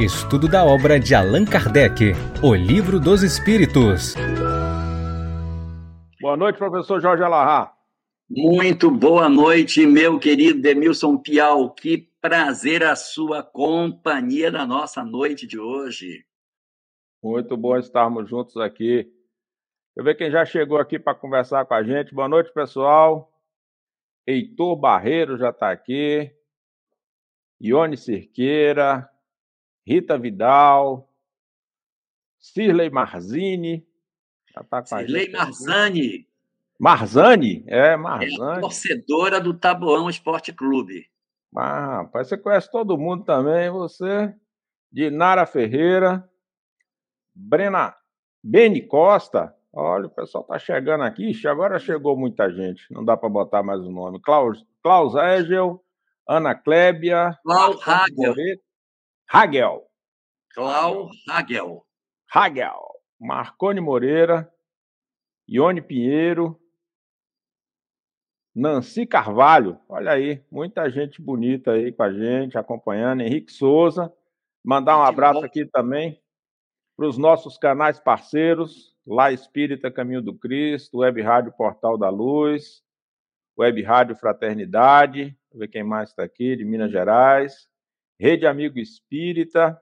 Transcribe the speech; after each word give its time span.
Estudo 0.00 0.48
da 0.48 0.64
obra 0.64 0.98
de 0.98 1.14
Allan 1.14 1.44
Kardec, 1.44 2.14
O 2.42 2.54
Livro 2.54 2.98
dos 2.98 3.22
Espíritos. 3.22 4.14
Boa 6.18 6.38
noite, 6.38 6.56
professor 6.56 7.02
Jorge 7.02 7.22
Alahá. 7.22 7.76
Muito 8.26 8.90
boa 8.90 9.28
noite, 9.28 9.84
meu 9.84 10.18
querido 10.18 10.62
Demilson 10.62 11.18
Pial. 11.18 11.68
Que 11.74 12.08
prazer 12.18 12.82
a 12.82 12.96
sua 12.96 13.42
companhia 13.42 14.50
na 14.50 14.66
nossa 14.66 15.04
noite 15.04 15.46
de 15.46 15.60
hoje. 15.60 16.24
Muito 17.22 17.54
bom 17.54 17.76
estarmos 17.76 18.26
juntos 18.26 18.56
aqui. 18.56 19.02
Deixa 19.02 19.12
eu 19.98 20.04
ver 20.04 20.14
quem 20.14 20.30
já 20.30 20.46
chegou 20.46 20.78
aqui 20.78 20.98
para 20.98 21.14
conversar 21.14 21.66
com 21.66 21.74
a 21.74 21.82
gente. 21.82 22.14
Boa 22.14 22.26
noite, 22.26 22.50
pessoal. 22.54 23.30
Heitor 24.26 24.76
Barreiro 24.76 25.36
já 25.36 25.50
está 25.50 25.70
aqui. 25.70 26.34
Ione 27.60 27.98
Cirqueira, 27.98 29.06
Rita 29.86 30.18
Vidal, 30.18 31.08
Cirlei 32.38 32.90
Marzini. 32.90 33.86
Já 34.54 34.64
tá 34.64 34.80
com 34.80 34.86
Cirlei 34.86 35.30
Marzani. 35.30 36.28
Marzani? 36.78 37.64
É, 37.66 37.96
Marzani. 37.96 38.58
É 38.58 38.60
torcedora 38.60 39.40
do 39.40 39.54
Taboão 39.54 40.08
Esporte 40.08 40.52
Clube. 40.52 41.06
Ah, 41.56 41.98
rapaz, 41.98 42.28
você 42.28 42.38
conhece 42.38 42.70
todo 42.70 42.96
mundo 42.96 43.24
também, 43.24 43.70
você. 43.70 44.34
Dinara 44.92 45.46
Ferreira, 45.46 46.28
Brena 47.34 47.94
Beni 48.42 48.82
Costa. 48.82 49.54
Olha, 49.72 50.06
o 50.06 50.10
pessoal 50.10 50.42
tá 50.42 50.58
chegando 50.58 51.04
aqui. 51.04 51.32
Agora 51.46 51.78
chegou 51.78 52.16
muita 52.16 52.50
gente. 52.50 52.92
Não 52.92 53.04
dá 53.04 53.16
para 53.16 53.28
botar 53.28 53.62
mais 53.62 53.80
o 53.80 53.90
nome. 53.90 54.20
Klaus, 54.20 54.66
Klaus 54.82 55.14
Egel, 55.14 55.80
Ana 56.28 56.54
Klebia. 56.54 57.38
Klaus 57.44 57.80
Hagel. 57.86 58.34
Hagel. 59.32 59.88
Klaus 60.52 61.16
Hagel. 61.28 61.86
Hagel. 62.34 63.00
Marcone 63.16 63.80
Moreira. 63.80 64.52
Ione 65.48 65.80
Pinheiro. 65.80 66.60
Nancy 68.52 69.06
Carvalho, 69.06 69.78
olha 69.88 70.10
aí, 70.10 70.44
muita 70.50 70.90
gente 70.90 71.22
bonita 71.22 71.70
aí 71.70 71.92
com 71.92 72.02
a 72.02 72.12
gente, 72.12 72.58
acompanhando. 72.58 73.20
Henrique 73.20 73.52
Souza, 73.52 74.12
mandar 74.64 74.98
um 74.98 75.02
abraço 75.02 75.44
aqui 75.44 75.64
também 75.64 76.20
para 76.96 77.06
os 77.06 77.16
nossos 77.16 77.56
canais 77.56 78.00
parceiros, 78.00 78.96
Lá 79.06 79.30
Espírita 79.30 79.92
Caminho 79.92 80.20
do 80.20 80.34
Cristo, 80.34 80.98
Web 80.98 81.22
Rádio 81.22 81.52
Portal 81.52 81.96
da 81.96 82.08
Luz, 82.08 82.82
Web 83.56 83.80
Rádio 83.82 84.16
Fraternidade, 84.16 85.38
ver 85.54 85.68
quem 85.68 85.84
mais 85.84 86.08
está 86.10 86.24
aqui, 86.24 86.56
de 86.56 86.64
Minas 86.64 86.90
Gerais, 86.90 87.69
Rede 88.20 88.46
Amigo 88.46 88.78
Espírita, 88.78 89.80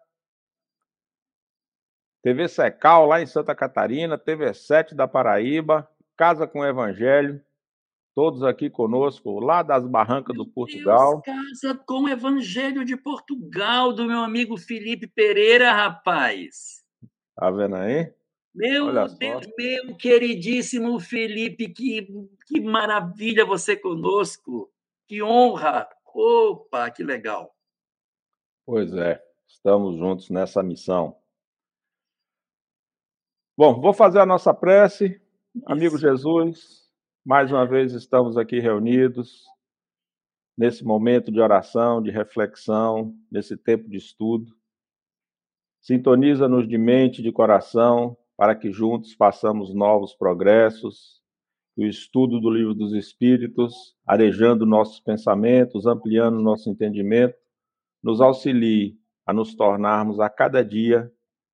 TV 2.22 2.47
Secal 2.47 3.05
lá 3.05 3.20
em 3.20 3.27
Santa 3.27 3.53
Catarina, 3.53 4.17
TV 4.17 4.55
7 4.55 4.95
da 4.95 5.08
Paraíba, 5.08 5.91
Casa 6.17 6.47
com 6.47 6.64
Evangelho, 6.64 7.45
todos 8.14 8.45
aqui 8.45 8.70
conosco, 8.70 9.41
lá 9.41 9.64
das 9.64 9.84
Barrancas 9.84 10.36
meu 10.36 10.45
do 10.45 10.53
Portugal. 10.53 11.20
Deus, 11.20 11.25
casa 11.25 11.83
com 11.84 12.05
o 12.05 12.08
Evangelho 12.08 12.84
de 12.84 12.97
Portugal, 12.97 13.92
do 13.92 14.05
meu 14.05 14.20
amigo 14.20 14.56
Felipe 14.56 15.08
Pereira, 15.08 15.73
rapaz. 15.73 16.84
Tá 17.34 17.50
vendo 17.50 17.75
aí? 17.75 18.14
Meu 18.55 18.86
Olha 18.86 19.08
Deus, 19.08 19.47
só. 19.47 19.50
meu 19.58 19.97
queridíssimo 19.97 21.00
Felipe, 21.00 21.70
que, 21.70 22.06
que 22.47 22.61
maravilha 22.61 23.45
você 23.45 23.75
conosco. 23.75 24.73
Que 25.08 25.20
honra. 25.25 25.89
Opa, 26.14 26.89
que 26.92 27.02
legal. 27.02 27.58
Pois 28.70 28.92
é, 28.92 29.19
estamos 29.47 29.97
juntos 29.97 30.28
nessa 30.28 30.62
missão. 30.62 31.16
Bom, 33.56 33.80
vou 33.80 33.94
fazer 33.94 34.19
a 34.19 34.27
nossa 34.27 34.52
prece. 34.52 35.19
Amigo 35.64 35.97
Jesus, 35.97 36.86
mais 37.24 37.51
uma 37.51 37.67
vez 37.67 37.95
estamos 37.95 38.36
aqui 38.36 38.61
reunidos 38.61 39.46
nesse 40.55 40.84
momento 40.84 41.33
de 41.33 41.40
oração, 41.40 42.02
de 42.02 42.11
reflexão, 42.11 43.17
nesse 43.33 43.56
tempo 43.56 43.89
de 43.89 43.96
estudo. 43.96 44.55
Sintoniza-nos 45.80 46.68
de 46.68 46.77
mente 46.77 47.20
e 47.20 47.23
de 47.23 47.33
coração 47.33 48.18
para 48.36 48.55
que 48.55 48.70
juntos 48.70 49.14
façamos 49.14 49.74
novos 49.74 50.14
progressos. 50.14 51.23
O 51.74 51.86
estudo 51.86 52.39
do 52.39 52.50
Livro 52.50 52.74
dos 52.74 52.92
Espíritos, 52.92 53.96
arejando 54.06 54.67
nossos 54.67 55.00
pensamentos, 55.00 55.86
ampliando 55.86 56.39
nosso 56.39 56.68
entendimento, 56.68 57.48
nos 58.03 58.20
auxilie 58.20 58.98
a 59.27 59.33
nos 59.33 59.55
tornarmos 59.55 60.20
a 60.20 60.31
cada 60.31 60.64
dia 60.64 61.13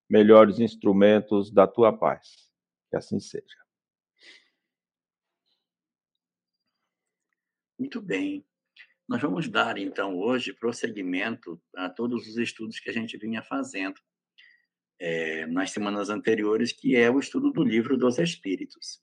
melhores 0.08 0.58
instrumentos 0.58 1.50
da 1.50 1.66
tua 1.66 1.92
paz. 1.92 2.50
Que 2.90 2.96
assim 2.96 3.18
seja. 3.18 3.64
Muito 7.78 8.00
bem. 8.00 8.46
Nós 9.06 9.20
vamos 9.20 9.48
dar, 9.48 9.76
então, 9.76 10.16
hoje 10.18 10.54
prosseguimento 10.54 11.60
a 11.76 11.90
todos 11.90 12.26
os 12.26 12.38
estudos 12.38 12.80
que 12.80 12.88
a 12.88 12.92
gente 12.92 13.18
vinha 13.18 13.42
fazendo 13.42 14.00
é, 14.98 15.46
nas 15.46 15.72
semanas 15.72 16.08
anteriores, 16.08 16.72
que 16.72 16.96
é 16.96 17.10
o 17.10 17.18
estudo 17.18 17.50
do 17.50 17.62
livro 17.62 17.98
dos 17.98 18.18
Espíritos. 18.18 19.02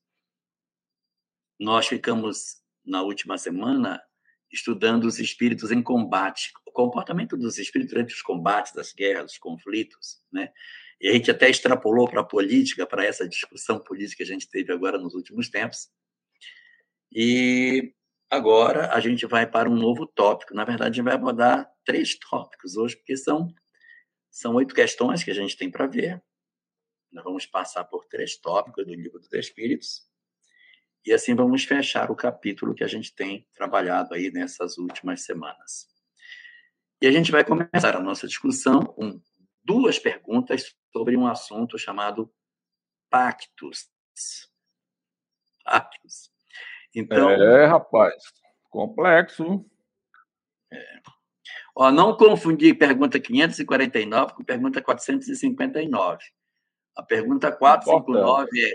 Nós 1.59 1.88
ficamos, 1.88 2.63
na 2.84 3.03
última 3.03 3.38
semana, 3.38 4.02
estudando 4.51 5.06
os 5.06 5.19
espíritos 5.19 5.72
em 5.72 5.81
combate, 5.81 6.51
o 6.66 6.72
comportamento 6.72 7.38
dos 7.38 7.57
espíritos 7.57 7.94
durante 7.94 8.13
os 8.13 8.22
combates, 8.22 8.73
das 8.73 8.94
guerras, 8.94 9.25
dos 9.25 9.38
conflitos, 9.38 10.22
né? 10.31 10.51
E 11.00 11.09
a 11.09 11.13
gente 11.13 11.31
até 11.31 11.50
extrapolou 11.50 12.07
para 12.07 12.22
a 12.22 12.23
política, 12.25 12.85
para 12.85 13.03
essa 13.03 13.28
discussão 13.28 13.79
política 13.79 14.17
que 14.17 14.23
a 14.23 14.34
gente 14.34 14.47
teve 14.47 14.72
agora 14.72 15.00
nos 15.00 15.16
últimos 15.16 15.50
tempos. 15.50 15.90
E 17.11 17.94
Agora 18.31 18.94
a 18.94 19.00
gente 19.01 19.25
vai 19.25 19.45
para 19.45 19.69
um 19.69 19.75
novo 19.75 20.07
tópico. 20.07 20.53
Na 20.53 20.63
verdade, 20.63 20.91
a 20.91 20.94
gente 20.94 21.03
vai 21.03 21.16
abordar 21.16 21.69
três 21.84 22.17
tópicos 22.17 22.78
hoje, 22.78 22.95
porque 22.95 23.17
são, 23.17 23.53
são 24.29 24.56
oito 24.56 24.73
questões 24.73 25.22
que 25.22 25.29
a 25.31 25.34
gente 25.34 25.57
tem 25.57 25.69
para 25.69 25.85
ver. 25.85 26.23
Nós 27.11 27.25
vamos 27.25 27.45
passar 27.45 27.84
por 27.84 28.06
três 28.06 28.38
tópicos 28.38 28.85
do 28.85 28.94
Livro 28.94 29.19
dos 29.19 29.34
Espíritos. 29.34 30.09
E 31.06 31.13
assim 31.13 31.35
vamos 31.35 31.63
fechar 31.63 32.12
o 32.12 32.16
capítulo 32.16 32.75
que 32.75 32.84
a 32.84 32.88
gente 32.88 33.13
tem 33.16 33.47
trabalhado 33.53 34.13
aí 34.13 34.31
nessas 34.31 34.78
últimas 34.78 35.22
semanas. 35.23 35.88
E 37.01 37.07
a 37.07 37.12
gente 37.12 37.31
vai 37.31 37.44
começar 37.44 37.95
a 37.95 38.01
nossa 38.01 38.28
discussão 38.28 38.85
com 38.85 39.19
duas 39.63 39.97
perguntas 39.97 40.75
sobre 40.91 41.17
um 41.17 41.25
assunto 41.25 41.78
chamado 41.78 42.31
pactos. 43.09 43.90
Pactos. 45.63 46.31
Então, 46.94 47.29
é, 47.29 47.66
rapaz, 47.66 48.16
complexo. 48.69 49.66
É. 50.72 51.01
Ó, 51.75 51.91
não 51.91 52.16
confundir 52.16 52.78
pergunta 52.78 53.19
549 53.19 54.34
com 54.34 54.44
pergunta 54.44 54.81
459. 54.81 56.23
A 56.95 57.03
pergunta 57.03 57.51
459 57.51 58.50
é: 58.61 58.73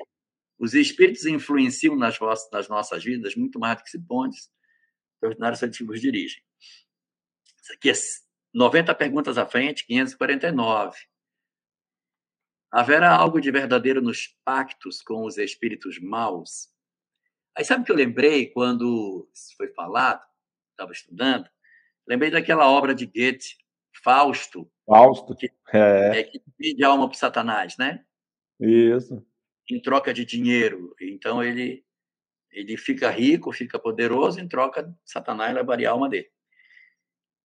os 0.59 0.75
espíritos 0.75 1.27
influenciam 1.27 1.97
nas, 1.97 2.19
vossas, 2.19 2.51
nas 2.51 2.69
nossas 2.69 3.05
vidas 3.05 3.35
muito 3.37 3.59
mais 3.59 3.79
do 3.79 3.85
que 3.85 3.91
se 3.91 4.01
pontes, 4.01 4.51
os 5.21 5.29
ordinários 5.29 5.63
ativos 5.63 6.01
dirigem. 6.01 6.43
Isso 7.63 7.73
aqui 7.73 7.91
é 7.91 7.95
90 8.55 8.95
perguntas 8.95 9.37
à 9.39 9.45
frente, 9.45 9.87
549. 9.87 10.99
Haverá 12.71 13.15
algo 13.15 13.41
de 13.41 13.51
verdadeiro 13.51 14.01
nos 14.01 14.29
pactos 14.45 15.03
com 15.03 15.25
os 15.25 15.37
espíritos 15.39 15.99
maus? 15.99 16.69
Aí 17.57 17.65
sabe 17.65 17.83
o 17.83 17.85
que 17.85 17.93
eu 17.93 17.97
lembrei 17.97 18.47
quando 18.51 19.29
isso 19.35 19.55
foi 19.57 19.69
falado, 19.69 20.23
estava 20.73 20.93
estudando? 20.93 21.49
Lembrei 22.07 22.31
daquela 22.31 22.69
obra 22.69 22.95
de 22.95 23.07
Goethe, 23.07 23.57
Fausto. 24.03 24.71
Fausto. 24.87 25.35
Que, 25.35 25.51
é. 25.73 26.21
é 26.21 26.23
que 26.23 26.41
pede 26.57 26.85
alma 26.85 27.09
para 27.09 27.19
Satanás, 27.19 27.77
né? 27.77 28.05
Isso. 28.61 29.27
Em 29.71 29.81
troca 29.81 30.13
de 30.15 30.25
dinheiro. 30.25 30.95
Então 31.01 31.43
ele 31.43 31.85
ele 32.53 32.77
fica 32.77 33.11
rico, 33.11 33.53
fica 33.53 33.79
poderoso, 33.79 34.41
em 34.41 34.49
troca 34.49 34.91
Satanás 35.05 35.55
levaria 35.55 35.91
a 35.91 35.93
alma 35.93 36.09
dele. 36.09 36.31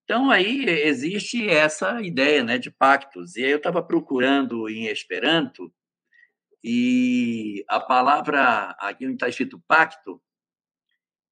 Então 0.03 0.31
aí 0.31 0.65
existe 0.65 1.50
essa 1.50 2.01
ideia, 2.01 2.44
né, 2.44 2.57
de 2.57 2.71
pactos. 2.71 3.35
E 3.35 3.44
aí 3.44 3.51
eu 3.51 3.57
estava 3.57 3.83
procurando 3.83 4.69
em 4.69 4.85
Esperanto 4.88 5.73
e 6.63 7.65
a 7.68 7.79
palavra, 7.79 8.75
aqui 8.79 9.06
onde 9.06 9.15
está 9.15 9.27
escrito 9.27 9.62
pacto, 9.67 10.21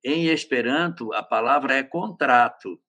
em 0.04 0.28
Esperanto, 0.28 1.14
a 1.14 1.22
palavra 1.22 1.76
é 1.76 1.84
contrato. 1.84 2.82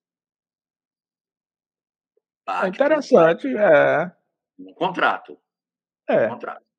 Pacto, 2.45 2.65
é 2.65 2.69
interessante, 2.69 3.47
é. 3.55 4.11
Um 4.57 4.73
contrato. 4.73 5.39
É. 6.09 6.25
Um 6.25 6.29
contrato. 6.29 6.70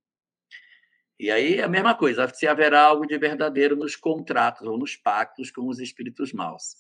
E 1.23 1.31
aí 1.31 1.63
a 1.63 1.69
mesma 1.69 1.95
coisa, 1.95 2.29
se 2.35 2.49
haverá 2.49 2.83
algo 2.83 3.07
de 3.07 3.17
verdadeiro 3.17 3.77
nos 3.77 3.95
contratos 3.95 4.67
ou 4.67 4.77
nos 4.77 4.97
pactos 4.97 5.53
com 5.53 5.69
os 5.69 5.79
espíritos 5.79 6.33
maus. 6.33 6.75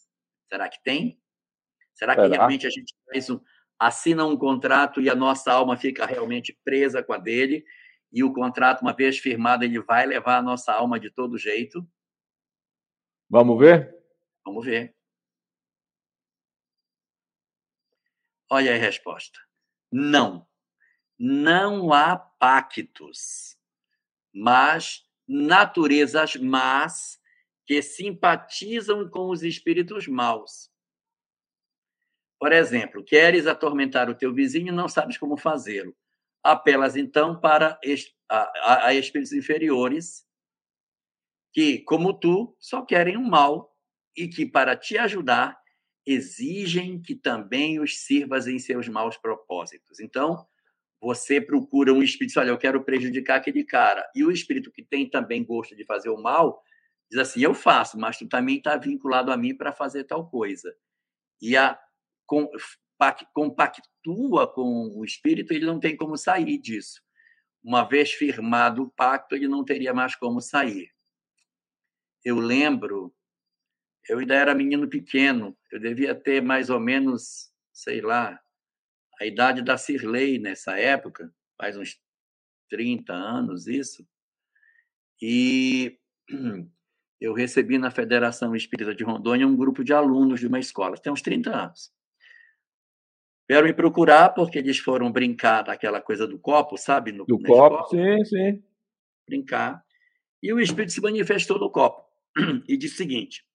Será 0.48 0.68
que 0.68 0.82
tem? 0.82 1.22
Será 1.94 2.16
que 2.16 2.22
Será? 2.22 2.34
realmente 2.34 2.66
a 2.66 2.70
gente 2.70 2.92
faz 3.06 3.30
um, 3.30 3.40
assina 3.78 4.26
um 4.26 4.36
contrato 4.36 5.00
e 5.00 5.08
a 5.08 5.14
nossa 5.14 5.52
alma 5.52 5.76
fica 5.76 6.04
realmente 6.04 6.58
presa 6.64 7.04
com 7.04 7.12
a 7.12 7.18
dele, 7.18 7.64
e 8.10 8.24
o 8.24 8.32
contrato, 8.32 8.82
uma 8.82 8.92
vez 8.92 9.16
firmado, 9.16 9.64
ele 9.64 9.80
vai 9.80 10.06
levar 10.06 10.38
a 10.38 10.42
nossa 10.42 10.72
alma 10.72 10.98
de 10.98 11.08
todo 11.08 11.38
jeito? 11.38 11.88
Vamos 13.30 13.56
ver? 13.60 13.96
Vamos 14.44 14.66
ver. 14.66 14.92
Olha 18.50 18.74
a 18.74 18.76
resposta. 18.76 19.38
Não. 19.92 20.44
Não 21.16 21.92
há 21.92 22.16
pactos, 22.16 23.56
mas 24.32 25.04
naturezas 25.26 26.36
más 26.36 27.20
que 27.66 27.82
simpatizam 27.82 29.08
com 29.08 29.30
os 29.30 29.42
espíritos 29.42 30.06
maus. 30.06 30.70
Por 32.38 32.52
exemplo, 32.52 33.04
queres 33.04 33.46
atormentar 33.46 34.10
o 34.10 34.14
teu 34.14 34.34
vizinho 34.34 34.68
e 34.68 34.72
não 34.72 34.88
sabes 34.88 35.16
como 35.16 35.36
fazê-lo. 35.36 35.96
Apelas 36.42 36.96
então 36.96 37.38
para 37.38 37.78
a, 38.28 38.86
a, 38.88 38.94
espíritos 38.94 39.32
inferiores 39.32 40.26
que, 41.52 41.78
como 41.80 42.12
tu, 42.12 42.56
só 42.58 42.82
querem 42.82 43.16
o 43.16 43.22
mal 43.22 43.76
e 44.16 44.26
que, 44.26 44.44
para 44.44 44.76
te 44.76 44.98
ajudar, 44.98 45.56
exigem 46.04 47.00
que 47.00 47.14
também 47.14 47.78
os 47.78 48.00
sirvas 48.00 48.48
em 48.48 48.58
seus 48.58 48.88
maus 48.88 49.16
propósitos. 49.16 50.00
Então, 50.00 50.44
você 51.02 51.40
procura 51.40 51.92
um 51.92 52.02
espírito, 52.02 52.38
olha, 52.38 52.50
eu 52.50 52.58
quero 52.58 52.84
prejudicar 52.84 53.36
aquele 53.36 53.64
cara. 53.64 54.08
E 54.14 54.24
o 54.24 54.30
espírito 54.30 54.70
que 54.70 54.84
tem 54.84 55.10
também 55.10 55.44
gosto 55.44 55.74
de 55.74 55.84
fazer 55.84 56.08
o 56.08 56.16
mal, 56.16 56.62
diz 57.10 57.18
assim, 57.18 57.40
eu 57.40 57.52
faço, 57.52 57.98
mas 57.98 58.16
tu 58.16 58.28
também 58.28 58.58
está 58.58 58.76
vinculado 58.76 59.32
a 59.32 59.36
mim 59.36 59.54
para 59.54 59.72
fazer 59.72 60.04
tal 60.04 60.30
coisa. 60.30 60.72
E 61.40 61.56
a 61.56 61.78
com, 62.24 62.48
compactua 63.34 64.46
com 64.46 64.92
o 64.96 65.04
espírito, 65.04 65.52
ele 65.52 65.66
não 65.66 65.80
tem 65.80 65.96
como 65.96 66.16
sair 66.16 66.56
disso. 66.58 67.02
Uma 67.62 67.82
vez 67.82 68.12
firmado 68.12 68.84
o 68.84 68.90
pacto, 68.90 69.34
ele 69.34 69.48
não 69.48 69.64
teria 69.64 69.92
mais 69.92 70.14
como 70.14 70.40
sair. 70.40 70.88
Eu 72.24 72.38
lembro 72.38 73.12
eu 74.08 74.18
ainda 74.18 74.34
era 74.34 74.54
menino 74.54 74.88
pequeno, 74.88 75.56
eu 75.70 75.78
devia 75.78 76.14
ter 76.14 76.42
mais 76.42 76.70
ou 76.70 76.80
menos, 76.80 77.52
sei 77.72 78.00
lá, 78.00 78.40
a 79.22 79.26
idade 79.26 79.62
da 79.62 79.76
Cirlei 79.76 80.38
nessa 80.38 80.76
época, 80.78 81.32
faz 81.56 81.76
uns 81.76 82.00
30 82.68 83.12
anos 83.12 83.68
isso. 83.68 84.04
E 85.20 85.96
eu 87.20 87.32
recebi 87.32 87.78
na 87.78 87.90
Federação 87.90 88.56
Espírita 88.56 88.92
de 88.92 89.04
Rondônia 89.04 89.46
um 89.46 89.56
grupo 89.56 89.84
de 89.84 89.92
alunos 89.92 90.40
de 90.40 90.48
uma 90.48 90.58
escola, 90.58 90.96
tem 90.96 91.12
uns 91.12 91.22
30 91.22 91.54
anos. 91.54 91.92
Vieram 93.48 93.66
me 93.66 93.74
procurar 93.74 94.30
porque 94.30 94.58
eles 94.58 94.78
foram 94.78 95.12
brincar 95.12 95.62
daquela 95.62 96.00
coisa 96.00 96.26
do 96.26 96.38
copo, 96.38 96.76
sabe? 96.76 97.12
No, 97.12 97.24
do 97.24 97.38
copo, 97.38 97.80
escola. 97.80 97.88
sim, 97.90 98.24
sim. 98.24 98.64
Brincar. 99.28 99.84
E 100.42 100.52
o 100.52 100.58
espírito 100.58 100.92
se 100.92 101.00
manifestou 101.00 101.60
no 101.60 101.70
copo 101.70 102.04
e 102.68 102.76
disse 102.76 102.94
o 102.94 102.98
seguinte: 102.98 103.46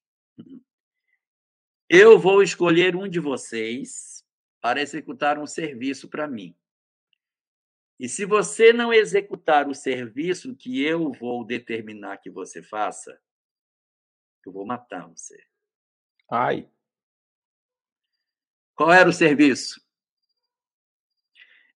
eu 1.89 2.17
vou 2.17 2.41
escolher 2.41 2.95
um 2.95 3.07
de 3.07 3.19
vocês 3.19 4.16
para 4.61 4.81
executar 4.81 5.37
um 5.39 5.47
serviço 5.47 6.09
para 6.09 6.27
mim. 6.27 6.55
E 7.99 8.07
se 8.07 8.25
você 8.25 8.71
não 8.71 8.93
executar 8.93 9.67
o 9.67 9.73
serviço 9.73 10.55
que 10.55 10.83
eu 10.83 11.11
vou 11.11 11.43
determinar 11.43 12.17
que 12.17 12.29
você 12.29 12.61
faça, 12.61 13.19
eu 14.45 14.51
vou 14.51 14.65
matar 14.65 15.07
você. 15.07 15.37
Ai. 16.31 16.69
Qual 18.75 18.91
era 18.91 19.09
o 19.09 19.13
serviço? 19.13 19.81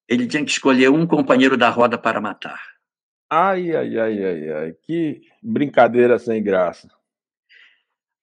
Ele 0.08 0.28
tinha 0.28 0.46
que 0.46 0.52
escolher 0.52 0.90
um 0.90 1.08
companheiro 1.08 1.58
da 1.58 1.70
roda 1.70 1.98
para 1.98 2.22
matar. 2.22 2.62
Ai, 3.30 3.76
ai, 3.76 3.98
ai, 3.98 4.24
ai, 4.24 4.52
ai. 4.52 4.74
Que 4.74 5.22
brincadeira 5.42 6.20
sem 6.20 6.44
graça. 6.44 6.88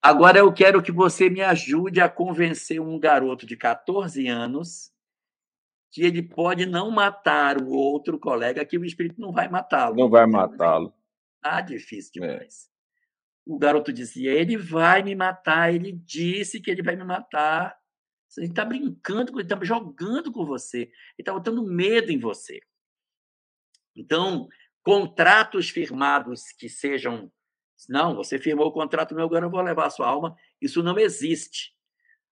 Agora 0.01 0.39
eu 0.39 0.51
quero 0.53 0.81
que 0.81 0.91
você 0.91 1.29
me 1.29 1.41
ajude 1.41 1.99
a 1.99 2.07
convencer 2.07 2.79
um 2.79 2.97
garoto 2.97 3.45
de 3.45 3.57
14 3.57 4.27
anos 4.27 4.93
que 5.91 6.03
ele 6.03 6.21
pode 6.21 6.65
não 6.65 6.91
matar 6.91 7.61
o 7.61 7.69
outro 7.69 8.19
colega, 8.19 8.65
que 8.65 8.77
o 8.77 8.85
espírito 8.85 9.19
não 9.19 9.31
vai 9.31 9.49
matá-lo. 9.49 9.95
Não 9.95 10.09
vai 10.09 10.25
matá-lo. 10.25 10.93
Tá 11.41 11.61
difícil 11.61 12.23
é. 12.23 12.27
demais. 12.27 12.65
É. 12.65 12.69
O 13.45 13.57
garoto 13.57 13.91
dizia: 13.91 14.31
ele 14.31 14.55
vai 14.55 15.01
me 15.01 15.15
matar, 15.15 15.73
ele 15.73 15.91
disse 15.91 16.61
que 16.61 16.69
ele 16.69 16.83
vai 16.83 16.95
me 16.95 17.03
matar. 17.03 17.77
Ele 18.37 18.45
está 18.45 18.63
brincando, 18.63 19.31
ele 19.33 19.41
está 19.41 19.57
jogando 19.63 20.31
com 20.31 20.45
você, 20.45 20.81
ele 20.81 20.91
está 21.17 21.33
botando 21.33 21.65
medo 21.65 22.11
em 22.11 22.19
você. 22.19 22.61
Então, 23.95 24.47
contratos 24.83 25.71
firmados 25.71 26.51
que 26.51 26.69
sejam 26.69 27.31
não, 27.87 28.15
você 28.15 28.37
firmou 28.37 28.67
o 28.67 28.71
contrato 28.71 29.15
meu, 29.15 29.25
agora 29.25 29.45
eu 29.45 29.49
vou 29.49 29.61
levar 29.61 29.85
a 29.85 29.89
sua 29.89 30.07
alma. 30.07 30.35
Isso 30.61 30.83
não 30.83 30.97
existe. 30.97 31.73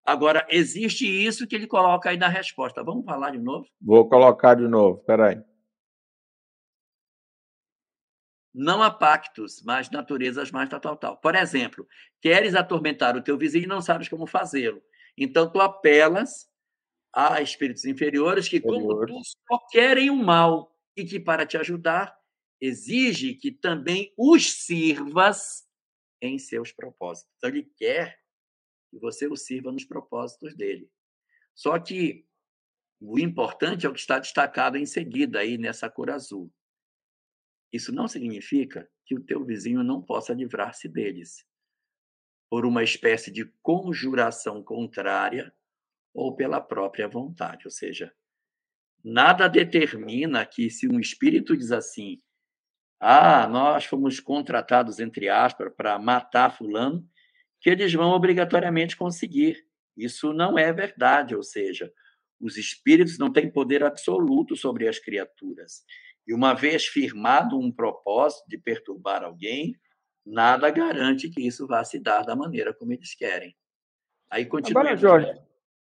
Agora, 0.04 0.46
existe 0.50 1.06
isso 1.06 1.46
que 1.46 1.56
ele 1.56 1.68
coloca 1.68 2.10
aí 2.10 2.18
na 2.18 2.28
resposta. 2.28 2.84
Vamos 2.84 3.06
falar 3.06 3.32
de 3.32 3.40
novo? 3.40 3.68
Vou 3.82 4.08
colocar 4.08 4.56
de 4.56 4.68
novo, 4.68 5.00
peraí. 5.00 5.42
Não 8.54 8.82
há 8.82 8.90
pactos, 8.90 9.62
mas 9.64 9.92
naturezas 9.92 10.50
mais 10.50 10.68
tal, 10.68 10.80
tal, 10.80 10.98
tal. 10.98 11.18
Por 11.18 11.36
exemplo, 11.36 11.88
queres 12.20 12.56
atormentar 12.56 13.16
o 13.16 13.22
teu 13.22 13.38
vizinho 13.38 13.66
e 13.66 13.68
não 13.68 13.82
sabes 13.82 14.08
como 14.08 14.26
fazê-lo. 14.26 14.82
Então, 15.16 15.52
tu 15.52 15.62
apelas 15.62 16.50
a 17.14 17.42
espíritos 17.42 17.86
inferiores 17.86 18.50
que, 18.50 18.60
como 18.60 19.06
tu, 19.06 19.20
só 19.24 19.60
querem 19.70 20.10
o 20.10 20.16
mal 20.16 20.76
e 20.96 21.04
que, 21.04 21.20
para 21.20 21.46
te 21.46 21.58
ajudar, 21.58 22.17
exige 22.60 23.36
que 23.36 23.52
também 23.52 24.14
os 24.18 24.52
sirvas 24.52 25.68
em 26.22 26.38
seus 26.40 26.72
propósitos. 26.72 27.32
Então, 27.38 27.50
ele 27.50 27.64
quer 27.78 28.20
que 28.90 28.98
você 29.00 29.28
o 29.28 29.36
sirva 29.36 29.72
nos 29.72 29.86
propósitos 29.86 30.56
dele. 30.56 30.90
Só 31.54 31.78
que 31.80 32.26
o 33.00 33.20
importante 33.20 33.86
é 33.86 33.90
o 33.90 33.94
que 33.94 34.00
está 34.00 34.18
destacado 34.18 34.78
em 34.78 34.86
seguida 34.86 35.40
aí 35.40 35.58
nessa 35.58 35.90
cor 35.90 36.10
azul. 36.10 36.52
Isso 37.72 37.92
não 37.92 38.08
significa 38.08 38.90
que 39.06 39.16
o 39.16 39.24
teu 39.24 39.46
vizinho 39.46 39.84
não 39.84 40.02
possa 40.02 40.34
livrar-se 40.34 40.88
deles 40.88 41.46
por 42.50 42.66
uma 42.66 42.84
espécie 42.84 43.30
de 43.30 43.46
conjuração 43.62 44.64
contrária 44.64 45.54
ou 46.14 46.36
pela 46.36 46.62
própria 46.62 47.08
vontade, 47.08 47.66
ou 47.66 47.72
seja, 47.72 48.14
nada 49.04 49.48
determina 49.48 50.46
que 50.46 50.70
se 50.70 50.88
um 50.88 51.00
espírito 51.00 51.56
diz 51.56 51.72
assim, 51.72 52.18
ah, 53.00 53.48
nós 53.48 53.86
fomos 53.86 54.20
contratados, 54.20 55.00
entre 55.00 55.30
aspas, 55.30 55.72
para 55.76 56.00
matar 56.00 56.56
Fulano, 56.56 57.08
que 57.62 57.70
eles 57.70 57.94
vão 57.94 58.12
obrigatoriamente 58.12 58.98
conseguir. 58.98 59.66
Isso 59.96 60.34
não 60.34 60.58
é 60.58 60.72
verdade, 60.74 61.36
ou 61.36 61.44
seja, 61.44 61.92
os 62.40 62.58
espíritos 62.58 63.18
não 63.18 63.32
têm 63.32 63.52
poder 63.52 63.84
absoluto 63.84 64.56
sobre 64.56 64.88
as 64.88 65.00
criaturas. 65.00 65.84
E 66.28 66.34
uma 66.34 66.54
vez 66.54 66.86
firmado 66.86 67.58
um 67.58 67.72
propósito 67.72 68.48
de 68.48 68.58
perturbar 68.58 69.24
alguém, 69.24 69.76
nada 70.26 70.70
garante 70.70 71.30
que 71.30 71.46
isso 71.46 71.66
vá 71.68 71.84
se 71.84 72.00
dar 72.00 72.24
da 72.24 72.36
maneira 72.36 72.74
como 72.74 72.94
eles 72.94 73.16
querem. 73.16 73.56
Aí 74.30 74.46
continua. 74.46 74.82
Agora, 74.82 74.98
Jorge, 74.98 75.34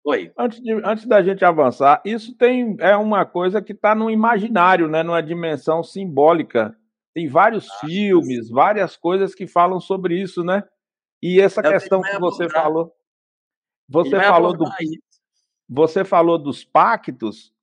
Oi. 0.06 0.32
Antes, 0.38 0.62
de, 0.62 0.72
antes 0.72 1.06
da 1.06 1.22
gente 1.22 1.44
avançar, 1.44 2.02
isso 2.06 2.34
tem 2.36 2.78
é 2.80 2.96
uma 2.96 3.26
coisa 3.26 3.62
que 3.62 3.74
está 3.74 3.94
no 3.94 4.10
imaginário, 4.10 4.88
né, 4.88 5.04
numa 5.04 5.22
dimensão 5.22 5.84
simbólica 5.84 6.76
tem 7.14 7.28
vários 7.28 7.68
ah, 7.70 7.86
filmes, 7.86 8.48
sim. 8.48 8.54
várias 8.54 8.96
coisas 8.96 9.34
que 9.34 9.48
falam 9.48 9.80
sobre 9.80 10.20
isso, 10.20 10.44
né? 10.44 10.64
E 11.22 11.42
essa 11.42 11.62
Eu 11.62 11.72
questão 11.72 12.02
que 12.02 12.18
você 12.20 12.44
abordar. 12.44 12.64
falou, 12.64 12.96
você 13.88 14.20
falou 14.22 14.56
do, 14.56 14.66
isso. 14.80 15.02
você 15.68 16.06
falou 16.06 16.38
dos 16.38 16.64
pactos. 16.64 17.54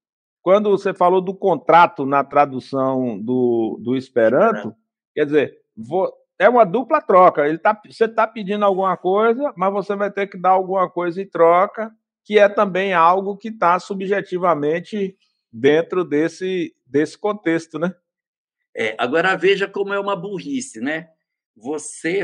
Quando 0.43 0.71
você 0.71 0.95
falou 0.95 1.21
do 1.21 1.35
contrato 1.35 2.07
na 2.07 2.23
tradução 2.23 3.19
do, 3.19 3.81
do 3.83 3.97
Esperanto, 3.97 4.75
quer 5.15 5.25
dizer, 5.25 5.59
vou, 5.77 6.13
é 6.39 6.49
uma 6.49 6.65
dupla 6.65 7.01
troca. 7.01 7.49
Ele 7.49 7.59
tá, 7.59 7.81
você 7.85 8.05
está 8.05 8.27
pedindo 8.27 8.65
alguma 8.65 8.97
coisa, 8.97 9.53
mas 9.57 9.73
você 9.73 9.97
vai 9.97 10.11
ter 10.11 10.27
que 10.27 10.39
dar 10.39 10.51
alguma 10.51 10.89
coisa 10.89 11.21
em 11.21 11.29
troca, 11.29 11.91
que 12.25 12.39
é 12.39 12.49
também 12.49 12.93
algo 12.93 13.37
que 13.37 13.49
está 13.49 13.79
subjetivamente 13.79 15.17
dentro 15.51 16.05
desse, 16.05 16.75
desse 16.87 17.19
contexto, 17.19 17.79
né? 17.79 17.95
É, 18.77 18.95
agora 18.99 19.35
veja 19.37 19.67
como 19.67 19.95
é 19.95 19.99
uma 19.99 20.15
burrice, 20.15 20.81
né? 20.81 21.09
Você 21.57 22.23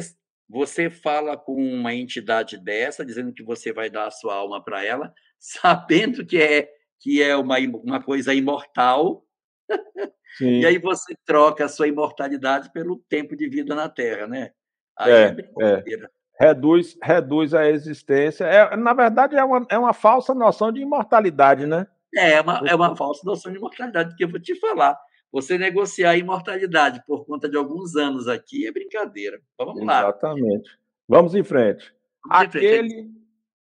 você 0.48 0.90
fala 0.90 1.34
com 1.34 1.54
uma 1.54 1.94
entidade 1.94 2.58
dessa, 2.58 3.06
dizendo 3.06 3.32
que 3.32 3.42
você 3.42 3.72
vai 3.72 3.88
dar 3.88 4.08
a 4.08 4.10
sua 4.10 4.34
alma 4.34 4.62
para 4.62 4.84
ela, 4.84 5.10
sabendo 5.40 6.26
que 6.26 6.36
é 6.36 6.68
que 7.00 7.22
é 7.22 7.34
uma, 7.34 7.56
uma 7.58 8.02
coisa 8.02 8.32
imortal, 8.32 9.24
Sim. 10.38 10.60
e 10.60 10.66
aí 10.66 10.78
você 10.78 11.16
troca 11.24 11.64
a 11.64 11.68
sua 11.68 11.88
imortalidade 11.88 12.70
pelo 12.70 13.02
tempo 13.08 13.34
de 13.34 13.48
vida 13.48 13.74
na 13.74 13.88
Terra, 13.88 14.26
né? 14.26 14.52
Aí 14.96 15.10
é, 15.10 15.36
é. 15.60 15.94
É. 15.94 16.06
Reduz, 16.38 16.96
reduz 17.02 17.54
a 17.54 17.68
existência. 17.68 18.44
É, 18.44 18.76
na 18.76 18.92
verdade, 18.92 19.36
é 19.36 19.42
uma, 19.42 19.66
é 19.70 19.78
uma 19.78 19.92
falsa 19.92 20.34
noção 20.34 20.70
de 20.70 20.80
imortalidade, 20.80 21.66
né? 21.66 21.86
É 22.14 22.40
uma, 22.40 22.62
é 22.66 22.74
uma 22.74 22.94
falsa 22.94 23.22
noção 23.24 23.50
de 23.50 23.58
imortalidade, 23.58 24.10
porque 24.10 24.24
eu 24.24 24.30
vou 24.30 24.40
te 24.40 24.54
falar. 24.60 24.98
Você 25.32 25.56
negociar 25.56 26.10
a 26.10 26.16
imortalidade 26.16 27.02
por 27.06 27.24
conta 27.24 27.48
de 27.48 27.56
alguns 27.56 27.96
anos 27.96 28.28
aqui 28.28 28.66
é 28.66 28.72
brincadeira. 28.72 29.40
Vamos 29.58 29.80
Exatamente. 29.80 29.86
lá. 29.86 30.08
Exatamente. 30.10 30.78
Vamos 31.08 31.34
em 31.34 31.42
frente. 31.42 31.94
Vamos 32.24 32.46
aquele, 32.46 32.86
em 32.86 32.90
frente. 32.90 33.10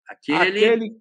aquele, 0.06 0.38
aquele, 0.50 1.00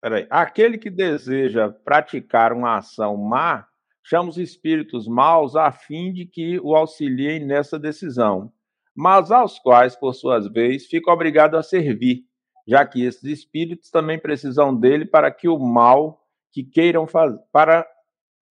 peraí, 0.00 0.26
aquele 0.28 0.78
que 0.78 0.90
deseja 0.90 1.70
praticar 1.70 2.52
uma 2.52 2.78
ação 2.78 3.16
má 3.16 3.66
chama 4.02 4.30
os 4.30 4.38
espíritos 4.38 5.08
maus 5.08 5.56
a 5.56 5.72
fim 5.72 6.12
de 6.12 6.26
que 6.26 6.60
o 6.60 6.76
auxiliem 6.76 7.44
nessa 7.44 7.76
decisão, 7.76 8.52
mas 8.94 9.32
aos 9.32 9.58
quais, 9.58 9.96
por 9.96 10.14
suas 10.14 10.46
vezes, 10.46 10.86
fica 10.86 11.10
obrigado 11.10 11.56
a 11.56 11.62
servir, 11.62 12.24
já 12.68 12.86
que 12.86 13.04
esses 13.04 13.24
espíritos 13.24 13.90
também 13.90 14.16
precisam 14.16 14.74
dele 14.74 15.04
para 15.04 15.30
que 15.32 15.48
o 15.48 15.58
mal 15.58 16.24
que 16.52 16.62
queiram 16.62 17.04
fazer, 17.06 17.38
para 17.50 17.84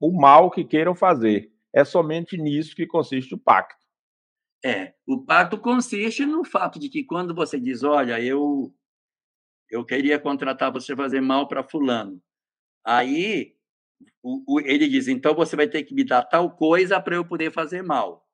o 0.08 0.12
mal 0.12 0.52
que 0.52 0.64
queiram 0.64 0.96
fazer. 0.96 1.52
É 1.74 1.84
somente 1.84 2.38
nisso 2.38 2.76
que 2.76 2.86
consiste 2.86 3.34
o 3.34 3.38
pacto. 3.38 3.84
É, 4.64 4.94
o 5.06 5.24
pacto 5.24 5.58
consiste 5.58 6.26
no 6.26 6.44
fato 6.44 6.80
de 6.80 6.90
que 6.90 7.04
quando 7.04 7.36
você 7.36 7.60
diz, 7.60 7.84
olha, 7.84 8.22
eu 8.22 8.74
eu 9.70 9.84
queria 9.84 10.20
contratar 10.20 10.72
você 10.72 10.96
fazer 10.96 11.22
mal 11.22 11.48
para 11.48 11.64
fulano, 11.64 12.22
aí 12.86 13.56
o, 14.24 14.56
o, 14.56 14.60
ele 14.60 14.88
diz: 14.88 15.08
então 15.08 15.34
você 15.36 15.56
vai 15.56 15.68
ter 15.68 15.84
que 15.84 15.94
me 15.94 16.04
dar 16.04 16.24
tal 16.24 16.56
coisa 16.56 17.00
para 17.02 17.16
eu 17.16 17.26
poder 17.26 17.52
fazer 17.52 17.82
mal. 17.82 18.26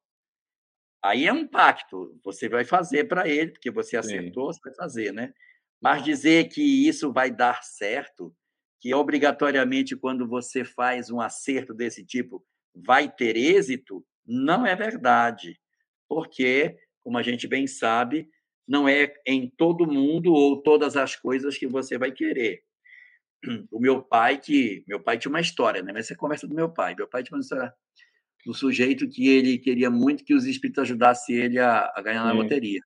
Aí 1.03 1.25
é 1.25 1.33
um 1.33 1.47
pacto, 1.47 2.19
você 2.23 2.47
vai 2.47 2.63
fazer 2.63 3.05
para 3.05 3.27
ele, 3.27 3.51
porque 3.51 3.71
você 3.71 3.97
acertou, 3.97 4.53
Sim. 4.53 4.59
você 4.59 4.69
vai 4.69 4.75
fazer, 4.75 5.11
né? 5.11 5.33
Mas 5.81 6.03
dizer 6.03 6.47
que 6.49 6.61
isso 6.61 7.11
vai 7.11 7.31
dar 7.31 7.63
certo, 7.63 8.35
que 8.81 8.93
obrigatoriamente 8.93 9.95
quando 9.95 10.27
você 10.27 10.65
faz 10.65 11.09
um 11.09 11.21
acerto 11.21 11.73
desse 11.73 12.03
tipo 12.03 12.43
vai 12.75 13.09
ter 13.09 13.37
êxito, 13.37 14.05
não 14.25 14.65
é 14.65 14.75
verdade. 14.75 15.59
Porque, 16.09 16.75
como 17.03 17.17
a 17.17 17.21
gente 17.21 17.47
bem 17.47 17.67
sabe, 17.67 18.27
não 18.67 18.89
é 18.89 19.13
em 19.25 19.49
todo 19.49 19.87
mundo 19.87 20.33
ou 20.33 20.61
todas 20.61 20.97
as 20.97 21.15
coisas 21.15 21.57
que 21.57 21.67
você 21.67 21.97
vai 21.97 22.11
querer 22.11 22.63
o 23.71 23.79
meu 23.79 24.01
pai 24.01 24.37
que 24.37 24.83
meu 24.87 24.99
pai 24.99 25.17
tinha 25.17 25.29
uma 25.29 25.41
história, 25.41 25.81
né? 25.81 25.91
Mas 25.93 26.07
você 26.07 26.15
conversa 26.15 26.47
do 26.47 26.55
meu 26.55 26.69
pai. 26.69 26.95
Meu 26.95 27.07
pai 27.07 27.23
tinha 27.23 27.35
uma 27.35 27.41
história 27.41 27.73
do 28.45 28.53
sujeito 28.53 29.07
que 29.07 29.27
ele 29.27 29.57
queria 29.57 29.89
muito 29.89 30.23
que 30.23 30.33
os 30.33 30.45
espíritos 30.45 30.83
ajudassem 30.83 31.35
ele 31.35 31.59
a, 31.59 31.91
a 31.95 32.01
ganhar 32.01 32.23
na 32.23 32.31
loteria. 32.31 32.81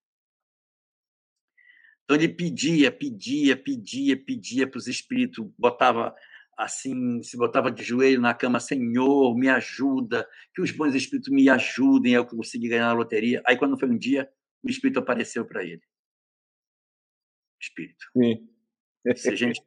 Então 2.05 2.15
ele 2.15 2.29
pedia, 2.29 2.91
pedia, 2.91 3.57
pedia, 3.57 4.15
pedia 4.15 4.67
para 4.69 4.77
os 4.77 4.87
espíritos, 4.87 5.43
botava 5.57 6.15
assim, 6.57 7.21
se 7.21 7.35
botava 7.35 7.69
de 7.71 7.83
joelho 7.83 8.21
na 8.21 8.33
cama, 8.33 8.59
Senhor, 8.59 9.35
me 9.35 9.49
ajuda, 9.49 10.25
que 10.53 10.61
os 10.61 10.71
bons 10.71 10.95
espíritos 10.95 11.29
me 11.29 11.49
ajudem 11.49 12.13
eu 12.13 12.25
conseguir 12.25 12.69
ganhar 12.69 12.87
na 12.87 12.93
loteria. 12.93 13.41
Aí 13.45 13.57
quando 13.57 13.77
foi 13.77 13.89
um 13.89 13.97
dia, 13.97 14.29
o 14.63 14.69
espírito 14.69 14.99
apareceu 14.99 15.45
para 15.45 15.63
ele. 15.63 15.81
Espírito. 17.59 18.05
Sim. 18.15 18.47
Se 19.15 19.29
a 19.29 19.35
gente 19.35 19.61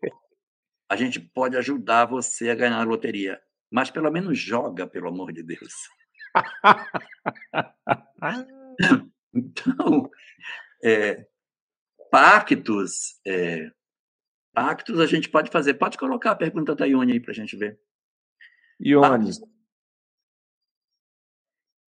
a 0.91 0.97
gente 0.97 1.21
pode 1.21 1.57
ajudar 1.57 2.07
você 2.07 2.49
a 2.49 2.55
ganhar 2.55 2.81
a 2.81 2.85
loteria. 2.85 3.39
Mas 3.71 3.91
pelo 3.91 4.11
menos 4.11 4.39
joga, 4.39 4.87
pelo 4.87 5.09
amor 5.09 5.33
de 5.33 5.43
Deus. 5.43 5.75
então, 9.35 10.11
é, 10.83 11.27
pactos, 12.11 13.19
é, 13.27 13.71
pactos 14.53 15.01
a 15.01 15.07
gente 15.07 15.29
pode 15.29 15.51
fazer. 15.51 15.75
Pode 15.75 15.97
colocar 15.99 16.33
a 16.33 16.37
pergunta 16.37 16.75
da 16.75 16.87
Ione 16.87 17.13
aí 17.13 17.21
para 17.21 17.33
a 17.33 17.35
gente 17.35 17.57
ver. 17.57 17.79
Ione. 18.81 19.31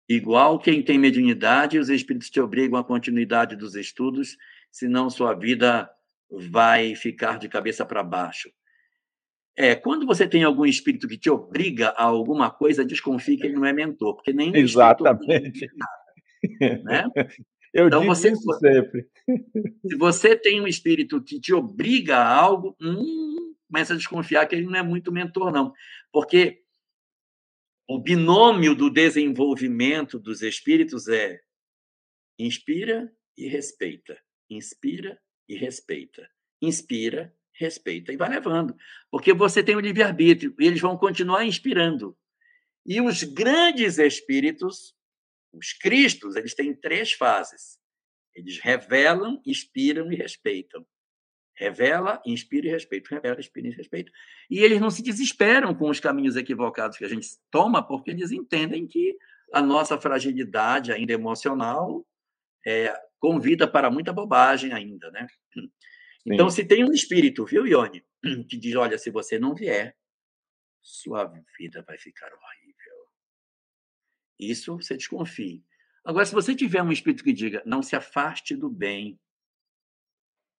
Igual 0.09 0.59
quem 0.59 0.83
tem 0.83 0.99
mediunidade, 0.99 1.79
os 1.79 1.91
espíritos 1.91 2.31
te 2.31 2.41
obrigam 2.41 2.79
à 2.79 2.85
continuidade 2.85 3.55
dos 3.55 3.75
estudos, 3.75 4.39
senão 4.71 5.11
sua 5.11 5.35
vida 5.35 5.91
vai 6.31 6.95
ficar 6.95 7.39
de 7.39 7.49
cabeça 7.49 7.85
para 7.85 8.03
baixo. 8.03 8.51
É, 9.55 9.75
quando 9.75 10.07
você 10.07 10.27
tem 10.27 10.45
algum 10.45 10.65
espírito 10.65 11.09
que 11.09 11.19
te 11.19 11.29
obriga 11.29 11.89
a 11.91 12.05
alguma 12.05 12.51
coisa, 12.51 12.85
desconfie 12.85 13.37
que 13.37 13.47
ele 13.47 13.57
não 13.57 13.67
é 13.67 13.73
mentor, 13.73 14.15
porque 14.15 14.33
nem 14.33 14.57
Exatamente. 14.57 15.69
né? 16.85 17.05
Eu 17.79 17.87
então, 17.87 18.01
digo 18.01 18.15
você, 18.15 18.33
isso 18.33 18.59
sempre. 18.59 19.09
Se 19.87 19.97
você 19.97 20.37
tem 20.37 20.61
um 20.61 20.67
espírito 20.67 21.23
que 21.23 21.41
te 21.41 21.55
obriga 21.55 22.17
a 22.17 22.37
algo, 22.37 22.77
hum, 22.81 23.55
começa 23.69 23.95
a 23.95 23.97
desconfiar 23.97 24.47
que 24.47 24.57
ele 24.57 24.67
não 24.67 24.75
é 24.75 24.83
muito 24.83 25.13
mentor, 25.13 25.53
não. 25.53 25.73
Porque 26.13 26.63
o 27.89 27.99
binômio 27.99 28.75
do 28.75 28.91
desenvolvimento 28.91 30.19
dos 30.19 30.43
espíritos 30.43 31.07
é 31.09 31.41
inspira 32.39 33.13
e 33.37 33.47
respeita. 33.47 34.19
Inspira 34.51 35.19
e 35.49 35.57
respeita. 35.57 36.29
Inspira 36.61 37.33
respeita 37.53 38.13
e 38.13 38.17
vai 38.17 38.29
levando, 38.29 38.77
porque 39.11 39.33
você 39.33 39.65
tem 39.65 39.75
o 39.75 39.81
livre-arbítrio 39.81 40.55
e 40.61 40.67
eles 40.67 40.81
vão 40.81 40.97
continuar 40.97 41.45
inspirando. 41.45 42.17
E 42.87 43.01
os 43.01 43.25
grandes 43.25 43.99
espíritos, 43.99 44.95
os 45.53 45.73
cristos, 45.73 46.37
eles 46.37 46.55
têm 46.55 46.75
três 46.75 47.13
fases. 47.13 47.79
Eles 48.35 48.59
revelam, 48.59 49.41
inspiram 49.45 50.13
e 50.13 50.17
respeitam. 50.17 50.87
Revela, 51.57 52.23
inspira 52.25 52.69
e 52.69 52.71
respeita. 52.71 53.15
Revela, 53.15 53.41
inspira 53.41 53.69
e 53.69 53.73
respeita. 53.73 54.13
E 54.49 54.61
eles 54.61 54.81
não 54.81 54.91
se 54.91 55.03
desesperam 55.03 55.75
com 55.75 55.91
os 55.91 55.99
caminhos 55.99 56.37
equivocados 56.37 56.97
que 56.97 57.05
a 57.05 57.09
gente 57.09 57.27
toma, 57.51 57.85
porque 57.85 58.11
eles 58.11 58.31
entendem 58.31 58.87
que 58.87 59.17
a 59.53 59.61
nossa 59.61 60.01
fragilidade 60.01 60.93
ainda 60.93 61.13
emocional 61.13 62.07
é, 62.67 62.95
convida 63.19 63.67
para 63.67 63.91
muita 63.91 64.13
bobagem 64.13 64.73
ainda, 64.73 65.11
né? 65.11 65.27
Então, 66.27 66.51
se 66.51 66.65
tem 66.65 66.85
um 66.85 66.93
espírito, 66.93 67.45
viu, 67.47 67.67
Ione, 67.67 68.05
que 68.49 68.57
diz: 68.57 68.75
olha, 68.75 68.99
se 68.99 69.11
você 69.11 69.39
não 69.39 69.55
vier, 69.55 69.97
sua 70.83 71.25
vida 71.59 71.83
vai 71.87 71.99
ficar 71.99 72.27
horrível. 72.27 72.78
Isso 74.39 74.77
você 74.77 74.97
desconfie. 74.97 75.65
Agora, 76.05 76.25
se 76.25 76.35
você 76.35 76.55
tiver 76.55 76.83
um 76.83 76.93
espírito 76.93 77.25
que 77.25 77.33
diga: 77.33 77.63
não 77.67 77.83
se 77.83 77.97
afaste 77.97 78.57
do 78.57 78.71
bem, 78.71 79.19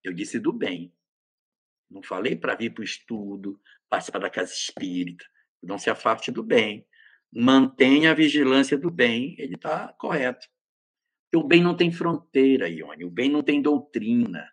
eu 0.04 0.12
disse 0.12 0.38
do 0.38 0.52
bem. 0.52 0.92
Não 1.90 2.02
falei 2.02 2.36
para 2.36 2.54
vir 2.54 2.72
para 2.72 2.82
o 2.82 2.84
estudo, 2.84 3.60
participar 3.88 4.20
da 4.20 4.30
casa 4.30 4.52
espírita. 4.52 5.24
Não 5.62 5.78
se 5.78 5.90
afaste 5.90 6.30
do 6.30 6.42
bem. 6.42 6.86
Mantenha 7.32 8.10
a 8.10 8.14
vigilância 8.14 8.78
do 8.78 8.90
bem, 8.90 9.34
ele 9.38 9.54
está 9.54 9.92
correto. 9.94 10.48
O 11.34 11.44
bem 11.44 11.62
não 11.62 11.76
tem 11.76 11.92
fronteira, 11.92 12.68
Ione. 12.68 13.04
O 13.04 13.10
bem 13.10 13.30
não 13.30 13.42
tem 13.42 13.62
doutrina. 13.62 14.48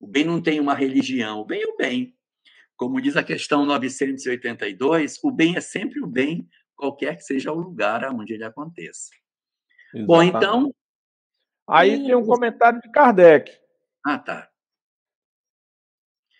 O 0.00 0.06
bem 0.06 0.24
não 0.24 0.40
tem 0.40 0.58
uma 0.58 0.74
religião, 0.74 1.40
o 1.40 1.44
bem 1.44 1.62
é 1.62 1.66
o 1.66 1.76
bem. 1.76 2.16
Como 2.74 3.00
diz 3.00 3.16
a 3.16 3.22
questão 3.22 3.66
982, 3.66 5.18
o 5.22 5.30
bem 5.30 5.56
é 5.56 5.60
sempre 5.60 6.00
o 6.02 6.06
bem, 6.06 6.48
qualquer 6.80 7.16
que 7.16 7.22
seja 7.22 7.52
o 7.52 7.60
lugar 7.60 8.02
onde 8.12 8.32
ele 8.32 8.44
aconteça. 8.44 9.10
Exatamente. 9.94 10.06
Bom, 10.06 10.22
então. 10.22 10.74
Aí 11.68 12.04
tem 12.04 12.14
um 12.14 12.26
comentário 12.26 12.80
de 12.80 12.90
Kardec. 12.90 13.52
Ah, 14.04 14.18
tá. 14.18 14.48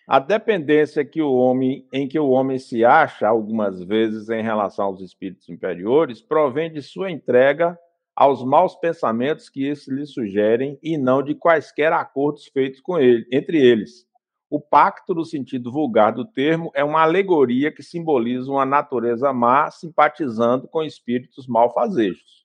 A 0.09 0.19
dependência 0.19 1.05
que 1.05 1.23
o 1.23 1.33
homem, 1.33 1.87
em 1.93 2.09
que 2.09 2.19
o 2.19 2.31
homem 2.31 2.59
se 2.59 2.85
acha 2.85 3.29
algumas 3.29 3.81
vezes 3.81 4.29
em 4.29 4.43
relação 4.43 4.87
aos 4.87 5.01
espíritos 5.01 5.49
inferiores 5.49 6.21
provém 6.21 6.73
de 6.73 6.83
sua 6.83 7.13
entrega 7.13 7.79
aos 8.17 8.45
maus 8.45 8.75
pensamentos 8.75 9.49
que 9.49 9.65
esses 9.67 9.87
lhe 9.87 10.05
sugerem 10.05 10.77
e 10.83 10.99
não 10.99 11.23
de 11.23 11.35
quaisquer 11.35 11.93
acordos 11.93 12.49
feitos 12.49 12.81
com 12.81 12.99
ele, 12.99 13.25
entre 13.31 13.59
eles. 13.59 14.05
O 14.51 14.61
pacto, 14.61 15.15
no 15.15 15.25
sentido 15.25 15.71
vulgar 15.71 16.13
do 16.13 16.25
termo, 16.25 16.73
é 16.75 16.83
uma 16.83 17.03
alegoria 17.03 17.71
que 17.71 17.85
simboliza 17.85 18.51
uma 18.51 18.67
natureza 18.67 19.33
má 19.33 19.71
simpatizando 19.71 20.67
com 20.67 20.83
espíritos 20.83 21.47
malfazejos. 21.47 22.45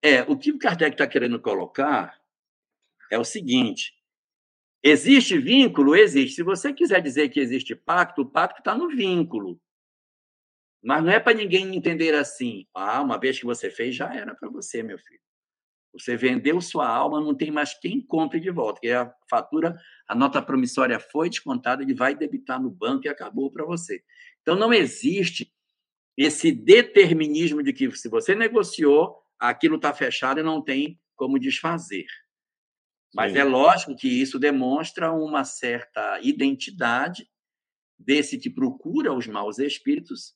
É, 0.00 0.22
o 0.22 0.38
que 0.38 0.52
o 0.52 0.58
Kardec 0.58 0.92
está 0.92 1.06
querendo 1.06 1.40
colocar 1.40 2.16
é 3.10 3.18
o 3.18 3.24
seguinte: 3.24 3.92
existe 4.84 5.36
vínculo? 5.36 5.96
Existe. 5.96 6.36
Se 6.36 6.42
você 6.44 6.72
quiser 6.72 7.02
dizer 7.02 7.28
que 7.30 7.40
existe 7.40 7.74
pacto, 7.74 8.22
o 8.22 8.30
pacto 8.30 8.60
está 8.60 8.72
no 8.76 8.88
vínculo. 8.88 9.60
Mas 10.80 11.02
não 11.02 11.10
é 11.10 11.18
para 11.18 11.34
ninguém 11.34 11.74
entender 11.74 12.14
assim. 12.14 12.66
Ah, 12.72 13.00
uma 13.02 13.18
vez 13.18 13.36
que 13.36 13.44
você 13.44 13.68
fez, 13.68 13.96
já 13.96 14.14
era 14.14 14.32
para 14.32 14.48
você, 14.48 14.80
meu 14.80 14.98
filho. 14.98 15.20
Você 15.92 16.16
vendeu 16.16 16.60
sua 16.60 16.88
alma, 16.88 17.20
não 17.20 17.34
tem 17.34 17.50
mais 17.50 17.74
quem 17.78 18.00
compre 18.00 18.40
de 18.40 18.50
volta. 18.50 18.74
Porque 18.74 18.90
a 18.90 19.12
fatura, 19.28 19.78
a 20.08 20.14
nota 20.14 20.40
promissória 20.40 20.98
foi 20.98 21.28
descontada, 21.28 21.82
ele 21.82 21.94
vai 21.94 22.14
debitar 22.14 22.60
no 22.60 22.70
banco 22.70 23.06
e 23.06 23.10
acabou 23.10 23.50
para 23.50 23.64
você. 23.64 24.02
Então 24.40 24.56
não 24.56 24.72
existe 24.72 25.52
esse 26.16 26.50
determinismo 26.50 27.62
de 27.62 27.72
que 27.72 27.90
se 27.92 28.08
você 28.08 28.34
negociou, 28.34 29.22
aquilo 29.38 29.76
está 29.76 29.92
fechado 29.92 30.40
e 30.40 30.42
não 30.42 30.62
tem 30.62 30.98
como 31.14 31.38
desfazer. 31.38 32.06
Mas 33.14 33.32
Sim. 33.32 33.38
é 33.38 33.44
lógico 33.44 33.94
que 33.94 34.08
isso 34.08 34.38
demonstra 34.38 35.12
uma 35.12 35.44
certa 35.44 36.18
identidade 36.22 37.28
desse 37.98 38.38
que 38.38 38.50
procura 38.50 39.12
os 39.12 39.26
maus 39.26 39.58
espíritos 39.58 40.34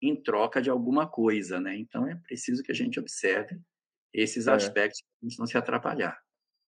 em 0.00 0.20
troca 0.20 0.60
de 0.60 0.70
alguma 0.70 1.06
coisa, 1.06 1.60
né? 1.60 1.76
Então 1.76 2.06
é 2.06 2.14
preciso 2.14 2.62
que 2.62 2.72
a 2.72 2.74
gente 2.74 2.98
observe 2.98 3.60
esses 4.14 4.46
é. 4.46 4.52
aspectos 4.52 5.02
para 5.02 5.28
não 5.38 5.46
se 5.46 5.58
atrapalhar. 5.58 6.16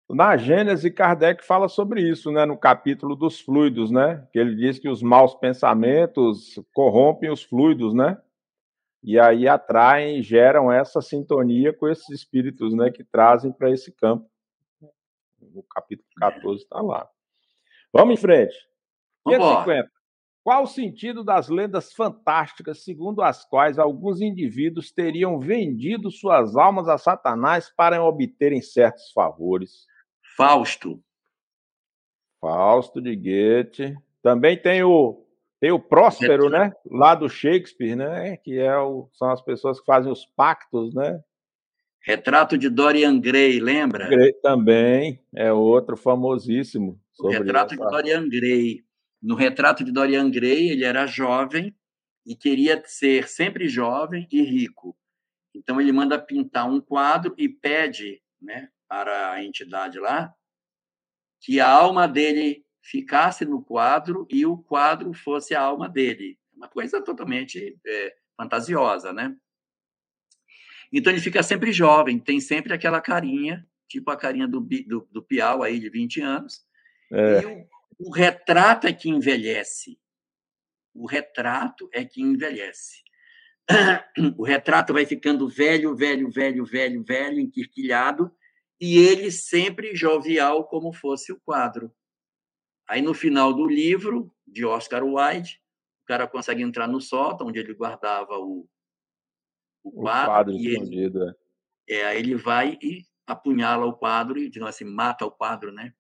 Na 0.09 0.37
Gênese, 0.37 0.91
Kardec 0.91 1.45
fala 1.45 1.69
sobre 1.69 2.00
isso, 2.00 2.31
né, 2.31 2.45
no 2.45 2.57
capítulo 2.57 3.17
dos 3.17 3.41
fluidos, 3.41 3.91
né? 3.91 4.26
Que 4.33 4.38
ele 4.38 4.55
diz 4.55 4.79
que 4.79 4.88
os 4.88 5.03
maus 5.03 5.35
pensamentos 5.35 6.61
corrompem 6.73 7.31
os 7.31 7.43
fluidos, 7.43 7.93
né? 7.93 8.17
E 9.03 9.19
aí 9.19 9.49
atraem, 9.49 10.23
geram 10.23 10.71
essa 10.71 11.00
sintonia 11.00 11.73
com 11.73 11.88
esses 11.88 12.09
espíritos, 12.09 12.73
né, 12.75 12.91
que 12.91 13.03
trazem 13.03 13.53
para 13.53 13.71
esse 13.71 13.91
campo. 13.93 14.29
No 15.41 15.62
capítulo 15.65 16.09
14 16.19 16.62
está 16.62 16.81
lá. 16.81 17.09
Vamos 17.93 18.15
em 18.15 18.21
frente. 18.21 18.55
150. 19.29 19.96
Qual 20.47 20.62
o 20.62 20.69
sentido 20.69 21.25
das 21.25 21.49
lendas 21.49 21.93
fantásticas 21.93 22.85
segundo 22.85 23.21
as 23.21 23.45
quais 23.45 23.81
alguns 23.81 24.21
indivíduos 24.21 24.93
teriam 24.93 25.41
vendido 25.41 26.09
suas 26.09 26.55
almas 26.55 26.87
a 26.87 26.97
Satanás 26.97 27.69
para 27.76 28.00
obterem 28.00 28.62
certos 28.62 29.11
favores? 29.11 29.87
Fausto. 30.37 31.03
Fausto 32.41 33.03
de 33.03 33.17
Goethe. 33.17 33.99
Também 34.23 34.57
tem 34.57 34.85
o 34.85 35.21
tem 35.59 35.73
o 35.73 35.81
Próspero, 35.81 36.49
né? 36.49 36.73
Lá 36.88 37.17
do 37.17 37.29
Shakespeare, 37.29 37.97
né? 37.97 38.37
Que 38.37 38.61
é 38.61 38.79
o, 38.79 39.09
são 39.15 39.29
as 39.33 39.43
pessoas 39.43 39.81
que 39.81 39.87
fazem 39.87 40.12
os 40.12 40.26
pactos, 40.26 40.95
né? 40.95 41.21
Retrato 42.00 42.57
de 42.57 42.71
Dorian 42.71 43.19
Gray, 43.19 43.59
lembra? 43.59 44.09
Gray 44.09 44.33
também 44.35 45.21
é 45.35 45.53
outro 45.53 45.97
famosíssimo. 45.97 47.00
Retrato 47.31 47.75
essa... 47.75 47.85
de 47.85 47.91
Dorian 47.91 48.29
Gray. 48.29 48.86
No 49.26 49.35
retrato 49.35 49.83
de 49.83 49.90
Dorian 49.90 50.30
Gray, 50.30 50.71
ele 50.71 50.85
era 50.85 51.04
jovem 51.04 51.76
e 52.25 52.37
queria 52.37 52.80
ser 52.87 53.26
sempre 53.26 53.68
jovem 53.68 54.28
e 54.30 54.40
rico. 54.40 54.97
Então 55.52 55.80
ele 55.80 55.90
manda 55.90 56.16
pintar 56.16 56.71
um 56.71 56.80
quadro 56.80 57.35
e 57.37 57.49
pede, 57.49 58.23
né, 58.40 58.68
para 58.87 59.33
a 59.33 59.42
entidade 59.42 59.99
lá, 59.99 60.33
que 61.40 61.59
a 61.59 61.68
alma 61.68 62.06
dele 62.06 62.64
ficasse 62.80 63.45
no 63.45 63.61
quadro 63.61 64.28
e 64.30 64.47
o 64.47 64.59
quadro 64.59 65.12
fosse 65.12 65.56
a 65.56 65.61
alma 65.61 65.88
dele. 65.88 66.38
Uma 66.54 66.68
coisa 66.68 67.02
totalmente 67.02 67.76
é, 67.85 68.16
fantasiosa, 68.37 69.12
né? 69.12 69.37
Então 70.92 71.12
ele 71.12 71.21
fica 71.21 71.42
sempre 71.42 71.73
jovem, 71.73 72.21
tem 72.21 72.38
sempre 72.38 72.73
aquela 72.73 73.00
carinha, 73.00 73.66
tipo 73.88 74.09
a 74.09 74.16
carinha 74.16 74.47
do, 74.47 74.61
do, 74.61 75.09
do 75.11 75.21
Piau 75.21 75.64
aí 75.64 75.80
de 75.80 75.90
20 75.90 76.21
anos. 76.21 76.64
É. 77.11 77.40
E 77.40 77.47
o, 77.47 77.75
o 77.99 78.11
retrato 78.11 78.87
é 78.87 78.93
que 78.93 79.09
envelhece. 79.09 79.99
O 80.95 81.07
retrato 81.07 81.88
é 81.93 82.05
que 82.05 82.23
envelhece. 82.23 83.02
O 84.38 84.45
retrato 84.45 84.93
vai 84.93 85.05
ficando 85.05 85.49
velho, 85.49 85.95
velho, 85.97 86.31
velho, 86.31 86.64
velho, 86.64 87.02
velho, 87.02 87.40
enquirquilhado, 87.40 88.33
e 88.81 88.99
ele 88.99 89.31
sempre 89.31 89.95
jovial 89.95 90.69
como 90.69 90.93
fosse 90.93 91.33
o 91.33 91.40
quadro. 91.40 91.93
Aí, 92.88 93.02
no 93.02 93.12
final 93.12 93.52
do 93.52 93.66
livro, 93.66 94.33
de 94.47 94.64
Oscar 94.64 95.02
Wilde, 95.02 95.61
o 96.05 96.07
cara 96.07 96.28
consegue 96.28 96.62
entrar 96.62 96.87
no 96.87 97.00
sótão, 97.00 97.49
onde 97.49 97.59
ele 97.59 97.75
guardava 97.75 98.38
o, 98.38 98.69
o 99.83 99.90
quadro. 99.90 100.23
O 100.23 100.35
quadro 100.35 100.52
e 100.55 100.69
escondido, 100.69 101.23
ele, 101.23 101.35
é. 101.88 102.00
é. 102.00 102.07
Aí 102.07 102.19
ele 102.19 102.37
vai 102.37 102.78
e 102.81 103.05
apunhala 103.26 103.85
o 103.87 103.97
quadro 103.97 104.38
e, 104.38 104.49
digamos 104.49 104.75
assim, 104.75 104.85
mata 104.85 105.26
o 105.26 105.31
quadro, 105.31 105.73
né? 105.73 105.93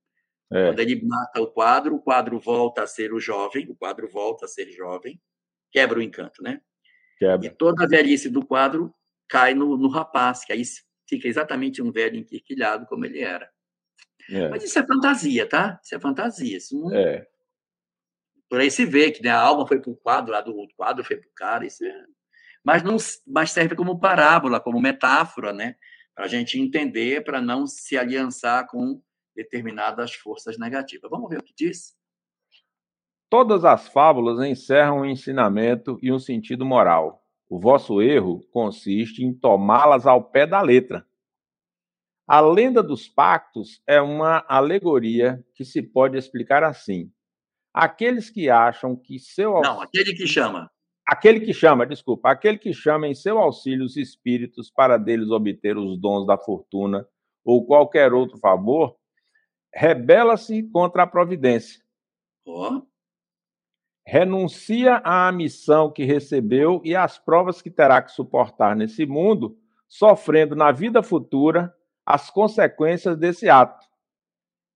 É. 0.52 0.68
Quando 0.68 0.80
ele 0.80 1.04
mata 1.04 1.40
o 1.40 1.46
quadro, 1.48 1.96
o 1.96 2.00
quadro 2.00 2.38
volta 2.38 2.82
a 2.82 2.86
ser 2.86 3.12
o 3.12 3.20
jovem, 3.20 3.68
o 3.68 3.74
quadro 3.74 4.08
volta 4.08 4.44
a 4.44 4.48
ser 4.48 4.70
jovem, 4.70 5.20
quebra 5.72 5.98
o 5.98 6.02
encanto, 6.02 6.42
né? 6.42 6.60
Quebra. 7.18 7.46
E 7.46 7.50
toda 7.50 7.84
a 7.84 7.88
velhice 7.88 8.28
do 8.28 8.44
quadro 8.44 8.94
cai 9.28 9.54
no, 9.54 9.76
no 9.76 9.88
rapaz, 9.88 10.44
que 10.44 10.52
aí 10.52 10.62
fica 11.08 11.26
exatamente 11.26 11.82
um 11.82 11.90
velho 11.90 12.16
enquirquilhado 12.16 12.86
como 12.86 13.04
ele 13.04 13.20
era. 13.20 13.50
É. 14.30 14.48
Mas 14.48 14.64
isso 14.64 14.78
é 14.78 14.86
fantasia, 14.86 15.48
tá? 15.48 15.80
Isso 15.82 15.94
é 15.94 16.00
fantasia. 16.00 16.56
Isso 16.56 16.78
não... 16.78 16.94
é. 16.94 17.26
Por 18.48 18.60
aí 18.60 18.70
se 18.70 18.84
vê 18.84 19.10
que 19.10 19.22
né, 19.22 19.30
a 19.30 19.40
alma 19.40 19.66
foi 19.66 19.80
para 19.80 19.90
o 19.90 19.96
quadro, 19.96 20.32
lá 20.32 20.40
do 20.40 20.56
outro 20.56 20.76
quadro 20.76 21.04
foi 21.04 21.16
para 21.16 21.28
o 21.28 21.34
cara. 21.34 21.66
Isso 21.66 21.84
é... 21.84 22.04
mas, 22.62 22.82
não, 22.82 22.96
mas 23.26 23.50
serve 23.50 23.74
como 23.74 23.98
parábola, 23.98 24.60
como 24.60 24.80
metáfora, 24.80 25.52
né? 25.52 25.76
Para 26.14 26.26
a 26.26 26.28
gente 26.28 26.58
entender, 26.58 27.24
para 27.24 27.40
não 27.40 27.66
se 27.66 27.98
aliançar 27.98 28.66
com 28.68 29.02
determinadas 29.36 30.14
forças 30.14 30.58
negativas. 30.58 31.10
Vamos 31.10 31.28
ver 31.28 31.38
o 31.38 31.42
que 31.42 31.54
diz? 31.54 31.94
Todas 33.30 33.64
as 33.64 33.86
fábulas 33.88 34.44
encerram 34.44 35.00
um 35.00 35.04
ensinamento 35.04 35.98
e 36.02 36.10
um 36.10 36.18
sentido 36.18 36.64
moral. 36.64 37.22
O 37.48 37.60
vosso 37.60 38.00
erro 38.02 38.40
consiste 38.50 39.22
em 39.22 39.32
tomá-las 39.32 40.06
ao 40.06 40.24
pé 40.24 40.46
da 40.46 40.60
letra. 40.60 41.06
A 42.26 42.40
lenda 42.40 42.82
dos 42.82 43.08
pactos 43.08 43.80
é 43.86 44.00
uma 44.00 44.44
alegoria 44.48 45.44
que 45.54 45.64
se 45.64 45.80
pode 45.80 46.18
explicar 46.18 46.64
assim: 46.64 47.12
aqueles 47.72 48.30
que 48.30 48.50
acham 48.50 48.96
que 48.96 49.18
seu 49.18 49.60
Não, 49.60 49.80
aquele 49.80 50.12
que 50.14 50.26
chama. 50.26 50.68
Aquele 51.08 51.38
que 51.38 51.54
chama, 51.54 51.86
desculpa, 51.86 52.32
aquele 52.32 52.58
que 52.58 52.72
chama 52.72 53.06
em 53.06 53.14
seu 53.14 53.38
auxílio 53.38 53.84
os 53.84 53.96
espíritos 53.96 54.72
para 54.72 54.96
deles 54.96 55.30
obter 55.30 55.78
os 55.78 55.96
dons 56.00 56.26
da 56.26 56.36
fortuna 56.36 57.06
ou 57.44 57.64
qualquer 57.64 58.12
outro 58.12 58.38
favor, 58.38 58.96
rebela-se 59.76 60.62
contra 60.62 61.02
a 61.02 61.06
providência. 61.06 61.82
Oh. 62.46 62.80
Renuncia 64.06 65.02
à 65.04 65.30
missão 65.30 65.92
que 65.92 66.02
recebeu 66.02 66.80
e 66.82 66.96
às 66.96 67.18
provas 67.18 67.60
que 67.60 67.70
terá 67.70 68.00
que 68.00 68.10
suportar 68.10 68.74
nesse 68.74 69.04
mundo, 69.04 69.58
sofrendo 69.86 70.56
na 70.56 70.72
vida 70.72 71.02
futura 71.02 71.74
as 72.06 72.30
consequências 72.30 73.18
desse 73.18 73.50
ato. 73.50 73.84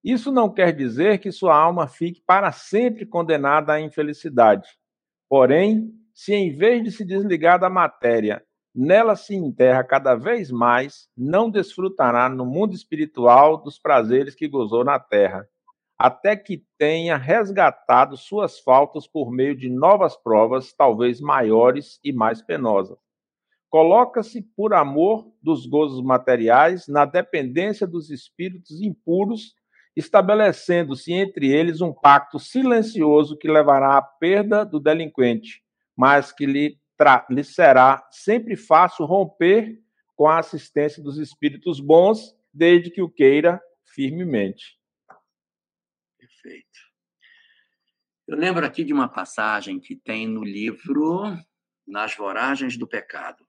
Isso 0.03 0.31
não 0.31 0.53
quer 0.53 0.71
dizer 0.71 1.17
que 1.17 1.31
sua 1.31 1.55
alma 1.55 1.87
fique 1.87 2.21
para 2.21 2.51
sempre 2.51 3.05
condenada 3.05 3.73
à 3.73 3.81
infelicidade. 3.81 4.69
Porém, 5.27 5.91
se 6.13 6.35
em 6.35 6.55
vez 6.55 6.83
de 6.83 6.91
se 6.91 7.03
desligar 7.03 7.59
da 7.59 7.69
matéria, 7.69 8.45
nela 8.73 9.15
se 9.15 9.35
enterra 9.35 9.83
cada 9.83 10.15
vez 10.15 10.49
mais, 10.49 11.07
não 11.17 11.49
desfrutará 11.49 12.29
no 12.29 12.45
mundo 12.45 12.73
espiritual 12.73 13.57
dos 13.57 13.77
prazeres 13.77 14.33
que 14.33 14.47
gozou 14.47 14.83
na 14.83 14.99
terra, 14.99 15.47
até 15.97 16.35
que 16.35 16.65
tenha 16.77 17.15
resgatado 17.15 18.17
suas 18.17 18.59
faltas 18.59 19.05
por 19.05 19.31
meio 19.31 19.55
de 19.55 19.69
novas 19.69 20.17
provas, 20.17 20.73
talvez 20.73 21.21
maiores 21.21 21.99
e 22.03 22.11
mais 22.11 22.41
penosas. 22.41 22.97
Coloca-se 23.69 24.41
por 24.41 24.73
amor 24.73 25.31
dos 25.41 25.65
gozos 25.65 26.03
materiais 26.03 26.87
na 26.87 27.05
dependência 27.05 27.85
dos 27.85 28.09
espíritos 28.09 28.81
impuros, 28.81 29.53
estabelecendo-se 29.95 31.13
entre 31.13 31.51
eles 31.51 31.81
um 31.81 31.93
pacto 31.93 32.39
silencioso 32.39 33.37
que 33.37 33.47
levará 33.47 33.97
à 33.97 34.01
perda 34.01 34.65
do 34.65 34.79
delinquente, 34.79 35.61
mas 35.95 36.31
que 36.31 36.45
lhe, 36.45 36.80
lhe 37.29 37.43
será 37.43 38.07
sempre 38.11 38.55
fácil 38.55 39.05
romper 39.05 39.81
com 40.15 40.27
a 40.27 40.39
assistência 40.39 41.01
dos 41.01 41.17
espíritos 41.17 41.79
bons, 41.79 42.35
desde 42.53 42.91
que 42.91 43.01
o 43.01 43.09
queira 43.09 43.61
firmemente. 43.85 44.79
Perfeito. 46.17 46.79
Eu 48.27 48.37
lembro 48.37 48.65
aqui 48.65 48.83
de 48.83 48.93
uma 48.93 49.09
passagem 49.09 49.79
que 49.79 49.95
tem 49.95 50.27
no 50.27 50.43
livro 50.43 51.35
Nas 51.85 52.15
Voragens 52.15 52.77
do 52.77 52.87
Pecado 52.87 53.45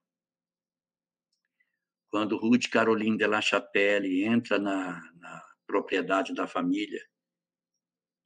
quando 2.12 2.36
Ruth 2.36 2.68
Caroline 2.68 3.16
de 3.16 3.26
la 3.26 3.40
Chapelle 3.40 4.22
entra 4.22 4.58
na, 4.58 5.00
na 5.14 5.42
propriedade 5.66 6.34
da 6.34 6.46
família 6.46 7.02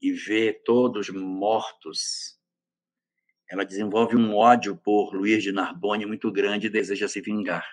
e 0.03 0.11
vê 0.11 0.53
todos 0.53 1.09
mortos, 1.09 2.36
ela 3.49 3.65
desenvolve 3.65 4.17
um 4.17 4.35
ódio 4.35 4.77
por 4.77 5.15
Luiz 5.15 5.43
de 5.43 5.53
Narbonne 5.53 6.07
muito 6.07 6.31
grande 6.31 6.67
e 6.67 6.71
deseja 6.71 7.07
se 7.09 7.21
vingar. 7.21 7.67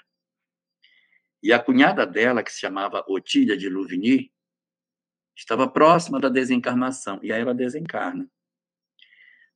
E 1.41 1.51
a 1.51 1.59
cunhada 1.59 2.05
dela, 2.05 2.43
que 2.43 2.51
se 2.51 2.59
chamava 2.59 3.03
Otília 3.07 3.57
de 3.57 3.67
Louvigny, 3.69 4.31
estava 5.35 5.67
próxima 5.67 6.19
da 6.19 6.29
desencarnação, 6.29 7.19
e 7.21 7.33
aí 7.33 7.41
ela 7.41 7.53
desencarna. 7.53 8.29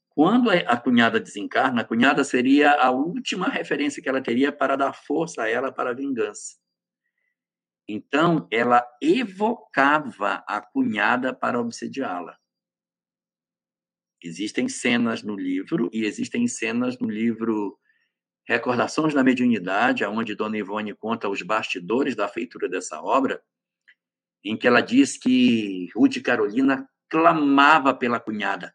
Quando 0.09 0.49
a 0.49 0.77
cunhada 0.77 1.19
desencarna, 1.19 1.81
a 1.81 1.85
cunhada 1.85 2.23
seria 2.23 2.73
a 2.73 2.89
última 2.89 3.47
referência 3.47 4.01
que 4.01 4.09
ela 4.09 4.19
teria 4.19 4.51
para 4.51 4.75
dar 4.75 4.91
força 4.91 5.43
a 5.43 5.47
ela 5.47 5.71
para 5.71 5.91
a 5.91 5.93
vingança. 5.93 6.57
Então, 7.87 8.47
ela 8.51 8.83
evocava 9.01 10.43
a 10.47 10.59
cunhada 10.59 11.33
para 11.33 11.59
obsediá-la. 11.59 12.35
Existem 14.23 14.67
cenas 14.67 15.21
no 15.21 15.35
livro, 15.35 15.89
e 15.93 16.05
existem 16.05 16.47
cenas 16.47 16.97
no 16.99 17.09
livro 17.09 17.77
Recordações 18.47 19.13
da 19.13 19.23
Mediunidade, 19.23 20.05
onde 20.05 20.35
Dona 20.35 20.57
Ivone 20.57 20.95
conta 20.95 21.29
os 21.29 21.41
bastidores 21.41 22.15
da 22.15 22.27
feitura 22.27 22.67
dessa 22.69 23.01
obra, 23.01 23.41
em 24.43 24.57
que 24.57 24.67
ela 24.67 24.81
diz 24.81 25.17
que 25.17 25.89
Ruth 25.95 26.21
Carolina 26.21 26.87
clamava 27.09 27.93
pela 27.93 28.19
cunhada 28.19 28.73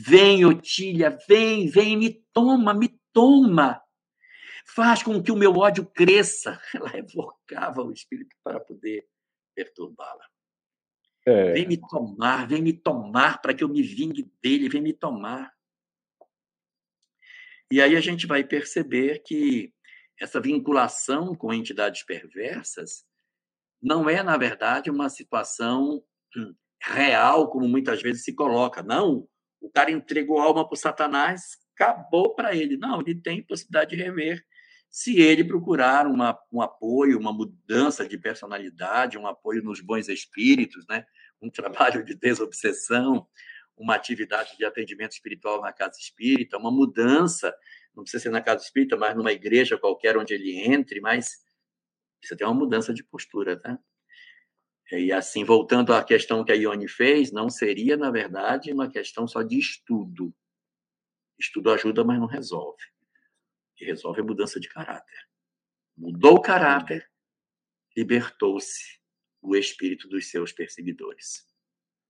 Vem, 0.00 0.44
Otília, 0.44 1.18
vem, 1.28 1.68
vem, 1.68 1.96
me 1.96 2.24
toma, 2.32 2.72
me 2.72 2.88
toma. 3.12 3.82
Faz 4.74 5.02
com 5.02 5.20
que 5.20 5.32
o 5.32 5.36
meu 5.36 5.56
ódio 5.56 5.84
cresça. 5.84 6.60
Ela 6.72 6.96
evocava 6.96 7.82
o 7.82 7.92
espírito 7.92 8.36
para 8.44 8.60
poder 8.60 9.08
perturbá-la. 9.56 10.24
É. 11.28 11.52
Vem 11.52 11.68
me 11.68 11.76
tomar, 11.76 12.48
vem 12.48 12.62
me 12.62 12.72
tomar 12.72 13.42
para 13.42 13.52
que 13.52 13.62
eu 13.62 13.68
me 13.68 13.82
vingue 13.82 14.30
dele, 14.42 14.68
vem 14.68 14.80
me 14.80 14.94
tomar. 14.94 15.52
E 17.70 17.82
aí 17.82 17.94
a 17.94 18.00
gente 18.00 18.26
vai 18.26 18.42
perceber 18.42 19.22
que 19.22 19.70
essa 20.18 20.40
vinculação 20.40 21.34
com 21.34 21.52
entidades 21.52 22.02
perversas 22.02 23.04
não 23.80 24.08
é, 24.08 24.22
na 24.22 24.38
verdade, 24.38 24.90
uma 24.90 25.10
situação 25.10 26.02
hum, 26.34 26.54
real, 26.82 27.50
como 27.50 27.68
muitas 27.68 28.00
vezes 28.00 28.24
se 28.24 28.34
coloca. 28.34 28.82
Não, 28.82 29.28
o 29.60 29.70
cara 29.70 29.90
entregou 29.90 30.40
alma 30.40 30.66
para 30.66 30.74
o 30.74 30.78
Satanás, 30.78 31.58
acabou 31.74 32.34
para 32.34 32.56
ele. 32.56 32.78
Não, 32.78 33.02
ele 33.02 33.20
tem 33.20 33.44
possibilidade 33.44 33.94
de 33.94 34.02
rever 34.02 34.42
se 34.90 35.20
ele 35.20 35.44
procurar 35.44 36.06
uma, 36.06 36.38
um 36.50 36.62
apoio, 36.62 37.18
uma 37.18 37.32
mudança 37.32 38.06
de 38.08 38.16
personalidade, 38.16 39.18
um 39.18 39.26
apoio 39.26 39.62
nos 39.62 39.80
bons 39.80 40.08
espíritos, 40.08 40.86
né? 40.88 41.04
um 41.40 41.50
trabalho 41.50 42.04
de 42.04 42.14
desobsessão, 42.14 43.26
uma 43.76 43.94
atividade 43.94 44.56
de 44.56 44.64
atendimento 44.64 45.12
espiritual 45.12 45.60
na 45.60 45.72
casa 45.72 45.98
espírita, 46.00 46.58
uma 46.58 46.70
mudança, 46.70 47.54
não 47.94 48.02
precisa 48.02 48.24
ser 48.24 48.30
na 48.30 48.40
casa 48.40 48.64
espírita, 48.64 48.96
mas 48.96 49.16
numa 49.16 49.32
igreja 49.32 49.78
qualquer 49.78 50.16
onde 50.16 50.34
ele 50.34 50.56
entre, 50.56 51.00
mas 51.00 51.36
precisa 52.18 52.36
ter 52.36 52.44
uma 52.44 52.54
mudança 52.54 52.92
de 52.92 53.04
postura, 53.04 53.58
tá? 53.58 53.78
E 54.90 55.12
assim, 55.12 55.44
voltando 55.44 55.92
à 55.92 56.02
questão 56.02 56.42
que 56.42 56.50
a 56.50 56.54
Ione 56.54 56.88
fez, 56.88 57.30
não 57.30 57.50
seria, 57.50 57.96
na 57.96 58.10
verdade, 58.10 58.72
uma 58.72 58.90
questão 58.90 59.28
só 59.28 59.42
de 59.42 59.58
estudo. 59.58 60.34
Estudo 61.38 61.70
ajuda, 61.70 62.02
mas 62.02 62.18
não 62.18 62.26
resolve. 62.26 62.82
Que 63.78 63.84
resolve 63.84 64.20
é 64.20 64.24
mudança 64.24 64.58
de 64.58 64.68
caráter. 64.68 65.16
Mudou 65.96 66.34
o 66.34 66.42
caráter, 66.42 67.08
libertou-se 67.96 68.98
o 69.40 69.54
espírito 69.54 70.08
dos 70.08 70.28
seus 70.28 70.52
perseguidores. 70.52 71.46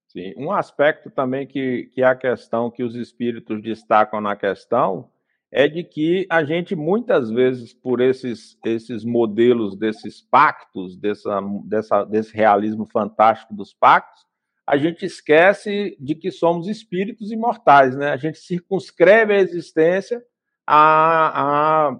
Sim. 0.07 0.33
Um 0.39 0.51
aspecto 0.51 1.11
também 1.11 1.47
que, 1.47 1.91
que 1.93 2.01
é 2.01 2.07
a 2.07 2.17
questão 2.17 2.71
que 2.71 2.83
os 2.83 2.95
espíritos 2.95 3.61
destacam 3.61 4.19
na 4.19 4.35
questão 4.35 5.13
é 5.53 5.69
de 5.69 5.85
que 5.85 6.27
a 6.31 6.43
gente 6.43 6.75
muitas 6.75 7.31
vezes, 7.31 7.75
por 7.75 8.01
esses, 8.01 8.59
esses 8.65 9.05
modelos 9.05 9.77
desses 9.77 10.23
pactos, 10.23 10.97
dessa, 10.97 11.39
dessa, 11.67 12.05
desse 12.05 12.35
realismo 12.35 12.87
fantástico 12.87 13.53
dos 13.53 13.75
pactos, 13.75 14.27
a 14.67 14.79
gente 14.79 15.05
esquece 15.05 15.99
de 16.01 16.15
que 16.15 16.31
somos 16.31 16.67
espíritos 16.67 17.31
imortais, 17.31 17.95
né? 17.95 18.11
A 18.11 18.17
gente 18.17 18.39
circunscreve 18.39 19.35
a 19.35 19.39
existência 19.39 20.25
a, 20.71 21.89
a, 21.89 21.99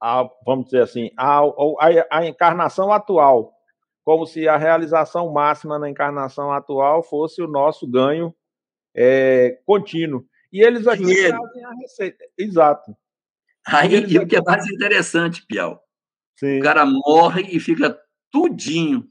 a 0.00 0.30
vamos 0.44 0.64
dizer 0.64 0.82
assim, 0.82 1.12
a, 1.16 1.38
a, 1.38 2.06
a 2.10 2.26
encarnação 2.26 2.92
atual, 2.92 3.52
como 4.04 4.26
se 4.26 4.48
a 4.48 4.56
realização 4.56 5.32
máxima 5.32 5.78
na 5.78 5.88
encarnação 5.88 6.50
atual 6.52 7.04
fosse 7.04 7.40
o 7.40 7.46
nosso 7.46 7.86
ganho 7.86 8.34
é, 8.92 9.60
contínuo. 9.64 10.26
E 10.52 10.60
eles 10.60 10.88
aqui 10.88 11.04
Dinheiro. 11.04 11.38
trazem 11.38 11.64
a 11.64 11.70
receita. 11.80 12.24
Exato. 12.36 12.96
Aí 13.68 14.04
e 14.06 14.18
o 14.18 14.26
que 14.26 14.36
é 14.36 14.42
mais 14.42 14.68
interessante, 14.68 15.44
Piau, 15.46 15.80
Sim. 16.38 16.58
o 16.58 16.62
cara 16.62 16.84
morre 16.84 17.42
e 17.42 17.60
fica 17.60 17.96
tudinho. 18.32 19.08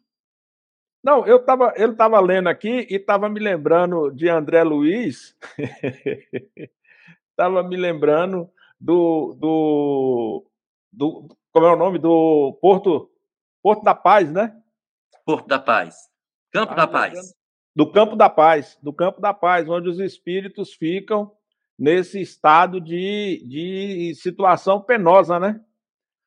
Não, 1.02 1.26
eu 1.26 1.40
tava, 1.46 1.74
ele 1.78 1.94
estava 1.94 2.20
lendo 2.20 2.50
aqui 2.50 2.88
e 2.90 2.96
estava 2.96 3.30
me 3.30 3.40
lembrando 3.40 4.12
de 4.12 4.28
André 4.28 4.64
Luiz. 4.64 5.36
Estava 7.38 7.62
me 7.64 7.76
lembrando 7.76 8.50
do, 8.86 9.34
do, 9.40 10.46
do. 10.92 11.38
Como 11.52 11.66
é 11.66 11.74
o 11.74 11.78
nome? 11.78 12.00
Do 12.00 12.58
Porto, 12.62 13.10
Porto 13.62 13.84
da 13.84 13.96
Paz, 13.96 14.32
né? 14.32 14.56
Porto 15.26 15.48
da 15.48 15.60
Paz. 15.60 15.96
Campo 16.52 16.74
ah, 16.74 16.76
da 16.76 16.88
Paz 16.88 17.36
do 17.76 17.92
campo 17.92 18.16
da 18.16 18.30
paz, 18.30 18.80
do 18.82 18.94
campo 18.94 19.20
da 19.20 19.34
paz, 19.34 19.68
onde 19.68 19.90
os 19.90 20.00
espíritos 20.00 20.74
ficam 20.74 21.36
nesse 21.78 22.22
estado 22.22 22.80
de, 22.80 23.44
de 23.46 24.16
situação 24.16 24.82
penosa, 24.82 25.38
né? 25.38 25.62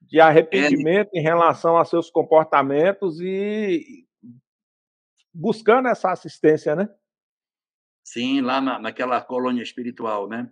De 0.02 0.20
arrependimento 0.20 1.08
é. 1.14 1.18
em 1.18 1.22
relação 1.22 1.78
a 1.78 1.84
seus 1.86 2.10
comportamentos 2.10 3.18
e 3.20 4.06
buscando 5.32 5.88
essa 5.88 6.12
assistência, 6.12 6.76
né? 6.76 6.88
Sim, 8.04 8.42
lá 8.42 8.60
na, 8.60 8.78
naquela 8.78 9.20
colônia 9.22 9.62
espiritual, 9.62 10.28
né? 10.28 10.50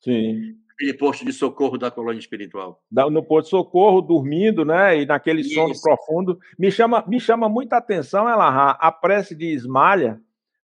Sim. 0.00 0.58
Aquele 0.76 0.92
posto 0.92 1.24
de 1.24 1.32
socorro 1.32 1.78
da 1.78 1.90
colônia 1.90 2.18
espiritual. 2.18 2.82
No 2.90 3.24
posto 3.24 3.46
de 3.46 3.50
socorro, 3.50 4.02
dormindo, 4.02 4.62
né? 4.62 5.00
E 5.00 5.06
naquele 5.06 5.40
Isso. 5.40 5.54
sono 5.54 5.72
profundo. 5.80 6.38
Me 6.58 6.70
chama, 6.70 7.02
me 7.08 7.18
chama 7.18 7.48
muita 7.48 7.78
atenção, 7.78 8.28
Elahá, 8.28 8.72
a 8.72 8.92
prece 8.92 9.34
de 9.34 9.46
Ismalha, 9.46 10.20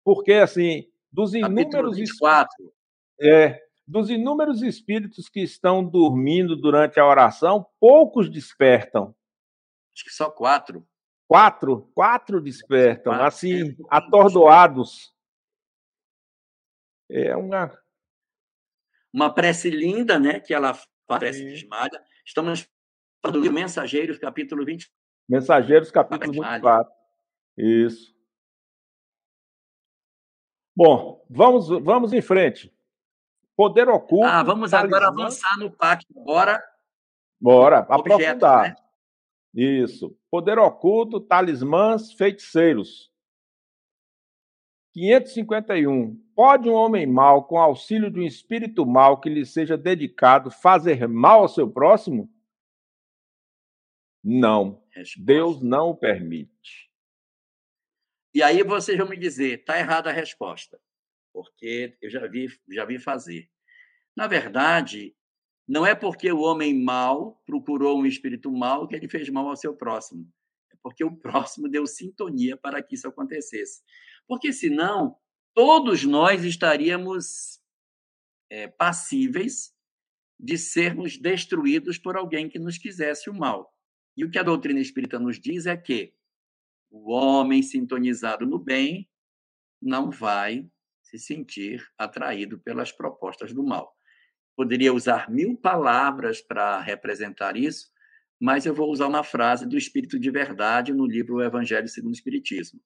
porque, 0.05 0.33
assim, 0.33 0.89
dos 1.13 1.33
inúmeros. 1.33 1.97
Espíritos, 1.97 2.73
é, 3.21 3.61
dos 3.87 4.11
inúmeros 4.11 4.63
espíritos 4.63 5.29
que 5.29 5.41
estão 5.41 5.85
dormindo 5.85 6.57
durante 6.57 6.99
a 6.99 7.07
oração, 7.07 7.65
poucos 7.79 8.29
despertam. 8.29 9.15
Acho 9.95 10.05
que 10.05 10.11
só 10.11 10.29
quatro. 10.29 10.85
Quatro? 11.29 11.89
Quatro 11.95 12.41
despertam, 12.41 13.13
quatro, 13.13 13.27
assim, 13.27 13.71
é, 13.71 13.75
atordoados. 13.89 15.15
É 17.09 17.37
uma. 17.37 17.77
Uma 19.13 19.33
prece 19.33 19.71
linda, 19.71 20.19
né? 20.19 20.41
Que 20.41 20.55
ela 20.55 20.79
parece 21.07 21.45
desmalha. 21.45 22.03
Estamos 22.25 22.69
falando 23.23 23.43
de 23.43 23.51
Mensageiros, 23.51 24.19
capítulo 24.19 24.65
20. 24.65 24.91
Mensageiros, 25.29 25.91
capítulo 25.91 26.33
24. 26.33 26.91
Isso. 27.57 28.15
Bom, 30.75 31.25
vamos, 31.29 31.69
vamos 31.69 32.13
em 32.13 32.23
frente. 32.23 32.73
Poder 33.57 33.89
oculto. 33.89 34.27
Ah, 34.27 34.43
vamos 34.43 34.73
agora 34.73 35.09
avançar 35.09 35.59
no 35.59 35.71
pacto. 35.71 36.07
Bora. 36.15 36.63
Bora, 37.39 37.81
aprofundar. 37.81 38.71
Né? 38.71 38.77
Isso. 39.55 40.17
Poder 40.31 40.59
oculto, 40.59 41.21
talismãs, 41.21 42.13
feiticeiros. 42.13 43.10
551. 44.93 46.17
Pode 46.35 46.69
um 46.69 46.75
homem 46.75 47.07
mau, 47.07 47.45
com 47.45 47.59
auxílio 47.59 48.11
de 48.11 48.21
um 48.21 48.27
espírito 48.27 48.85
mau 48.87 49.21
que 49.21 49.29
lhe 49.29 49.45
seja 49.45 49.77
dedicado, 49.77 50.51
fazer 50.51 51.07
mal 51.07 51.43
ao 51.43 51.49
seu 51.49 51.71
próximo? 51.71 52.33
Não. 54.23 54.83
Resposta. 54.91 55.25
Deus 55.25 55.63
não 55.63 55.91
o 55.91 55.97
permite. 55.97 56.91
E 58.35 58.43
aí 58.43 58.63
vocês 58.63 58.97
vão 58.97 59.09
me 59.09 59.17
dizer, 59.17 59.61
está 59.61 59.79
errada 59.79 60.11
a 60.11 60.13
resposta, 60.13 60.81
porque 61.33 61.97
eu 62.01 62.09
já 62.09 62.27
vi, 62.27 62.47
já 62.71 62.85
vi 62.85 62.99
fazer. 62.99 63.49
Na 64.17 64.27
verdade, 64.27 65.17
não 65.67 65.87
é 65.87 65.95
porque 65.95 66.31
o 66.31 66.41
homem 66.41 66.75
mau 66.75 67.41
procurou 67.45 67.99
um 67.99 68.07
espírito 68.07 68.51
mau 68.51 68.87
que 68.87 68.95
ele 68.95 69.09
fez 69.09 69.29
mal 69.29 69.49
ao 69.49 69.57
seu 69.57 69.75
próximo. 69.75 70.29
É 70.73 70.77
porque 70.83 71.05
o 71.05 71.17
próximo 71.17 71.69
deu 71.69 71.87
sintonia 71.87 72.57
para 72.57 72.83
que 72.83 72.95
isso 72.95 73.09
acontecesse. 73.09 73.83
Porque 74.31 74.53
senão, 74.53 75.17
todos 75.53 76.05
nós 76.05 76.45
estaríamos 76.45 77.61
é, 78.49 78.69
passíveis 78.69 79.75
de 80.39 80.57
sermos 80.57 81.19
destruídos 81.19 81.99
por 81.99 82.17
alguém 82.17 82.49
que 82.49 82.57
nos 82.57 82.79
quisesse 82.79 83.29
o 83.29 83.35
mal. 83.35 83.75
E 84.17 84.25
o 84.25 84.31
que 84.31 84.39
a 84.39 84.45
doutrina 84.45 84.79
espírita 84.79 85.19
nos 85.19 85.41
diz 85.41 85.67
é 85.67 85.77
que 85.77 86.15
o 86.93 87.11
homem 87.11 87.61
sintonizado 87.61 88.47
no 88.47 88.57
bem 88.57 89.11
não 89.83 90.13
vai 90.13 90.71
se 91.03 91.19
sentir 91.19 91.85
atraído 91.99 92.57
pelas 92.61 92.93
propostas 92.93 93.53
do 93.53 93.65
mal. 93.65 93.93
Poderia 94.55 94.95
usar 94.95 95.29
mil 95.29 95.57
palavras 95.57 96.41
para 96.41 96.81
representar 96.81 97.57
isso, 97.57 97.91
mas 98.41 98.65
eu 98.65 98.73
vou 98.73 98.93
usar 98.93 99.09
uma 99.09 99.25
frase 99.25 99.69
do 99.69 99.77
Espírito 99.77 100.21
de 100.21 100.31
Verdade 100.31 100.93
no 100.93 101.05
livro 101.05 101.35
O 101.35 101.43
Evangelho 101.43 101.89
segundo 101.89 102.13
o 102.13 102.17
Espiritismo. 102.17 102.81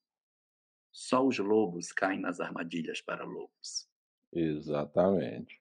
Só 0.95 1.27
os 1.27 1.37
lobos 1.37 1.91
caem 1.91 2.21
nas 2.21 2.39
armadilhas 2.39 3.01
para 3.01 3.25
lobos. 3.25 3.85
Exatamente. 4.31 5.59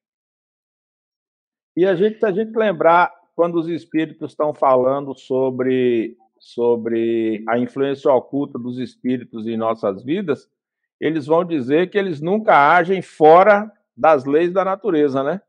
E 1.77 1.85
a 1.85 1.97
gente, 1.97 2.25
a 2.25 2.31
gente 2.31 2.57
lembrar, 2.57 3.13
quando 3.35 3.57
os 3.57 3.67
espíritos 3.67 4.31
estão 4.31 4.55
falando 4.55 5.13
sobre 5.19 6.17
sobre 6.39 7.43
a 7.49 7.59
influência 7.59 8.13
oculta 8.13 8.59
dos 8.59 8.79
espíritos 8.79 9.47
em 9.47 9.57
nossas 9.57 10.05
vidas, 10.05 10.49
eles 11.01 11.27
vão 11.27 11.45
dizer 11.45 11.91
que 11.91 11.99
eles 11.99 12.21
nunca 12.21 12.77
agem 12.77 13.03
fora 13.03 13.73
das 13.97 14.25
leis 14.27 14.53
da 14.53 14.65
natureza, 14.65 15.25
né? 15.25 15.41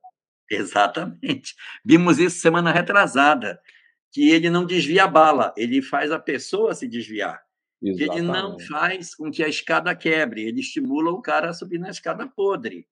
Exatamente. 0.50 1.54
Vimos 1.84 2.17
isso 2.17 2.39
semana 2.39 2.71
retrasada, 2.71 3.62
que 4.12 4.32
ele 4.32 4.50
não 4.50 4.65
desvia 4.65 5.04
a 5.04 5.08
bala, 5.08 5.54
ele 5.56 5.82
faz 5.82 6.12
a 6.12 6.17
pessoa 6.17 6.74
se 6.74 6.88
desviar. 6.88 7.44
Exatamente. 7.89 8.17
Ele 8.17 8.28
não 8.28 8.60
faz 8.60 9.13
com 9.13 9.30
que 9.30 9.43
a 9.43 9.48
escada 9.48 9.95
quebre, 9.95 10.43
ele 10.43 10.60
estimula 10.60 11.12
o 11.12 11.21
cara 11.21 11.50
a 11.50 11.54
subir 11.54 11.78
na 11.78 11.89
escada 11.89 12.28
podre. 12.28 12.88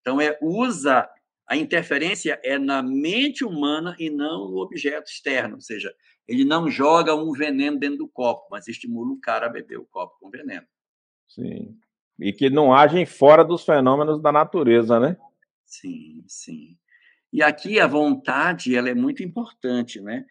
Então, 0.00 0.20
é 0.20 0.38
usa 0.40 1.08
a 1.50 1.56
interferência 1.56 2.40
é 2.44 2.58
na 2.58 2.80
mente 2.80 3.44
humana 3.44 3.96
e 3.98 4.08
não 4.08 4.48
no 4.48 4.58
objeto 4.58 5.10
externo, 5.10 5.56
ou 5.56 5.60
seja, 5.60 5.92
ele 6.28 6.44
não 6.44 6.70
joga 6.70 7.12
um 7.12 7.32
veneno 7.32 7.76
dentro 7.76 7.98
do 7.98 8.08
copo, 8.08 8.46
mas 8.52 8.68
estimula 8.68 9.10
o 9.10 9.20
cara 9.20 9.46
a 9.46 9.50
beber 9.50 9.78
o 9.78 9.84
copo 9.84 10.16
com 10.20 10.30
veneno. 10.30 10.66
Sim. 11.28 11.76
E 12.20 12.32
que 12.32 12.48
não 12.48 12.72
agem 12.72 13.04
fora 13.04 13.44
dos 13.44 13.64
fenômenos 13.64 14.22
da 14.22 14.30
natureza, 14.30 15.00
né? 15.00 15.16
Sim, 15.64 16.22
sim. 16.28 16.78
E 17.32 17.42
aqui 17.42 17.80
a 17.80 17.86
vontade 17.88 18.76
ela 18.76 18.88
é 18.88 18.94
muito 18.94 19.24
importante, 19.24 20.00
né? 20.00 20.24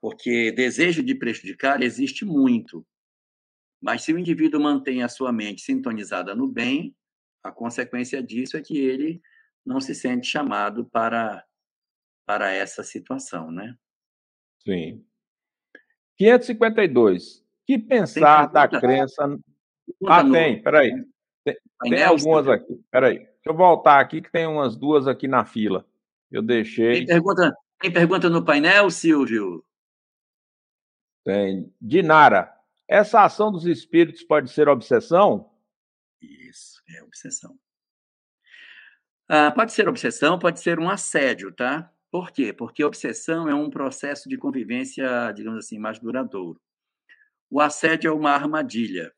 Porque 0.00 0.52
desejo 0.52 1.02
de 1.02 1.16
prejudicar 1.16 1.82
existe 1.82 2.24
muito. 2.24 2.86
Mas 3.80 4.02
se 4.02 4.12
o 4.12 4.18
indivíduo 4.18 4.60
mantém 4.60 5.02
a 5.02 5.08
sua 5.08 5.32
mente 5.32 5.62
sintonizada 5.62 6.34
no 6.34 6.46
bem, 6.46 6.94
a 7.42 7.50
consequência 7.50 8.22
disso 8.22 8.56
é 8.56 8.62
que 8.62 8.78
ele 8.78 9.22
não 9.64 9.80
se 9.80 9.94
sente 9.94 10.26
chamado 10.26 10.84
para, 10.84 11.44
para 12.26 12.52
essa 12.52 12.82
situação, 12.82 13.50
né? 13.50 13.74
Sim. 14.62 15.04
552. 16.16 17.42
Que 17.66 17.78
pensar 17.78 18.46
da 18.46 18.68
crença. 18.68 19.24
Ah, 20.06 20.22
no... 20.22 20.32
tem, 20.32 20.62
peraí. 20.62 20.92
Tem, 21.44 21.56
tem 21.82 22.02
algumas 22.02 22.46
aqui. 22.46 22.84
Peraí. 22.90 23.18
Deixa 23.18 23.48
eu 23.48 23.56
voltar 23.56 24.00
aqui, 24.00 24.20
que 24.20 24.30
tem 24.30 24.46
umas 24.46 24.76
duas 24.76 25.06
aqui 25.08 25.26
na 25.26 25.46
fila. 25.46 25.86
Eu 26.30 26.42
deixei. 26.42 26.98
Tem 26.98 27.06
pergunta, 27.06 27.56
tem 27.80 27.90
pergunta 27.90 28.28
no 28.28 28.44
painel, 28.44 28.90
Silvio? 28.90 29.64
Tem. 31.24 31.72
Dinara. 31.80 32.54
Essa 32.90 33.22
ação 33.22 33.52
dos 33.52 33.66
espíritos 33.66 34.24
pode 34.24 34.50
ser 34.50 34.68
obsessão? 34.68 35.48
Isso, 36.20 36.82
é 36.88 37.00
obsessão. 37.04 37.56
Ah, 39.28 39.52
pode 39.52 39.72
ser 39.72 39.88
obsessão, 39.88 40.40
pode 40.40 40.58
ser 40.58 40.80
um 40.80 40.90
assédio, 40.90 41.54
tá? 41.54 41.88
Por 42.10 42.32
quê? 42.32 42.52
Porque 42.52 42.82
obsessão 42.82 43.48
é 43.48 43.54
um 43.54 43.70
processo 43.70 44.28
de 44.28 44.36
convivência, 44.36 45.30
digamos 45.30 45.64
assim, 45.64 45.78
mais 45.78 46.00
duradouro. 46.00 46.60
O 47.48 47.60
assédio 47.60 48.08
é 48.08 48.12
uma 48.12 48.32
armadilha. 48.32 49.14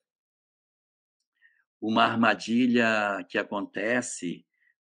Uma 1.81 2.05
armadilha 2.05 3.25
que 3.27 3.39
acontece 3.39 4.45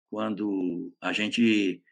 quando 0.10 0.96
a 1.02 1.12
gente 1.12 1.84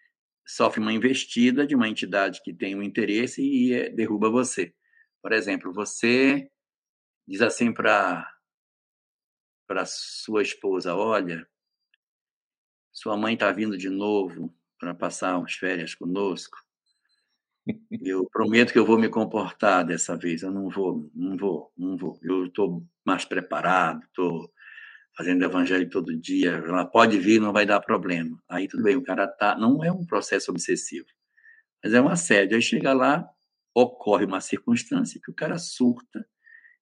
sofre 0.47 0.79
uma 0.79 0.93
investida 0.93 1.67
de 1.67 1.75
uma 1.75 1.89
entidade 1.89 2.41
que 2.41 2.53
tem 2.53 2.73
um 2.73 2.81
interesse 2.81 3.41
e 3.41 3.73
é, 3.73 3.89
derruba 3.89 4.29
você. 4.29 4.73
Por 5.21 5.33
exemplo, 5.33 5.73
você 5.73 6.49
diz 7.27 7.41
assim 7.41 7.73
para 7.73 8.31
para 9.67 9.83
sua 9.85 10.43
esposa, 10.43 10.95
olha, 10.95 11.47
sua 12.91 13.17
mãe 13.17 13.33
está 13.33 13.51
vindo 13.51 13.77
de 13.77 13.89
novo 13.89 14.55
para 14.79 14.93
passar 14.93 15.37
umas 15.37 15.53
férias 15.53 15.95
conosco. 15.95 16.57
Eu 18.03 18.29
prometo 18.31 18.71
que 18.71 18.77
eu 18.77 18.85
vou 18.85 18.99
me 18.99 19.09
comportar 19.09 19.83
dessa 19.83 20.15
vez. 20.15 20.43
Eu 20.43 20.51
não 20.51 20.69
vou, 20.69 21.09
não 21.15 21.35
vou, 21.35 21.73
não 21.75 21.97
vou. 21.97 22.19
Eu 22.21 22.45
estou 22.45 22.85
mais 23.03 23.25
preparado, 23.25 24.03
estou 24.05 24.51
fazendo 25.17 25.43
evangelho 25.43 25.89
todo 25.89 26.15
dia. 26.15 26.51
Ela 26.51 26.85
pode 26.85 27.17
vir, 27.17 27.41
não 27.41 27.51
vai 27.51 27.65
dar 27.65 27.79
problema. 27.79 28.39
Aí 28.47 28.67
tudo 28.67 28.83
bem, 28.83 28.95
o 28.95 29.03
cara 29.03 29.27
tá. 29.27 29.57
Não 29.57 29.83
é 29.83 29.91
um 29.91 30.05
processo 30.05 30.51
obsessivo, 30.51 31.07
mas 31.83 31.93
é 31.93 32.01
um 32.01 32.07
assédio. 32.07 32.55
Aí 32.55 32.61
chega 32.61 32.93
lá, 32.93 33.27
ocorre 33.73 34.25
uma 34.25 34.41
circunstância 34.41 35.19
que 35.23 35.31
o 35.31 35.35
cara 35.35 35.57
surta 35.57 36.25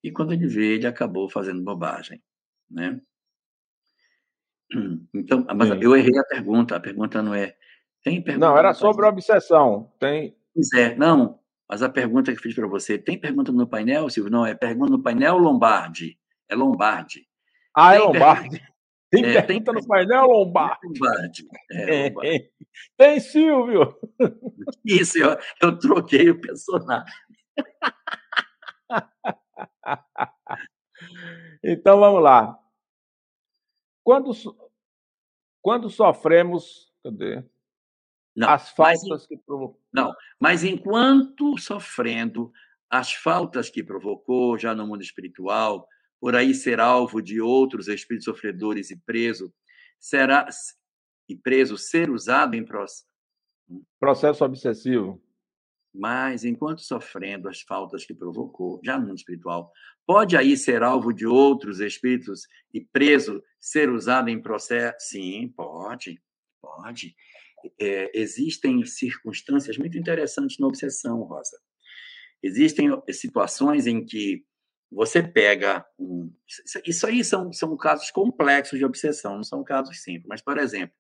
e 0.04 0.12
quando 0.12 0.34
ele 0.34 0.48
vê, 0.48 0.76
ele 0.76 0.88
acabou 0.88 1.30
fazendo 1.30 1.64
bobagem, 1.64 2.22
né? 2.70 3.00
Então, 5.14 5.46
mas 5.56 5.70
Sim. 5.70 5.80
eu 5.82 5.96
errei 5.96 6.18
a 6.18 6.24
pergunta. 6.24 6.76
A 6.76 6.80
pergunta 6.80 7.22
não 7.22 7.36
é. 7.36 7.56
Tem 8.04 8.22
pergunta 8.22 8.48
não, 8.48 8.58
era 8.58 8.74
sobre 8.74 9.06
obsessão. 9.06 9.94
Tem. 10.00 10.36
Pois 10.54 10.74
é, 10.74 10.96
não. 10.96 11.40
Mas 11.70 11.82
a 11.84 11.90
pergunta 11.90 12.32
que 12.32 12.38
eu 12.38 12.42
fiz 12.42 12.56
para 12.56 12.68
você, 12.68 12.98
tem 12.98 13.18
pergunta 13.18 13.52
no 13.52 13.68
painel, 13.68 14.10
Silvio? 14.10 14.32
Não, 14.32 14.46
é 14.46 14.54
pergunta 14.56 14.92
no 14.92 15.02
painel 15.02 15.38
Lombardi. 15.38 16.18
É 16.50 16.56
Lombardi. 16.56 17.28
Ah, 17.76 17.92
tem 17.92 18.02
é 18.02 18.04
Lombardi. 18.04 18.64
Tem 19.12 19.26
é, 19.26 19.42
pergunta 19.42 19.72
tem... 19.72 19.82
no 19.82 19.88
painel 19.88 20.26
Lombardi. 20.26 20.88
Lombardi. 20.88 21.48
É, 21.72 22.10
Lombardi. 22.10 22.52
Tem, 22.98 23.20
Silvio. 23.20 23.96
Isso, 24.84 25.20
eu, 25.20 25.38
eu 25.62 25.78
troquei 25.78 26.30
o 26.30 26.42
personagem. 26.42 27.14
Então 31.64 32.00
vamos 32.00 32.22
lá. 32.22 32.58
Quando, 34.04 34.32
quando 35.62 35.90
sofremos. 35.90 36.92
Cadê? 37.04 37.44
Não, 38.36 38.50
as 38.50 38.70
faltas 38.72 39.28
que 39.28 39.38
provocou. 39.38 39.82
Não, 39.92 40.14
mas 40.40 40.64
enquanto 40.64 41.58
sofrendo 41.58 42.52
as 42.90 43.14
faltas 43.14 43.70
que 43.70 43.84
provocou 43.84 44.58
já 44.58 44.74
no 44.74 44.88
mundo 44.88 45.02
espiritual, 45.02 45.88
por 46.20 46.36
aí 46.36 46.54
ser 46.54 46.80
alvo 46.80 47.22
de 47.22 47.42
outros 47.42 47.88
espíritos 47.88 48.26
sofredores 48.26 48.90
e 48.90 48.98
preso, 48.98 49.54
será 50.00 50.48
e 51.28 51.36
preso 51.36 51.78
ser 51.78 52.10
usado 52.10 52.56
em 52.56 52.66
processo 52.66 53.06
processo 54.00 54.44
obsessivo. 54.44 55.22
Mas 55.94 56.44
enquanto 56.44 56.82
sofrendo 56.82 57.48
as 57.48 57.62
faltas 57.62 58.04
que 58.04 58.16
provocou, 58.16 58.82
já 58.84 58.98
no 58.98 59.06
mundo 59.08 59.18
espiritual, 59.18 59.72
pode 60.08 60.36
aí 60.36 60.58
ser 60.58 60.82
alvo 60.82 61.14
de 61.14 61.28
outros 61.28 61.80
espíritos 61.80 62.48
e 62.74 62.82
preso, 62.82 63.44
ser 63.60 63.90
usado 63.90 64.30
em 64.30 64.42
processo? 64.42 64.96
Sim, 65.00 65.54
pode, 65.56 66.20
pode. 66.60 67.16
É, 67.80 68.12
existem 68.20 68.84
circunstâncias 68.86 69.78
muito 69.78 69.98
interessantes 69.98 70.58
na 70.58 70.68
obsessão, 70.68 71.22
Rosa. 71.22 71.58
Existem 72.42 72.90
situações 73.12 73.86
em 73.86 74.04
que 74.04 74.44
você 74.92 75.22
pega 75.22 75.86
um. 75.98 76.34
Isso 76.86 77.08
aí 77.08 77.24
são, 77.24 77.54
são 77.54 77.78
casos 77.78 78.10
complexos 78.12 78.80
de 78.80 78.86
obsessão, 78.86 79.36
não 79.36 79.44
são 79.44 79.64
casos 79.64 80.02
simples. 80.02 80.26
Mas, 80.28 80.42
por 80.42 80.58
exemplo, 80.58 80.96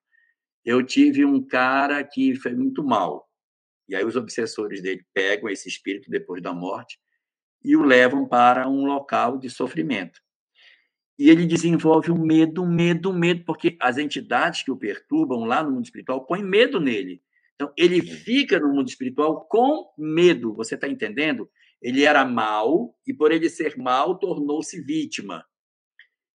eu 0.63 0.85
tive 0.85 1.25
um 1.25 1.45
cara 1.45 2.03
que 2.03 2.35
foi 2.35 2.53
muito 2.53 2.83
mal 2.83 3.27
e 3.93 3.95
aí 3.95 4.03
os 4.03 4.15
obsessores 4.15 4.81
dele 4.81 5.05
pegam 5.13 5.47
esse 5.49 5.69
espírito 5.69 6.09
depois 6.09 6.41
da 6.41 6.51
morte 6.51 6.99
e 7.63 7.75
o 7.75 7.83
levam 7.83 8.27
para 8.27 8.67
um 8.67 8.85
local 8.85 9.37
de 9.37 9.51
sofrimento. 9.51 10.19
E 11.17 11.29
ele 11.29 11.45
desenvolve 11.45 12.11
um 12.11 12.17
medo, 12.17 12.65
medo, 12.65 13.13
medo, 13.13 13.45
porque 13.45 13.77
as 13.79 13.99
entidades 13.99 14.63
que 14.63 14.71
o 14.71 14.75
perturbam 14.75 15.45
lá 15.45 15.63
no 15.63 15.71
mundo 15.71 15.85
espiritual 15.85 16.25
põem 16.25 16.43
medo 16.43 16.79
nele. 16.79 17.21
Então, 17.53 17.71
ele 17.77 18.01
fica 18.01 18.59
no 18.59 18.73
mundo 18.73 18.89
espiritual 18.89 19.45
com 19.45 19.93
medo, 19.95 20.55
você 20.55 20.73
está 20.73 20.87
entendendo? 20.87 21.47
Ele 21.79 22.03
era 22.03 22.25
mal 22.25 22.97
e, 23.05 23.13
por 23.13 23.31
ele 23.31 23.47
ser 23.47 23.77
mal, 23.77 24.17
tornou-se 24.17 24.81
vítima. 24.81 25.45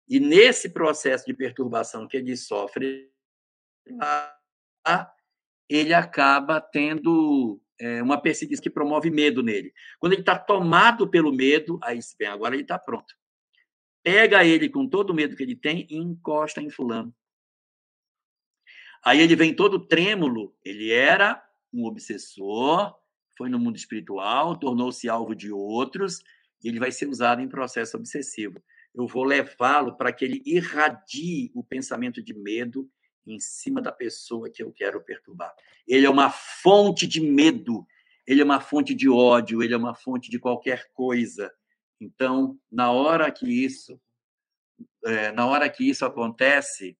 E 0.09 0.21
nesse 0.21 0.69
processo 0.69 1.27
de 1.27 1.35
perturbação 1.35 2.07
que 2.07 2.17
ele 2.17 2.37
sofre 2.37 3.11
lá, 3.91 5.13
ele 5.69 5.93
acaba 5.93 6.61
tendo 6.61 7.61
é, 7.79 8.03
uma 8.03 8.21
perseguição 8.21 8.63
que 8.63 8.71
promove 8.71 9.11
medo 9.11 9.43
nele. 9.43 9.73
Quando 9.99 10.13
ele 10.15 10.23
está 10.23 10.39
tomado 10.39 11.09
pelo 11.09 11.33
medo, 11.33 11.79
aí 11.83 11.99
bem, 12.19 12.29
agora 12.29 12.55
ele 12.55 12.63
está 12.63 12.79
pronto. 12.79 13.15
Pega 14.03 14.45
ele 14.45 14.69
com 14.69 14.89
todo 14.89 15.11
o 15.11 15.15
medo 15.15 15.37
que 15.37 15.43
ele 15.43 15.57
tem 15.57 15.87
e 15.91 15.97
encosta 15.97 16.63
em 16.63 16.71
fulano. 16.71 17.15
Aí 19.05 19.21
ele 19.21 19.37
vem 19.37 19.55
todo 19.55 19.87
trêmulo. 19.87 20.57
Ele 20.65 20.91
era 20.91 21.43
um 21.73 21.85
obsessor, 21.85 22.95
foi 23.37 23.49
no 23.49 23.59
mundo 23.59 23.77
espiritual, 23.77 24.59
tornou-se 24.59 25.09
alvo 25.09 25.35
de 25.35 25.53
outros, 25.53 26.21
e 26.63 26.69
ele 26.69 26.81
vai 26.81 26.91
ser 26.91 27.07
usado 27.07 27.41
em 27.41 27.49
processo 27.49 27.97
obsessivo. 27.97 28.61
Eu 28.95 29.07
vou 29.07 29.23
levá-lo 29.23 29.97
para 29.97 30.13
que 30.13 30.25
ele 30.25 30.43
irradie 30.45 31.53
o 31.55 31.63
pensamento 31.63 32.23
de 32.23 32.35
medo 32.35 32.91
em 33.33 33.41
cima 33.41 33.81
da 33.81 33.93
pessoa 33.93 34.51
que 34.51 34.63
eu 34.63 34.73
quero 34.73 35.03
perturbar. 35.03 35.55
Ele 35.87 36.07
é 36.07 36.11
uma 36.11 36.31
fonte 36.31 37.07
de 37.07 37.21
medo, 37.21 37.87
ele 38.27 38.41
é 38.41 38.45
uma 38.45 38.61
fonte 38.61 38.95
de 38.95 39.09
ódio, 39.09 39.63
ele 39.63 39.75
é 39.75 39.77
uma 39.77 39.95
fonte 39.95 40.31
de 40.31 40.39
qualquer 40.39 40.91
coisa. 40.93 41.53
Então, 42.01 42.59
na 42.71 42.91
hora 42.91 43.31
que 43.31 43.47
isso, 43.47 44.01
é, 45.05 45.33
na 45.33 45.47
hora 45.47 45.69
que 45.69 45.89
isso 45.89 46.05
acontece, 46.05 46.97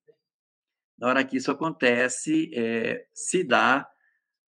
na 0.99 1.09
hora 1.09 1.25
que 1.25 1.37
isso 1.37 1.51
acontece, 1.51 2.51
é, 2.55 3.07
se 3.15 3.45
dá 3.45 3.89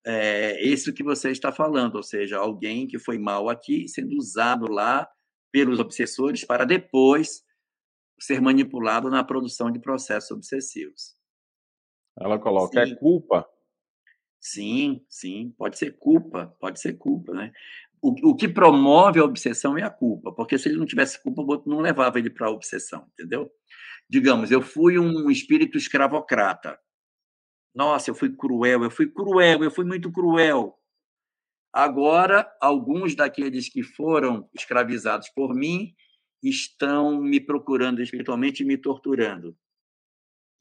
é, 0.05 0.61
isso 0.63 0.93
que 0.93 1.03
você 1.03 1.31
está 1.31 1.51
falando, 1.51 1.95
ou 1.95 2.03
seja, 2.03 2.37
alguém 2.37 2.87
que 2.87 2.99
foi 2.99 3.17
mal 3.17 3.49
aqui 3.49 3.87
sendo 3.87 4.17
usado 4.17 4.69
lá 4.69 5.07
pelos 5.51 5.79
obsessores 5.79 6.43
para 6.43 6.65
depois 6.65 7.43
ser 8.19 8.41
manipulado 8.41 9.09
na 9.09 9.23
produção 9.23 9.71
de 9.71 9.79
processos 9.79 10.31
obsessivos. 10.31 11.15
Ela 12.19 12.39
coloca, 12.39 12.79
é 12.81 12.85
sim. 12.85 12.93
é 12.93 12.95
culpa? 12.95 13.47
Sim, 14.39 15.05
sim, 15.09 15.53
pode 15.57 15.77
ser 15.77 15.97
culpa, 15.97 16.47
pode 16.59 16.79
ser 16.79 16.93
culpa, 16.93 17.33
né? 17.33 17.51
O, 18.01 18.31
o 18.31 18.35
que 18.35 18.49
promove 18.49 19.19
a 19.19 19.23
obsessão 19.23 19.77
é 19.77 19.83
a 19.83 19.89
culpa, 19.89 20.31
porque 20.33 20.57
se 20.57 20.67
ele 20.69 20.77
não 20.77 20.85
tivesse 20.85 21.21
culpa, 21.21 21.41
o 21.41 21.47
outro 21.47 21.69
não 21.69 21.79
levava 21.79 22.17
ele 22.17 22.29
para 22.31 22.47
a 22.47 22.51
obsessão, 22.51 23.07
entendeu? 23.13 23.51
Digamos, 24.09 24.51
eu 24.51 24.61
fui 24.61 24.97
um 24.97 25.29
espírito 25.29 25.77
escravocrata, 25.77 26.79
Nossa, 27.73 28.09
eu 28.09 28.15
fui 28.15 28.35
cruel, 28.35 28.83
eu 28.83 28.91
fui 28.91 29.07
cruel, 29.07 29.63
eu 29.63 29.71
fui 29.71 29.85
muito 29.85 30.11
cruel. 30.11 30.77
Agora, 31.73 32.51
alguns 32.61 33.15
daqueles 33.15 33.69
que 33.69 33.83
foram 33.83 34.49
escravizados 34.53 35.29
por 35.29 35.53
mim 35.55 35.93
estão 36.43 37.21
me 37.21 37.39
procurando 37.39 38.01
espiritualmente 38.01 38.63
e 38.63 38.65
me 38.65 38.77
torturando. 38.77 39.55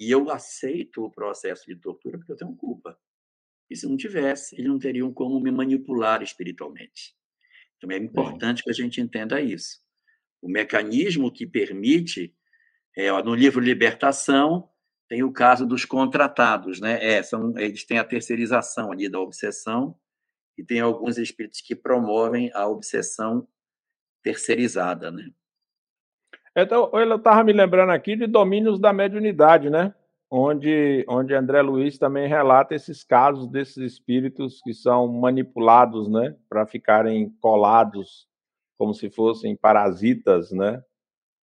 E 0.00 0.10
eu 0.10 0.30
aceito 0.30 1.04
o 1.04 1.10
processo 1.10 1.66
de 1.66 1.76
tortura 1.76 2.16
porque 2.16 2.32
eu 2.32 2.36
tenho 2.36 2.56
culpa. 2.56 2.98
E 3.68 3.76
se 3.76 3.86
não 3.86 3.98
tivesse, 3.98 4.56
eles 4.56 4.66
não 4.66 4.78
teriam 4.78 5.12
como 5.12 5.38
me 5.38 5.52
manipular 5.52 6.22
espiritualmente. 6.22 7.14
Então 7.76 7.90
é 7.90 7.98
importante 7.98 8.62
que 8.62 8.70
a 8.70 8.72
gente 8.72 8.98
entenda 8.98 9.40
isso. 9.42 9.78
O 10.40 10.48
mecanismo 10.48 11.30
que 11.30 11.46
permite, 11.46 12.34
é, 12.96 13.12
no 13.22 13.34
livro 13.34 13.60
Libertação, 13.60 14.70
tem 15.06 15.22
o 15.22 15.32
caso 15.32 15.66
dos 15.66 15.84
contratados, 15.84 16.80
né? 16.80 17.04
É, 17.04 17.22
são, 17.22 17.56
eles 17.58 17.84
têm 17.84 17.98
a 17.98 18.04
terceirização 18.04 18.90
ali 18.90 19.08
da 19.08 19.20
obsessão 19.20 19.98
e 20.56 20.64
tem 20.64 20.80
alguns 20.80 21.18
espíritos 21.18 21.60
que 21.60 21.76
promovem 21.76 22.50
a 22.54 22.66
obsessão 22.66 23.46
terceirizada, 24.22 25.10
né? 25.10 25.30
Então, 26.56 26.90
eu 26.92 27.16
estava 27.16 27.44
me 27.44 27.52
lembrando 27.52 27.90
aqui 27.90 28.16
de 28.16 28.26
domínios 28.26 28.80
da 28.80 28.92
mediunidade, 28.92 29.70
né? 29.70 29.94
Onde, 30.30 31.04
onde 31.08 31.34
André 31.34 31.60
Luiz 31.62 31.98
também 31.98 32.28
relata 32.28 32.74
esses 32.74 33.02
casos 33.02 33.48
desses 33.48 33.78
espíritos 33.78 34.60
que 34.62 34.72
são 34.72 35.08
manipulados, 35.08 36.08
né? 36.08 36.36
Para 36.48 36.66
ficarem 36.66 37.30
colados 37.40 38.28
como 38.78 38.94
se 38.94 39.10
fossem 39.10 39.56
parasitas, 39.56 40.50
né? 40.50 40.82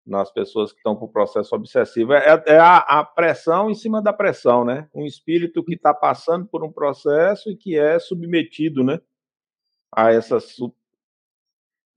nas 0.05 0.31
pessoas 0.31 0.71
que 0.71 0.77
estão 0.77 0.95
com 0.95 1.05
o 1.05 1.11
processo 1.11 1.55
obsessivo. 1.55 2.13
É, 2.13 2.43
é 2.45 2.59
a, 2.59 2.77
a, 2.77 3.03
pressão 3.03 3.71
em 3.71 3.73
cima 3.73 4.01
da 4.01 4.13
pressão, 4.13 4.63
né? 4.63 4.87
Um 4.93 5.05
espírito 5.05 5.63
que 5.63 5.73
está 5.73 5.93
passando 5.93 6.45
por 6.45 6.63
um 6.63 6.71
processo 6.71 7.49
e 7.49 7.57
que 7.57 7.77
é 7.77 7.97
submetido, 7.97 8.83
né? 8.83 8.99
A 9.91 10.11
essa. 10.13 10.37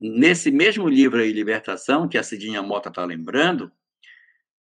Nesse 0.01 0.51
mesmo 0.51 0.89
livro 0.89 1.21
aí, 1.21 1.33
Libertação, 1.33 2.09
que 2.09 2.17
a 2.17 2.23
Cidinha 2.23 2.63
Mota 2.63 2.89
está 2.89 3.05
lembrando, 3.05 3.73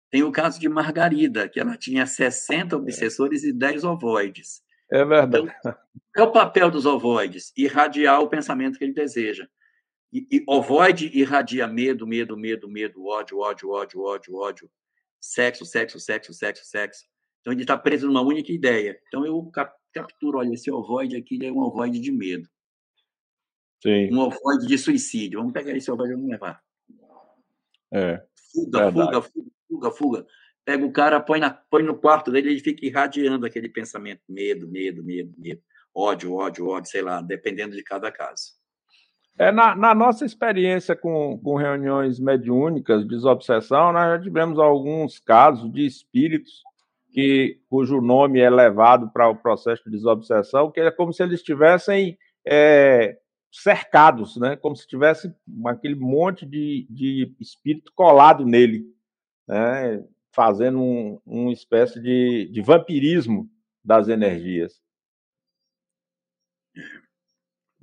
tem 0.09 0.23
o 0.23 0.31
caso 0.31 0.59
de 0.59 0.69
Margarida, 0.69 1.49
que 1.49 1.59
ela 1.59 1.77
tinha 1.77 2.05
60 2.05 2.77
obsessores 2.77 3.43
é. 3.43 3.47
e 3.47 3.53
10 3.53 3.83
ovoides. 3.83 4.63
É 4.89 5.03
verdade. 5.03 5.53
Então, 5.59 5.77
é 6.15 6.21
o 6.21 6.31
papel 6.31 6.71
dos 6.71 6.85
ovoides? 6.85 7.51
Irradiar 7.57 8.21
o 8.21 8.29
pensamento 8.29 8.77
que 8.77 8.83
ele 8.85 8.93
deseja. 8.93 9.47
E, 10.13 10.25
e 10.31 10.43
ovoide 10.47 11.11
irradia 11.13 11.67
medo, 11.67 12.07
medo, 12.07 12.37
medo, 12.37 12.69
medo, 12.69 13.05
ódio, 13.05 13.39
ódio, 13.39 13.71
ódio, 13.71 14.01
ódio, 14.01 14.35
ódio, 14.35 14.71
sexo, 15.19 15.65
sexo, 15.65 15.99
sexo, 15.99 16.33
sexo, 16.33 16.63
sexo. 16.65 17.03
Então 17.41 17.51
ele 17.51 17.63
está 17.63 17.77
preso 17.77 18.07
numa 18.07 18.21
única 18.21 18.51
ideia. 18.51 18.97
Então 19.07 19.25
eu 19.25 19.51
capturo, 19.91 20.37
olha, 20.37 20.53
esse 20.53 20.71
ovoide 20.71 21.17
aqui 21.17 21.37
é 21.45 21.51
um 21.51 21.59
ovoide 21.59 21.99
de 21.99 22.11
medo. 22.11 22.47
Sim. 23.85 24.11
Um 24.11 24.21
ovoide 24.21 24.65
de 24.65 24.79
suicídio. 24.79 25.37
Vamos 25.37 25.53
pegar 25.53 25.77
esse 25.77 25.91
ovoide 25.91 26.13
e 26.13 26.15
vamos 26.15 26.31
levar. 26.31 26.59
É. 27.93 28.23
Fuga, 28.51 28.91
fuga, 28.91 29.21
fuga, 29.21 29.51
fuga, 29.69 29.91
fuga. 29.91 30.25
Pega 30.65 30.83
o 30.83 30.91
cara, 30.91 31.19
põe, 31.19 31.39
na, 31.39 31.51
põe 31.51 31.83
no 31.83 31.95
quarto 31.95 32.31
dele, 32.31 32.49
ele 32.49 32.59
fica 32.59 32.83
irradiando 32.83 33.45
aquele 33.45 33.69
pensamento. 33.69 34.21
Medo, 34.27 34.67
medo, 34.67 35.03
medo, 35.03 35.31
medo. 35.37 35.61
Ódio, 35.93 36.33
ódio, 36.33 36.67
ódio, 36.67 36.89
sei 36.89 37.03
lá, 37.03 37.21
dependendo 37.21 37.75
de 37.75 37.83
cada 37.83 38.11
caso. 38.11 38.55
É, 39.37 39.51
na, 39.51 39.75
na, 39.75 39.93
nossa 39.93 40.25
experiência 40.25 40.95
com, 40.95 41.37
com 41.37 41.55
reuniões 41.55 42.19
mediúnicas 42.19 43.03
de 43.03 43.09
desobsessão, 43.09 43.93
nós 43.93 44.17
já 44.17 44.19
tivemos 44.19 44.57
alguns 44.57 45.19
casos 45.19 45.71
de 45.71 45.85
espíritos 45.85 46.63
que, 47.11 47.59
cujo 47.69 48.01
nome 48.01 48.39
é 48.39 48.49
levado 48.49 49.11
para 49.11 49.29
o 49.29 49.35
processo 49.35 49.83
de 49.85 49.91
desobsessão, 49.91 50.71
que 50.71 50.79
é 50.79 50.89
como 50.89 51.13
se 51.13 51.21
eles 51.21 51.39
estivessem 51.39 52.17
é, 52.47 53.17
cercados, 53.61 54.37
né? 54.37 54.55
como 54.55 54.75
se 54.75 54.87
tivesse 54.87 55.33
aquele 55.65 55.95
monte 55.95 56.45
de, 56.45 56.85
de 56.89 57.35
espírito 57.39 57.91
colado 57.95 58.45
nele, 58.45 58.85
né? 59.47 60.03
fazendo 60.33 60.79
um, 60.81 61.19
uma 61.25 61.53
espécie 61.53 62.01
de, 62.01 62.49
de 62.51 62.61
vampirismo 62.61 63.49
das 63.83 64.09
energias. 64.09 64.81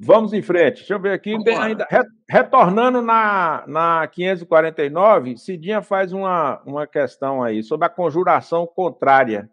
Vamos 0.05 0.33
em 0.33 0.43
frente. 0.43 0.79
Deixa 0.79 0.95
eu 0.95 1.01
ver 1.01 1.13
aqui. 1.13 1.33
Ainda, 1.61 1.87
retornando 2.29 3.01
na, 3.01 3.65
na 3.69 4.07
549, 4.09 5.37
Cidinha 5.37 5.81
faz 5.81 6.13
uma, 6.13 6.61
uma 6.63 6.87
questão 6.89 7.41
aí 7.41 7.63
sobre 7.63 7.87
a 7.87 7.91
conjuração 7.91 8.67
contrária. 8.67 9.49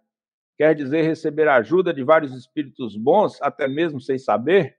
Quer 0.57 0.73
dizer, 0.73 1.03
receber 1.03 1.47
ajuda 1.47 1.93
de 1.93 2.03
vários 2.03 2.33
espíritos 2.33 2.97
bons, 2.97 3.39
até 3.41 3.67
mesmo 3.67 4.01
sem 4.01 4.17
saber? 4.17 4.78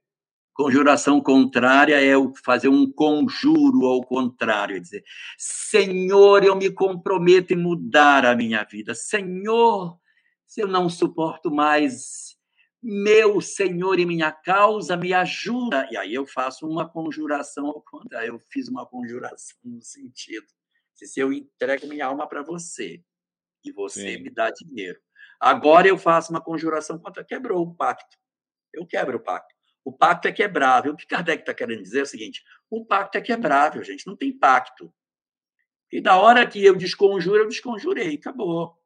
Conjuração 0.52 1.20
contrária 1.20 2.00
é 2.00 2.12
fazer 2.44 2.68
um 2.68 2.90
conjuro 2.90 3.86
ao 3.86 4.02
contrário, 4.02 4.76
é 4.76 4.80
dizer, 4.80 5.04
Senhor, 5.38 6.44
eu 6.44 6.54
me 6.56 6.70
comprometo 6.70 7.54
em 7.54 7.56
mudar 7.56 8.26
a 8.26 8.36
minha 8.36 8.62
vida. 8.64 8.94
Senhor, 8.94 9.98
se 10.46 10.60
eu 10.60 10.68
não 10.68 10.88
suporto 10.88 11.50
mais 11.50 12.36
meu 12.82 13.40
Senhor 13.40 13.98
e 13.98 14.06
minha 14.06 14.32
causa 14.32 14.96
me 14.96 15.12
ajuda. 15.12 15.86
E 15.90 15.96
aí 15.96 16.14
eu 16.14 16.26
faço 16.26 16.66
uma 16.66 16.88
conjuração 16.88 17.66
ao 17.66 17.82
contrário. 17.82 18.34
Eu 18.34 18.40
fiz 18.50 18.68
uma 18.68 18.86
conjuração 18.86 19.58
no 19.64 19.82
sentido: 19.82 20.46
se 20.94 21.20
eu 21.20 21.32
entrego 21.32 21.86
minha 21.86 22.06
alma 22.06 22.26
para 22.26 22.42
você 22.42 23.02
e 23.64 23.72
você 23.72 24.16
Sim. 24.16 24.22
me 24.22 24.30
dá 24.30 24.50
dinheiro. 24.50 24.98
Agora 25.38 25.88
eu 25.88 25.98
faço 25.98 26.32
uma 26.32 26.40
conjuração 26.40 26.98
contra. 26.98 27.24
Quebrou 27.24 27.62
o 27.62 27.74
pacto. 27.74 28.16
Eu 28.72 28.86
quebro 28.86 29.18
o 29.18 29.22
pacto. 29.22 29.54
O 29.84 29.92
pacto 29.92 30.28
é 30.28 30.32
quebrável. 30.32 30.92
O 30.92 30.96
que 30.96 31.06
Kardec 31.06 31.42
está 31.42 31.54
querendo 31.54 31.82
dizer 31.82 32.00
é 32.00 32.02
o 32.02 32.06
seguinte: 32.06 32.42
o 32.70 32.84
pacto 32.84 33.18
é 33.18 33.20
quebrável, 33.20 33.82
gente. 33.82 34.06
Não 34.06 34.16
tem 34.16 34.32
pacto. 34.32 34.92
E 35.90 36.00
da 36.00 36.16
hora 36.16 36.46
que 36.46 36.64
eu 36.64 36.76
desconjuro, 36.76 37.42
eu 37.42 37.48
desconjurei. 37.48 38.14
Acabou. 38.14 38.76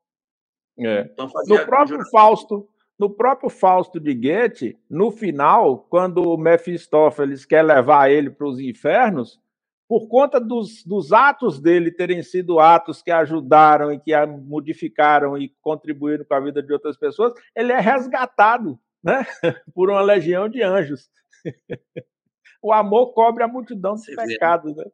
É. 0.78 1.08
Então, 1.12 1.30
no 1.46 1.66
próprio 1.66 2.04
Fausto, 2.10 2.68
no 2.98 3.10
próprio 3.10 3.50
Fausto 3.50 4.00
de 4.00 4.14
Goethe, 4.14 4.78
no 4.88 5.10
final, 5.10 5.86
quando 5.90 6.22
o 6.22 6.36
Mefistófeles 6.36 7.44
quer 7.44 7.62
levar 7.62 8.10
ele 8.10 8.30
para 8.30 8.46
os 8.46 8.58
infernos, 8.58 9.40
por 9.86 10.08
conta 10.08 10.40
dos, 10.40 10.82
dos, 10.84 11.12
atos 11.12 11.60
dele 11.60 11.90
terem 11.90 12.22
sido 12.22 12.58
atos 12.58 13.02
que 13.02 13.10
ajudaram 13.10 13.92
e 13.92 14.00
que 14.00 14.12
modificaram 14.26 15.36
e 15.36 15.54
contribuíram 15.60 16.24
com 16.24 16.34
a 16.34 16.40
vida 16.40 16.62
de 16.62 16.72
outras 16.72 16.96
pessoas, 16.96 17.34
ele 17.54 17.70
é 17.70 17.78
resgatado 17.78 18.78
né? 19.04 19.24
por 19.74 19.90
uma 19.90 20.00
legião 20.00 20.48
de 20.48 20.62
anjos. 20.62 21.10
o 22.62 22.72
amor 22.72 23.12
cobre 23.12 23.44
a 23.44 23.48
multidão 23.48 23.94
dos 23.94 24.06
pecados. 24.06 24.74
Né? 24.74 24.84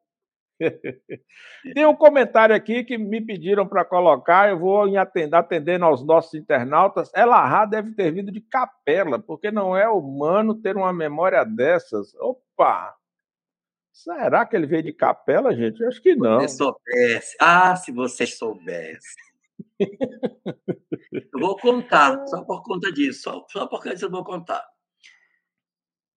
Tem 1.75 1.87
um 1.87 1.95
comentário 1.95 2.55
aqui 2.55 2.85
que 2.85 2.99
me 2.99 3.25
pediram 3.25 3.67
para 3.67 3.85
colocar, 3.85 4.51
eu 4.51 4.59
vou 4.59 4.99
atender, 4.99 5.37
atendendo 5.37 5.85
aos 5.85 6.05
nossos 6.05 6.35
internautas. 6.35 7.11
Elahá 7.15 7.65
deve 7.65 7.95
ter 7.95 8.13
vindo 8.13 8.33
de 8.33 8.41
capela, 8.41 9.19
porque 9.19 9.51
não 9.51 9.77
é 9.77 9.89
humano 9.89 10.55
ter 10.55 10.77
uma 10.77 10.93
memória 10.93 11.45
dessas. 11.45 12.15
Opa! 12.17 12.95
Será 13.93 14.47
que 14.47 14.57
ele 14.57 14.67
veio 14.67 14.83
de 14.83 14.93
capela, 14.93 15.55
gente? 15.55 15.81
Eu 15.81 15.89
acho 15.89 16.01
que 16.01 16.15
não. 16.15 16.41
Se 16.41 16.57
soubesse. 16.57 17.37
Ah, 17.41 17.77
se 17.77 17.93
vocês 17.93 18.37
soubessem. 18.37 19.23
eu 21.13 21.41
vou 21.41 21.57
contar, 21.57 22.27
só 22.27 22.45
por 22.45 22.63
conta 22.63 22.93
disso. 22.93 23.23
Só, 23.23 23.47
só 23.49 23.67
por 23.67 23.83
causa 23.83 23.95
disso 23.95 24.07
eu 24.07 24.11
vou 24.11 24.25
contar. 24.25 24.67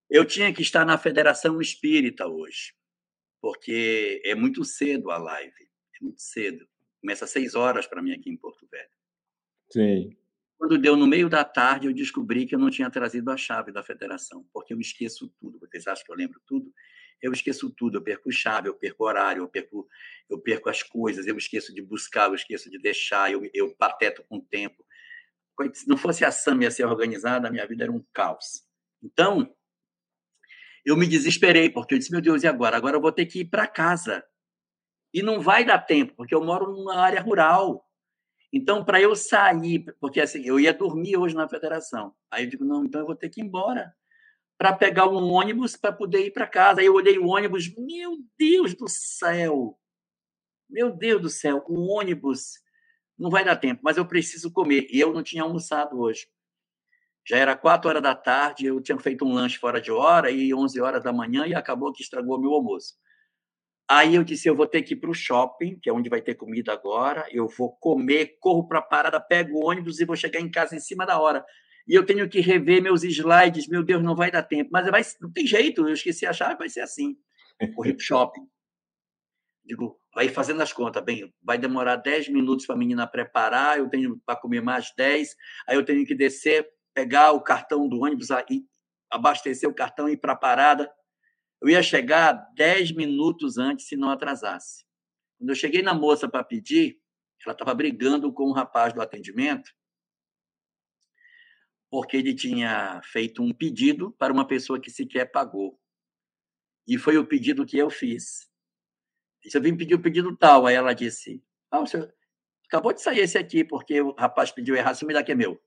Eu 0.09 0.25
tinha 0.25 0.53
que 0.53 0.61
estar 0.61 0.85
na 0.85 0.97
Federação 0.97 1.59
Espírita 1.59 2.27
hoje 2.27 2.73
porque 3.43 4.21
é 4.23 4.33
muito 4.33 4.63
cedo 4.63 5.11
a 5.11 5.17
live, 5.17 5.69
é 5.99 6.01
muito 6.01 6.21
cedo. 6.21 6.65
Começa 7.01 7.25
às 7.25 7.31
seis 7.31 7.55
horas 7.55 7.85
para 7.85 8.01
mim 8.01 8.13
aqui 8.13 8.29
em 8.29 8.37
Porto 8.37 8.65
Velho. 8.71 8.89
Sim. 9.69 10.15
Quando 10.57 10.77
deu 10.77 10.95
no 10.95 11.05
meio 11.05 11.27
da 11.27 11.43
tarde, 11.43 11.87
eu 11.87 11.93
descobri 11.93 12.45
que 12.45 12.55
eu 12.55 12.59
não 12.59 12.69
tinha 12.69 12.89
trazido 12.89 13.29
a 13.29 13.35
chave 13.35 13.69
da 13.73 13.83
federação, 13.83 14.47
porque 14.53 14.73
eu 14.73 14.79
esqueço 14.79 15.27
tudo. 15.41 15.59
Vocês 15.59 15.85
acham 15.87 16.05
que 16.05 16.11
eu 16.13 16.15
lembro 16.15 16.41
tudo? 16.47 16.73
Eu 17.21 17.33
esqueço 17.33 17.69
tudo. 17.69 17.97
Eu 17.97 18.01
perco 18.01 18.31
chave, 18.31 18.69
eu 18.69 18.75
perco 18.75 19.03
horário, 19.03 19.43
eu 19.43 19.49
perco, 19.49 19.89
eu 20.29 20.39
perco 20.39 20.69
as 20.69 20.81
coisas, 20.81 21.27
eu 21.27 21.35
esqueço 21.35 21.73
de 21.73 21.81
buscar, 21.81 22.29
eu 22.29 22.35
esqueço 22.35 22.71
de 22.71 22.79
deixar, 22.79 23.29
eu, 23.29 23.41
eu 23.53 23.75
pateto 23.75 24.23
com 24.23 24.37
o 24.37 24.41
tempo. 24.41 24.85
Se 25.73 25.87
não 25.87 25.97
fosse 25.97 26.25
a 26.25 26.31
SAM 26.31 26.69
ser 26.71 26.85
organizada, 26.85 27.47
a 27.47 27.51
minha 27.51 27.67
vida 27.67 27.83
era 27.83 27.91
um 27.91 28.03
caos. 28.13 28.63
Então, 29.01 29.53
eu 30.85 30.97
me 30.97 31.07
desesperei, 31.07 31.69
porque 31.69 31.93
eu 31.93 31.99
disse, 31.99 32.11
meu 32.11 32.21
Deus, 32.21 32.43
e 32.43 32.47
agora? 32.47 32.75
Agora 32.75 32.97
eu 32.97 33.01
vou 33.01 33.11
ter 33.11 33.25
que 33.25 33.41
ir 33.41 33.45
para 33.45 33.67
casa. 33.67 34.23
E 35.13 35.21
não 35.21 35.39
vai 35.39 35.63
dar 35.63 35.79
tempo, 35.79 36.13
porque 36.15 36.33
eu 36.33 36.43
moro 36.43 36.71
numa 36.71 36.95
área 36.95 37.21
rural. 37.21 37.87
Então, 38.51 38.83
para 38.83 39.01
eu 39.01 39.15
sair, 39.15 39.85
porque 39.99 40.19
assim, 40.19 40.43
eu 40.45 40.59
ia 40.59 40.73
dormir 40.73 41.17
hoje 41.17 41.35
na 41.35 41.47
federação. 41.47 42.13
Aí 42.31 42.43
eu 42.43 42.49
digo, 42.49 42.65
não, 42.65 42.83
então 42.83 43.01
eu 43.01 43.07
vou 43.07 43.15
ter 43.15 43.29
que 43.29 43.41
ir 43.41 43.43
embora 43.43 43.93
para 44.57 44.73
pegar 44.73 45.07
um 45.07 45.31
ônibus 45.31 45.75
para 45.75 45.91
poder 45.91 46.25
ir 46.25 46.31
para 46.31 46.47
casa. 46.47 46.81
Aí 46.81 46.87
eu 46.87 46.93
olhei 46.93 47.17
o 47.17 47.27
ônibus, 47.27 47.73
meu 47.75 48.17
Deus 48.37 48.73
do 48.75 48.87
céu! 48.87 49.79
Meu 50.69 50.91
Deus 50.91 51.21
do 51.21 51.29
céu, 51.29 51.63
o 51.67 51.87
ônibus 51.87 52.62
não 53.17 53.29
vai 53.29 53.43
dar 53.43 53.55
tempo, 53.55 53.81
mas 53.83 53.97
eu 53.97 54.05
preciso 54.05 54.51
comer. 54.51 54.87
E 54.89 54.99
eu 54.99 55.13
não 55.13 55.23
tinha 55.23 55.43
almoçado 55.43 55.99
hoje. 55.99 56.27
Já 57.25 57.37
era 57.37 57.55
4 57.55 57.89
horas 57.89 58.03
da 58.03 58.13
tarde, 58.13 58.65
eu 58.65 58.81
tinha 58.81 58.97
feito 58.99 59.25
um 59.25 59.33
lanche 59.33 59.57
fora 59.57 59.79
de 59.79 59.91
hora, 59.91 60.29
e 60.29 60.53
11 60.53 60.81
horas 60.81 61.03
da 61.03 61.13
manhã, 61.13 61.47
e 61.47 61.55
acabou 61.55 61.93
que 61.93 62.03
estragou 62.03 62.39
meu 62.39 62.53
almoço. 62.53 62.95
Aí 63.89 64.15
eu 64.15 64.23
disse, 64.23 64.47
eu 64.47 64.55
vou 64.55 64.67
ter 64.67 64.81
que 64.81 64.93
ir 64.93 64.97
para 64.97 65.09
o 65.09 65.13
shopping, 65.13 65.77
que 65.81 65.89
é 65.89 65.93
onde 65.93 66.09
vai 66.09 66.21
ter 66.21 66.35
comida 66.35 66.73
agora, 66.73 67.25
eu 67.31 67.47
vou 67.47 67.77
comer, 67.77 68.37
corro 68.39 68.67
para 68.67 68.79
a 68.79 68.81
parada, 68.81 69.19
pego 69.19 69.57
o 69.57 69.69
ônibus 69.69 69.99
e 69.99 70.05
vou 70.05 70.15
chegar 70.15 70.39
em 70.39 70.49
casa 70.49 70.75
em 70.75 70.79
cima 70.79 71.05
da 71.05 71.19
hora. 71.19 71.45
E 71.87 71.93
eu 71.93 72.05
tenho 72.05 72.27
que 72.29 72.39
rever 72.39 72.81
meus 72.81 73.03
slides, 73.03 73.67
meu 73.67 73.83
Deus, 73.83 74.01
não 74.01 74.15
vai 74.15 74.31
dar 74.31 74.43
tempo. 74.43 74.69
Mas 74.71 74.89
vai, 74.89 75.01
não 75.21 75.31
tem 75.31 75.45
jeito, 75.45 75.87
eu 75.87 75.93
esqueci 75.93 76.25
a 76.25 76.33
chave, 76.33 76.55
vai 76.55 76.69
ser 76.69 76.81
assim. 76.81 77.15
Corri 77.75 77.93
para 77.93 78.01
o 78.01 78.03
shopping. 78.03 78.47
Digo, 79.65 79.97
vai 80.13 80.27
fazendo 80.27 80.61
as 80.61 80.73
contas, 80.73 81.03
bem, 81.03 81.33
vai 81.41 81.57
demorar 81.57 81.95
10 81.95 82.29
minutos 82.29 82.65
para 82.65 82.75
a 82.75 82.77
menina 82.77 83.07
preparar, 83.07 83.77
eu 83.77 83.89
tenho 83.89 84.19
para 84.25 84.35
comer 84.35 84.61
mais 84.61 84.93
10, 84.95 85.35
aí 85.67 85.75
eu 85.75 85.85
tenho 85.85 86.05
que 86.05 86.13
descer, 86.13 86.67
pegar 86.93 87.31
o 87.31 87.41
cartão 87.41 87.87
do 87.87 88.01
ônibus, 88.01 88.29
aí, 88.29 88.65
abastecer 89.09 89.69
o 89.69 89.73
cartão 89.73 90.09
e 90.09 90.13
ir 90.13 90.17
para 90.17 90.33
a 90.33 90.37
parada. 90.37 90.91
Eu 91.61 91.69
ia 91.69 91.81
chegar 91.81 92.33
10 92.55 92.91
minutos 92.91 93.57
antes 93.57 93.87
se 93.87 93.95
não 93.95 94.09
atrasasse. 94.09 94.85
Quando 95.37 95.49
eu 95.49 95.55
cheguei 95.55 95.81
na 95.81 95.93
moça 95.93 96.27
para 96.27 96.43
pedir, 96.43 96.99
ela 97.45 97.53
estava 97.53 97.73
brigando 97.73 98.31
com 98.33 98.43
o 98.45 98.53
rapaz 98.53 98.93
do 98.93 99.01
atendimento, 99.01 99.71
porque 101.89 102.17
ele 102.17 102.33
tinha 102.33 103.01
feito 103.03 103.43
um 103.43 103.53
pedido 103.53 104.11
para 104.13 104.33
uma 104.33 104.47
pessoa 104.47 104.79
que 104.79 104.89
sequer 104.89 105.31
pagou. 105.31 105.79
E 106.87 106.97
foi 106.97 107.17
o 107.17 107.27
pedido 107.27 107.65
que 107.65 107.77
eu 107.77 107.89
fiz. 107.89 108.49
Eu 109.51 109.61
vim 109.61 109.75
pedir 109.75 109.95
o 109.95 110.01
pedido 110.01 110.35
tal. 110.35 110.65
Aí 110.65 110.75
ela 110.75 110.93
disse, 110.93 111.43
ah, 111.71 111.79
o 111.79 111.87
senhor 111.87 112.13
acabou 112.67 112.93
de 112.93 113.01
sair 113.01 113.19
esse 113.19 113.37
aqui, 113.37 113.63
porque 113.63 114.01
o 114.01 114.13
rapaz 114.13 114.51
pediu 114.51 114.75
errado, 114.75 114.95
você 114.95 115.05
me 115.05 115.13
dá 115.13 115.23
que 115.23 115.31
é 115.31 115.35
meu. 115.35 115.59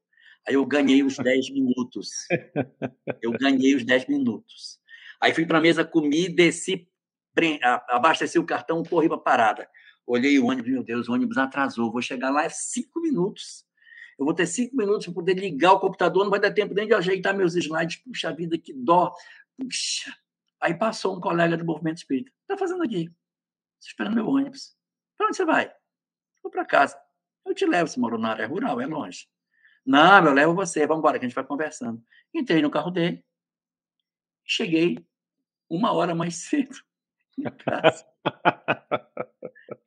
Aí 0.46 0.54
eu 0.54 0.64
ganhei 0.64 1.02
os 1.02 1.16
10 1.16 1.50
minutos. 1.50 2.10
Eu 3.20 3.32
ganhei 3.32 3.74
os 3.74 3.84
10 3.84 4.06
minutos. 4.06 4.78
Aí 5.20 5.34
fui 5.34 5.46
para 5.46 5.58
a 5.58 5.60
mesa, 5.60 5.84
comi, 5.84 6.28
desci, 6.28 6.88
abasteci 7.88 8.38
o 8.38 8.46
cartão, 8.46 8.82
corri 8.84 9.08
para 9.08 9.16
a 9.16 9.20
parada. 9.20 9.68
Olhei 10.06 10.38
o 10.38 10.46
ônibus, 10.46 10.70
meu 10.70 10.84
Deus, 10.84 11.08
o 11.08 11.12
ônibus 11.12 11.36
atrasou, 11.36 11.90
vou 11.90 12.00
chegar 12.00 12.30
lá 12.30 12.46
em 12.46 12.50
cinco 12.50 13.00
minutos. 13.00 13.66
Eu 14.18 14.24
vou 14.24 14.32
ter 14.32 14.46
cinco 14.46 14.76
minutos 14.76 15.06
para 15.06 15.14
poder 15.14 15.34
ligar 15.34 15.72
o 15.72 15.80
computador, 15.80 16.22
não 16.22 16.30
vai 16.30 16.40
dar 16.40 16.52
tempo 16.52 16.72
nem 16.72 16.86
de 16.86 16.94
ajeitar 16.94 17.36
meus 17.36 17.54
slides. 17.54 17.96
Puxa 17.96 18.32
vida, 18.32 18.56
que 18.56 18.72
dó. 18.72 19.12
Puxa. 19.58 20.14
Aí 20.60 20.74
passou 20.74 21.16
um 21.16 21.20
colega 21.20 21.56
do 21.56 21.64
movimento 21.64 21.98
espírita. 21.98 22.30
Está 22.42 22.56
fazendo 22.56 22.82
aqui? 22.82 23.10
Estou 23.78 23.90
esperando 23.90 24.14
meu 24.14 24.28
ônibus. 24.28 24.76
Para 25.16 25.26
onde 25.26 25.36
você 25.36 25.44
vai? 25.44 25.72
Vou 26.42 26.50
para 26.50 26.64
casa. 26.64 27.00
Eu 27.44 27.54
te 27.54 27.66
levo, 27.66 27.88
você 27.88 27.98
mora 28.00 28.18
na 28.18 28.30
área 28.30 28.46
rural, 28.46 28.80
é 28.80 28.86
longe. 28.86 29.28
Não, 29.84 30.26
eu 30.26 30.32
levo 30.32 30.54
você, 30.54 30.86
vamos 30.86 31.00
embora, 31.00 31.18
que 31.18 31.24
a 31.24 31.28
gente 31.28 31.34
vai 31.34 31.44
conversando. 31.44 32.02
Entrei 32.34 32.60
no 32.60 32.70
carro 32.70 32.90
dele, 32.90 33.24
cheguei 34.44 34.98
uma 35.70 35.92
hora 35.92 36.14
mais 36.14 36.36
cedo 36.48 36.76
na 37.38 37.50
casa. 37.50 38.04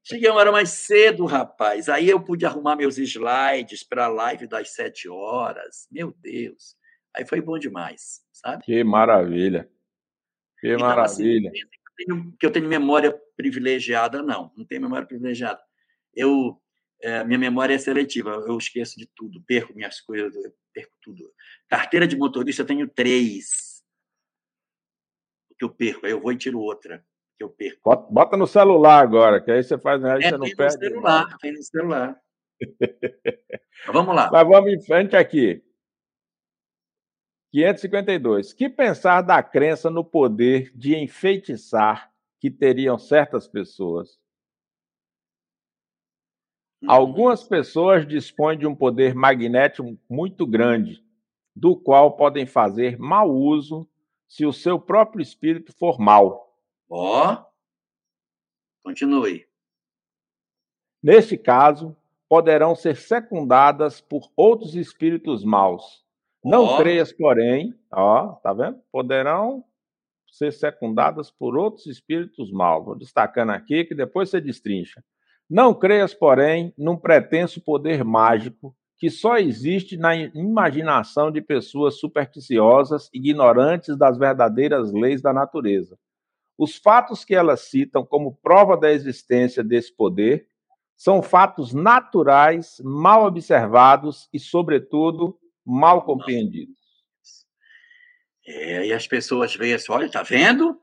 Cheguei 0.03 0.29
uma 0.29 0.39
hora 0.39 0.51
mais 0.51 0.69
cedo, 0.69 1.25
rapaz. 1.25 1.89
Aí 1.89 2.09
eu 2.09 2.23
pude 2.23 2.45
arrumar 2.45 2.75
meus 2.75 2.97
slides 2.97 3.83
para 3.83 4.05
a 4.05 4.09
live 4.09 4.47
das 4.47 4.71
sete 4.71 5.09
horas. 5.09 5.87
Meu 5.91 6.13
Deus. 6.19 6.77
Aí 7.15 7.25
foi 7.25 7.41
bom 7.41 7.57
demais, 7.57 8.21
sabe? 8.31 8.63
Que 8.63 8.83
maravilha. 8.83 9.69
Que 10.59 10.73
então, 10.73 10.87
assim, 10.87 11.23
maravilha. 11.23 11.51
Assim, 11.51 12.31
que 12.39 12.45
eu 12.45 12.51
tenho 12.51 12.67
memória 12.67 13.19
privilegiada, 13.39 14.21
não. 14.21 14.51
Não 14.53 14.65
tenho 14.65 14.81
memória 14.81 15.07
privilegiada. 15.07 15.61
Eu, 16.13 16.61
é, 17.01 17.23
minha 17.23 17.39
memória 17.39 17.73
é 17.73 17.77
seletiva. 17.77 18.31
Eu 18.31 18.57
esqueço 18.57 18.99
de 18.99 19.09
tudo, 19.15 19.41
perco 19.43 19.73
minhas 19.73 20.01
coisas, 20.01 20.35
perco 20.73 20.91
tudo. 21.01 21.33
Carteira 21.69 22.05
de 22.05 22.17
motorista 22.17 22.63
eu 22.63 22.65
tenho 22.65 22.85
três. 22.89 23.81
Que 25.57 25.63
eu 25.63 25.69
perco, 25.69 26.05
aí 26.05 26.11
eu 26.11 26.19
vou 26.19 26.33
e 26.33 26.37
tiro 26.37 26.59
outra. 26.59 27.01
Que 27.37 27.43
eu 27.45 27.49
perco. 27.49 27.79
Bota, 27.85 28.11
bota 28.11 28.35
no 28.35 28.45
celular 28.45 29.01
agora, 29.01 29.41
que 29.41 29.49
aí 29.49 29.63
você 29.63 29.77
faz, 29.77 30.03
aí 30.03 30.21
é, 30.21 30.29
você 30.31 30.37
não 30.37 30.45
tem 30.45 30.55
perde. 30.57 30.75
No 30.75 30.89
celular, 30.89 31.37
tem 31.37 31.53
no 31.53 31.63
celular. 31.63 32.21
vamos 33.87 34.15
lá. 34.15 34.29
Mas 34.33 34.47
vamos 34.49 34.73
em 34.73 34.81
frente 34.81 35.15
aqui. 35.15 35.63
552. 37.53 38.51
Que 38.51 38.67
pensar 38.67 39.21
da 39.21 39.41
crença 39.41 39.89
no 39.89 40.03
poder 40.03 40.73
de 40.75 40.93
enfeitiçar 40.97 42.08
que 42.39 42.49
teriam 42.49 42.97
certas 42.97 43.47
pessoas? 43.47 44.19
Uhum. 46.81 46.91
Algumas 46.91 47.43
pessoas 47.43 48.07
dispõem 48.07 48.57
de 48.57 48.65
um 48.65 48.75
poder 48.75 49.13
magnético 49.13 49.97
muito 50.09 50.47
grande, 50.47 51.03
do 51.55 51.75
qual 51.75 52.15
podem 52.15 52.45
fazer 52.45 52.97
mau 52.97 53.29
uso 53.29 53.87
se 54.27 54.45
o 54.45 54.53
seu 54.53 54.79
próprio 54.79 55.21
espírito 55.21 55.73
for 55.73 55.99
mau. 55.99 56.55
Ó, 56.89 57.33
oh. 57.33 57.45
continue. 58.83 59.47
Neste 61.01 61.37
caso, 61.37 61.95
poderão 62.27 62.75
ser 62.75 62.95
secundadas 62.95 63.99
por 63.99 64.31
outros 64.35 64.75
espíritos 64.75 65.43
maus, 65.43 66.05
não 66.43 66.63
oh. 66.65 66.77
creias, 66.77 67.11
porém, 67.11 67.77
ó, 67.91 68.33
tá 68.35 68.53
vendo? 68.53 68.81
Poderão 68.91 69.63
ser 70.31 70.51
secundadas 70.51 71.31
por 71.31 71.57
outros 71.57 71.85
espíritos 71.85 72.51
maus. 72.51 72.85
Vou 72.85 72.95
destacando 72.97 73.51
aqui 73.51 73.83
que 73.85 73.95
depois 73.95 74.29
você 74.29 74.39
destrincha. 74.39 75.03
Não 75.49 75.73
creias, 75.73 76.13
porém, 76.13 76.73
num 76.77 76.95
pretenso 76.95 77.61
poder 77.61 78.03
mágico 78.03 78.75
que 78.99 79.09
só 79.09 79.37
existe 79.37 79.95
na 79.95 80.13
imaginação 80.15 81.31
de 81.31 81.41
pessoas 81.41 81.97
supersticiosas, 81.99 83.09
ignorantes 83.13 83.97
das 83.97 84.17
verdadeiras 84.17 84.91
leis 84.91 85.21
da 85.21 85.31
natureza. 85.31 85.97
Os 86.57 86.75
fatos 86.75 87.23
que 87.23 87.33
elas 87.33 87.61
citam 87.61 88.05
como 88.05 88.35
prova 88.43 88.75
da 88.75 88.91
existência 88.91 89.63
desse 89.63 89.95
poder 89.95 90.45
são 90.97 91.21
fatos 91.21 91.73
naturais, 91.73 92.81
mal 92.83 93.25
observados 93.25 94.27
e, 94.33 94.39
sobretudo, 94.39 95.39
mal 95.65 96.03
compreendidos. 96.03 96.78
É, 98.51 98.87
e 98.87 98.91
as 98.91 99.05
pessoas 99.05 99.55
veem 99.55 99.75
assim, 99.75 99.91
olha, 99.91 100.09
tá 100.09 100.23
vendo? 100.23 100.81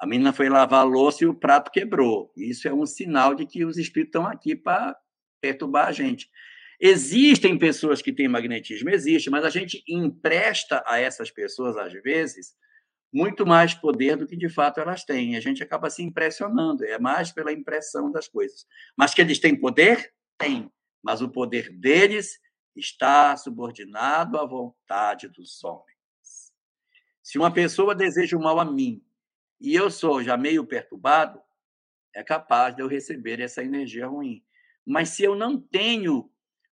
A 0.00 0.04
menina 0.04 0.32
foi 0.32 0.48
lavar 0.48 0.80
a 0.80 0.84
louça 0.84 1.22
e 1.22 1.28
o 1.28 1.34
prato 1.34 1.70
quebrou. 1.70 2.32
Isso 2.36 2.66
é 2.66 2.74
um 2.74 2.84
sinal 2.84 3.36
de 3.36 3.46
que 3.46 3.64
os 3.64 3.78
espíritos 3.78 4.18
estão 4.18 4.26
aqui 4.26 4.56
para 4.56 4.96
perturbar 5.40 5.86
a 5.86 5.92
gente. 5.92 6.28
Existem 6.80 7.56
pessoas 7.56 8.02
que 8.02 8.12
têm 8.12 8.26
magnetismo, 8.26 8.90
existe, 8.90 9.30
mas 9.30 9.44
a 9.44 9.48
gente 9.48 9.84
empresta 9.88 10.82
a 10.84 10.98
essas 10.98 11.30
pessoas, 11.30 11.76
às 11.76 11.92
vezes, 12.02 12.56
muito 13.12 13.46
mais 13.46 13.74
poder 13.74 14.16
do 14.16 14.26
que 14.26 14.36
de 14.36 14.48
fato 14.48 14.80
elas 14.80 15.04
têm. 15.04 15.36
A 15.36 15.40
gente 15.40 15.62
acaba 15.62 15.88
se 15.90 16.02
impressionando, 16.02 16.84
é 16.84 16.98
mais 16.98 17.30
pela 17.30 17.52
impressão 17.52 18.10
das 18.10 18.26
coisas. 18.26 18.66
Mas 18.96 19.14
que 19.14 19.20
eles 19.20 19.38
têm 19.38 19.54
poder? 19.54 20.12
Tem. 20.36 20.68
Mas 21.00 21.22
o 21.22 21.28
poder 21.28 21.70
deles 21.78 22.40
está 22.74 23.36
subordinado 23.36 24.36
à 24.36 24.44
vontade 24.44 25.28
dos 25.28 25.62
homens. 25.62 25.93
Se 27.24 27.38
uma 27.38 27.50
pessoa 27.50 27.94
deseja 27.94 28.36
o 28.36 28.40
mal 28.40 28.60
a 28.60 28.66
mim 28.66 29.02
e 29.58 29.74
eu 29.74 29.90
sou 29.90 30.22
já 30.22 30.36
meio 30.36 30.66
perturbado, 30.66 31.40
é 32.14 32.22
capaz 32.22 32.76
de 32.76 32.82
eu 32.82 32.86
receber 32.86 33.40
essa 33.40 33.64
energia 33.64 34.06
ruim. 34.06 34.44
Mas 34.86 35.08
se 35.08 35.24
eu 35.24 35.34
não 35.34 35.58
tenho 35.58 36.30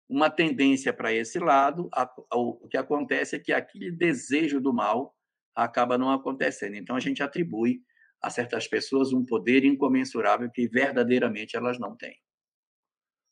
uma 0.08 0.28
tendência 0.28 0.92
para 0.92 1.12
esse 1.12 1.38
lado, 1.38 1.88
o 2.34 2.66
que 2.68 2.76
acontece 2.76 3.36
é 3.36 3.38
que 3.38 3.52
aquele 3.52 3.92
desejo 3.92 4.60
do 4.60 4.74
mal 4.74 5.14
acaba 5.54 5.96
não 5.96 6.10
acontecendo. 6.10 6.74
Então 6.74 6.96
a 6.96 7.00
gente 7.00 7.22
atribui 7.22 7.84
a 8.20 8.28
certas 8.28 8.66
pessoas 8.66 9.12
um 9.12 9.24
poder 9.24 9.64
incomensurável 9.64 10.50
que 10.50 10.66
verdadeiramente 10.66 11.56
elas 11.56 11.78
não 11.78 11.96
têm. 11.96 12.18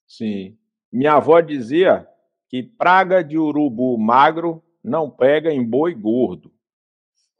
Sim. 0.07 0.57
Minha 0.91 1.15
avó 1.15 1.41
dizia 1.41 2.09
que 2.49 2.63
praga 2.63 3.25
de 3.25 3.37
urubu 3.37 3.99
magro 3.99 4.65
não 4.85 5.11
pega 5.11 5.53
em 5.53 5.69
boi 5.69 5.95
gordo. 5.97 6.57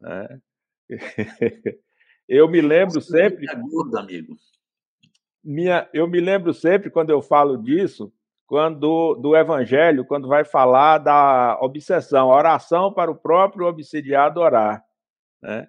Né? 0.01 0.41
Eu 2.29 2.47
me 2.47 2.61
lembro 2.61 3.01
sempre. 3.01 3.47
É 3.51 3.55
gordo, 3.55 3.97
amigo. 3.97 4.37
Minha, 5.43 5.89
eu 5.95 6.07
me 6.07 6.21
lembro 6.21 6.53
sempre 6.53 6.91
quando 6.91 7.09
eu 7.09 7.23
falo 7.23 7.57
disso, 7.57 8.13
quando 8.47 9.15
do 9.15 9.35
Evangelho, 9.35 10.05
quando 10.05 10.29
vai 10.29 10.45
falar 10.45 10.99
da 10.99 11.59
obsessão, 11.63 12.31
a 12.31 12.37
oração 12.37 12.93
para 12.93 13.11
o 13.11 13.17
próprio 13.17 13.67
obsidiado 13.67 14.41
orar, 14.41 14.85
né? 15.43 15.69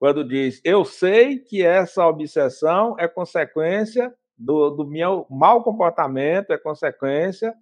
Quando 0.00 0.26
diz, 0.26 0.60
eu 0.64 0.84
sei 0.84 1.38
que 1.38 1.62
essa 1.62 2.06
obsessão 2.06 2.96
é 2.98 3.06
consequência 3.06 4.12
do, 4.36 4.70
do 4.70 4.86
meu 4.86 5.26
mau 5.30 5.62
comportamento, 5.62 6.52
é 6.52 6.58
consequência 6.58 7.54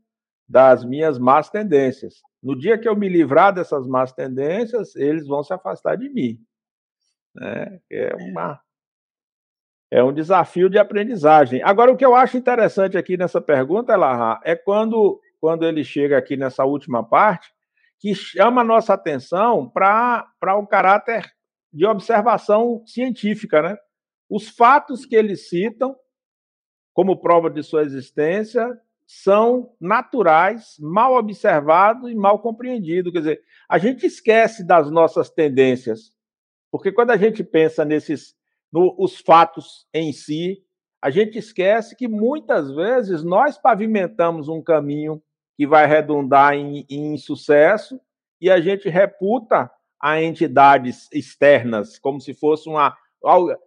das 0.48 0.84
minhas 0.84 1.18
más 1.18 1.50
tendências. 1.50 2.22
No 2.42 2.56
dia 2.56 2.78
que 2.78 2.88
eu 2.88 2.96
me 2.96 3.08
livrar 3.08 3.52
dessas 3.52 3.86
más 3.86 4.12
tendências, 4.12 4.94
eles 4.94 5.26
vão 5.26 5.42
se 5.42 5.52
afastar 5.52 5.96
de 5.96 6.08
mim. 6.08 6.38
Né? 7.34 7.80
É, 7.90 8.14
uma, 8.14 8.60
é 9.90 10.02
um 10.02 10.12
desafio 10.12 10.68
de 10.68 10.78
aprendizagem. 10.78 11.62
Agora, 11.62 11.90
o 11.90 11.96
que 11.96 12.04
eu 12.04 12.14
acho 12.14 12.36
interessante 12.36 12.96
aqui 12.96 13.16
nessa 13.16 13.40
pergunta, 13.40 13.92
Elahá, 13.92 14.40
é 14.44 14.54
quando, 14.54 15.20
quando 15.40 15.64
ele 15.64 15.82
chega 15.82 16.16
aqui 16.16 16.36
nessa 16.36 16.64
última 16.64 17.02
parte, 17.02 17.52
que 17.98 18.14
chama 18.14 18.60
a 18.60 18.64
nossa 18.64 18.94
atenção 18.94 19.68
para 19.68 20.56
o 20.56 20.66
caráter 20.66 21.24
de 21.72 21.84
observação 21.86 22.82
científica, 22.86 23.60
né? 23.60 23.76
Os 24.30 24.48
fatos 24.48 25.04
que 25.04 25.16
eles 25.16 25.48
citam 25.48 25.96
como 26.92 27.20
prova 27.20 27.50
de 27.50 27.62
sua 27.62 27.82
existência 27.82 28.78
são 29.10 29.72
naturais, 29.80 30.76
mal 30.78 31.14
observados 31.14 32.10
e 32.10 32.14
mal 32.14 32.40
compreendidos. 32.40 33.10
Quer 33.10 33.18
dizer, 33.20 33.42
a 33.66 33.78
gente 33.78 34.04
esquece 34.04 34.62
das 34.62 34.90
nossas 34.90 35.30
tendências, 35.30 36.12
porque 36.70 36.92
quando 36.92 37.12
a 37.12 37.16
gente 37.16 37.42
pensa 37.42 37.86
nesses 37.86 38.36
no, 38.70 38.94
os 38.98 39.18
fatos 39.18 39.86
em 39.94 40.12
si, 40.12 40.62
a 41.00 41.08
gente 41.08 41.38
esquece 41.38 41.96
que 41.96 42.06
muitas 42.06 42.70
vezes 42.70 43.24
nós 43.24 43.56
pavimentamos 43.56 44.46
um 44.46 44.60
caminho 44.60 45.22
que 45.56 45.66
vai 45.66 45.86
redundar 45.86 46.52
em, 46.52 46.84
em 46.90 47.16
e 48.38 48.50
a 48.50 48.60
gente 48.60 48.90
reputa 48.90 49.70
a 49.98 50.22
entidades 50.22 51.08
externas 51.10 51.98
como 51.98 52.20
se 52.20 52.34
fosse 52.34 52.68
uma. 52.68 52.94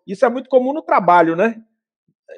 Isso 0.06 0.24
é 0.24 0.30
muito 0.30 0.50
comum 0.50 0.72
no 0.72 0.84
trabalho, 0.84 1.36
né? 1.36 1.64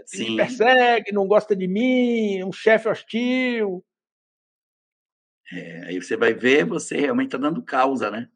Sim. 0.06 0.32
Me 0.32 0.38
persegue, 0.38 1.12
não 1.12 1.28
gosta 1.28 1.56
de 1.56 1.68
mim, 1.68 2.44
um 2.44 2.52
chefe 2.52 2.88
hostil. 2.88 3.84
É, 5.52 5.86
aí 5.86 6.02
você 6.02 6.16
vai 6.16 6.34
ver, 6.34 6.66
você 6.66 6.98
realmente 6.98 7.28
está 7.28 7.38
dando 7.38 7.62
causa, 7.62 8.10
né? 8.10 8.30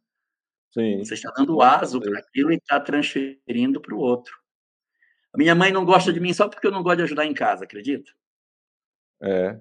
Sim. 0.72 1.00
Você 1.00 1.16
está 1.16 1.32
dando 1.36 1.62
aso 1.62 2.00
para 2.00 2.20
aquilo 2.20 2.52
e 2.52 2.56
está 2.56 2.80
transferindo 2.80 3.82
para 3.82 3.96
o 3.96 4.00
outro. 4.00 4.38
A 5.34 5.38
minha 5.38 5.56
mãe 5.56 5.72
não 5.72 5.86
gosta 5.86 6.12
de 6.14 6.20
mim 6.20 6.34
só 6.34 6.48
porque 6.48 6.68
eu 6.68 6.72
não 6.72 6.84
gosto 6.84 6.98
de 6.98 7.04
ajudar 7.04 7.26
em 7.26 7.34
casa, 7.34 7.64
acredita? 7.64 8.12
É. 9.22 9.60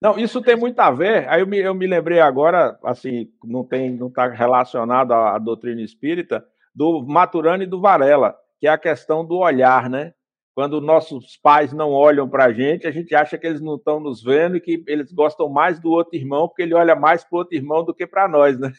Não, 0.00 0.18
isso 0.18 0.42
tem 0.42 0.56
muito 0.56 0.78
a 0.80 0.90
ver. 0.90 1.28
Aí 1.28 1.40
eu 1.40 1.46
me, 1.46 1.58
eu 1.58 1.74
me 1.74 1.86
lembrei 1.86 2.20
agora, 2.20 2.78
assim, 2.82 3.32
não 3.44 3.64
tem, 3.64 3.92
não 3.92 4.08
está 4.08 4.28
relacionado 4.28 5.12
à, 5.12 5.36
à, 5.36 5.38
doutrina 5.38 5.80
espírita, 5.80 6.46
do 6.74 7.02
Maturana 7.02 7.62
e 7.62 7.66
do 7.66 7.80
Varela, 7.80 8.36
que 8.58 8.66
é 8.66 8.70
a 8.70 8.78
questão 8.78 9.24
do 9.24 9.36
olhar, 9.38 9.88
né? 9.88 10.12
Quando 10.54 10.80
nossos 10.80 11.36
pais 11.38 11.72
não 11.72 11.90
olham 11.90 12.28
para 12.28 12.44
a 12.44 12.52
gente, 12.52 12.86
a 12.86 12.90
gente 12.90 13.14
acha 13.14 13.38
que 13.38 13.46
eles 13.46 13.60
não 13.60 13.76
estão 13.76 13.98
nos 13.98 14.22
vendo 14.22 14.56
e 14.56 14.60
que 14.60 14.84
eles 14.86 15.10
gostam 15.10 15.48
mais 15.48 15.80
do 15.80 15.90
outro 15.90 16.14
irmão, 16.14 16.46
porque 16.46 16.62
ele 16.62 16.74
olha 16.74 16.94
mais 16.94 17.24
para 17.24 17.36
o 17.36 17.38
outro 17.38 17.56
irmão 17.56 17.82
do 17.84 17.94
que 17.94 18.06
para 18.06 18.28
nós, 18.28 18.58
né? 18.58 18.72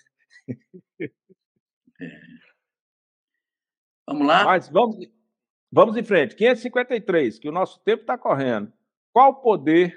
É. 0.99 2.33
Vamos 4.07 4.27
lá? 4.27 4.43
Mas 4.43 4.69
vamos, 4.69 4.97
vamos 5.71 5.97
em 5.97 6.03
frente. 6.03 6.35
553, 6.35 7.39
que 7.39 7.49
o 7.49 7.51
nosso 7.51 7.79
tempo 7.83 8.01
está 8.01 8.17
correndo. 8.17 8.71
Qual 9.11 9.41
poder. 9.41 9.95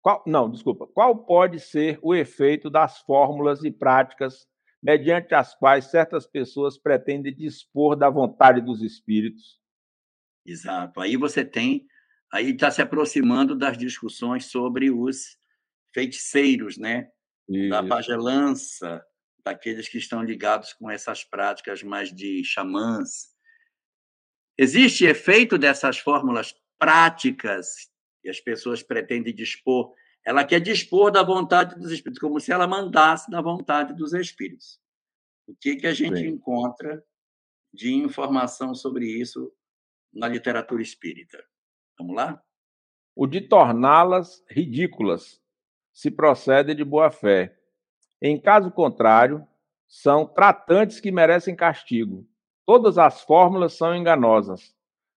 Qual, 0.00 0.22
não, 0.26 0.50
desculpa. 0.50 0.86
Qual 0.86 1.16
pode 1.24 1.60
ser 1.60 1.98
o 2.02 2.14
efeito 2.14 2.70
das 2.70 3.00
fórmulas 3.00 3.62
e 3.64 3.70
práticas 3.70 4.46
mediante 4.82 5.34
as 5.34 5.54
quais 5.54 5.86
certas 5.86 6.26
pessoas 6.26 6.76
pretendem 6.76 7.34
dispor 7.34 7.96
da 7.96 8.10
vontade 8.10 8.60
dos 8.60 8.82
espíritos? 8.82 9.61
Exato. 10.44 11.00
Aí 11.00 11.16
você 11.16 11.44
tem. 11.44 11.86
Aí 12.32 12.50
está 12.50 12.70
se 12.70 12.80
aproximando 12.80 13.56
das 13.56 13.76
discussões 13.76 14.46
sobre 14.46 14.90
os 14.90 15.38
feiticeiros, 15.94 16.78
né? 16.78 17.08
Isso. 17.48 17.68
Da 17.68 17.82
pagelança, 17.82 19.04
daqueles 19.44 19.88
que 19.88 19.98
estão 19.98 20.22
ligados 20.22 20.72
com 20.72 20.90
essas 20.90 21.24
práticas 21.24 21.82
mais 21.82 22.12
de 22.12 22.42
xamãs. 22.44 23.32
Existe 24.56 25.04
efeito 25.04 25.58
dessas 25.58 25.98
fórmulas 25.98 26.54
práticas 26.78 27.90
que 28.22 28.28
as 28.28 28.40
pessoas 28.40 28.82
pretendem 28.82 29.34
dispor? 29.34 29.94
Ela 30.24 30.44
quer 30.44 30.60
dispor 30.60 31.10
da 31.10 31.22
vontade 31.22 31.74
dos 31.74 31.90
espíritos, 31.90 32.20
como 32.20 32.38
se 32.38 32.52
ela 32.52 32.66
mandasse 32.66 33.30
da 33.30 33.40
vontade 33.40 33.94
dos 33.94 34.12
espíritos. 34.12 34.80
O 35.46 35.54
que, 35.54 35.76
que 35.76 35.86
a 35.86 35.92
gente 35.94 36.18
Sim. 36.18 36.28
encontra 36.28 37.04
de 37.74 37.92
informação 37.92 38.74
sobre 38.74 39.06
isso 39.06 39.52
na 40.12 40.28
literatura 40.28 40.82
espírita? 40.82 41.42
Vamos 41.98 42.16
lá? 42.16 42.42
O 43.14 43.26
de 43.26 43.40
torná-las 43.40 44.44
ridículas, 44.48 45.40
se 45.92 46.10
procede 46.10 46.74
de 46.74 46.84
boa 46.84 47.10
fé 47.10 47.58
em 48.24 48.40
caso 48.40 48.70
contrário, 48.70 49.44
são 49.88 50.24
tratantes 50.24 51.00
que 51.00 51.10
merecem 51.10 51.56
castigo. 51.56 52.24
Todas 52.64 52.96
as 52.96 53.22
fórmulas 53.22 53.72
são 53.72 53.96
enganosas. 53.96 54.72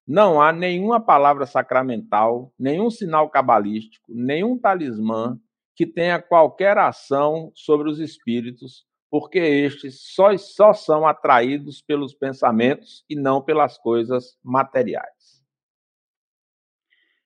Não 0.08 0.42
há 0.42 0.52
nenhuma 0.52 1.00
palavra 1.00 1.46
sacramental, 1.46 2.52
nenhum 2.58 2.90
sinal 2.90 3.30
cabalístico, 3.30 4.12
nenhum 4.12 4.58
talismã 4.58 5.40
que 5.76 5.86
tenha 5.86 6.20
qualquer 6.20 6.80
ação 6.80 7.52
sobre 7.54 7.92
os 7.92 8.00
espíritos, 8.00 8.88
porque 9.18 9.40
estes 9.40 10.02
só, 10.14 10.38
só 10.38 10.74
são 10.74 11.08
atraídos 11.08 11.82
pelos 11.82 12.14
pensamentos 12.14 13.06
e 13.10 13.16
não 13.16 13.42
pelas 13.42 13.78
coisas 13.78 14.38
materiais. 14.44 15.42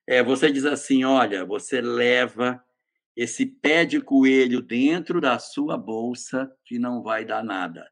É, 0.08 0.22
você 0.22 0.52
diz 0.52 0.66
assim: 0.66 1.04
olha, 1.04 1.44
você 1.44 1.82
leva 1.82 2.64
esse 3.18 3.44
pé 3.44 3.86
de 3.86 4.00
coelho 4.00 4.62
dentro 4.62 5.20
da 5.20 5.40
sua 5.40 5.80
bolsa 5.80 6.56
que 6.64 6.78
não 6.78 7.02
vai 7.02 7.26
dar 7.26 7.44
nada. 7.44 7.90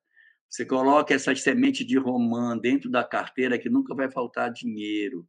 Você 0.48 0.64
coloca 0.64 1.16
essas 1.16 1.42
sementes 1.42 1.84
de 1.84 1.98
romã 1.98 2.56
dentro 2.56 2.92
da 2.92 3.04
carteira 3.04 3.58
que 3.58 3.68
nunca 3.68 3.96
vai 3.96 4.12
faltar 4.12 4.54
dinheiro. 4.54 5.28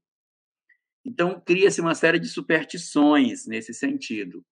Então, 1.03 1.41
cria-se 1.41 1.81
uma 1.81 1.95
série 1.95 2.19
de 2.19 2.29
superstições 2.29 3.47
nesse 3.47 3.73
sentido. 3.73 4.45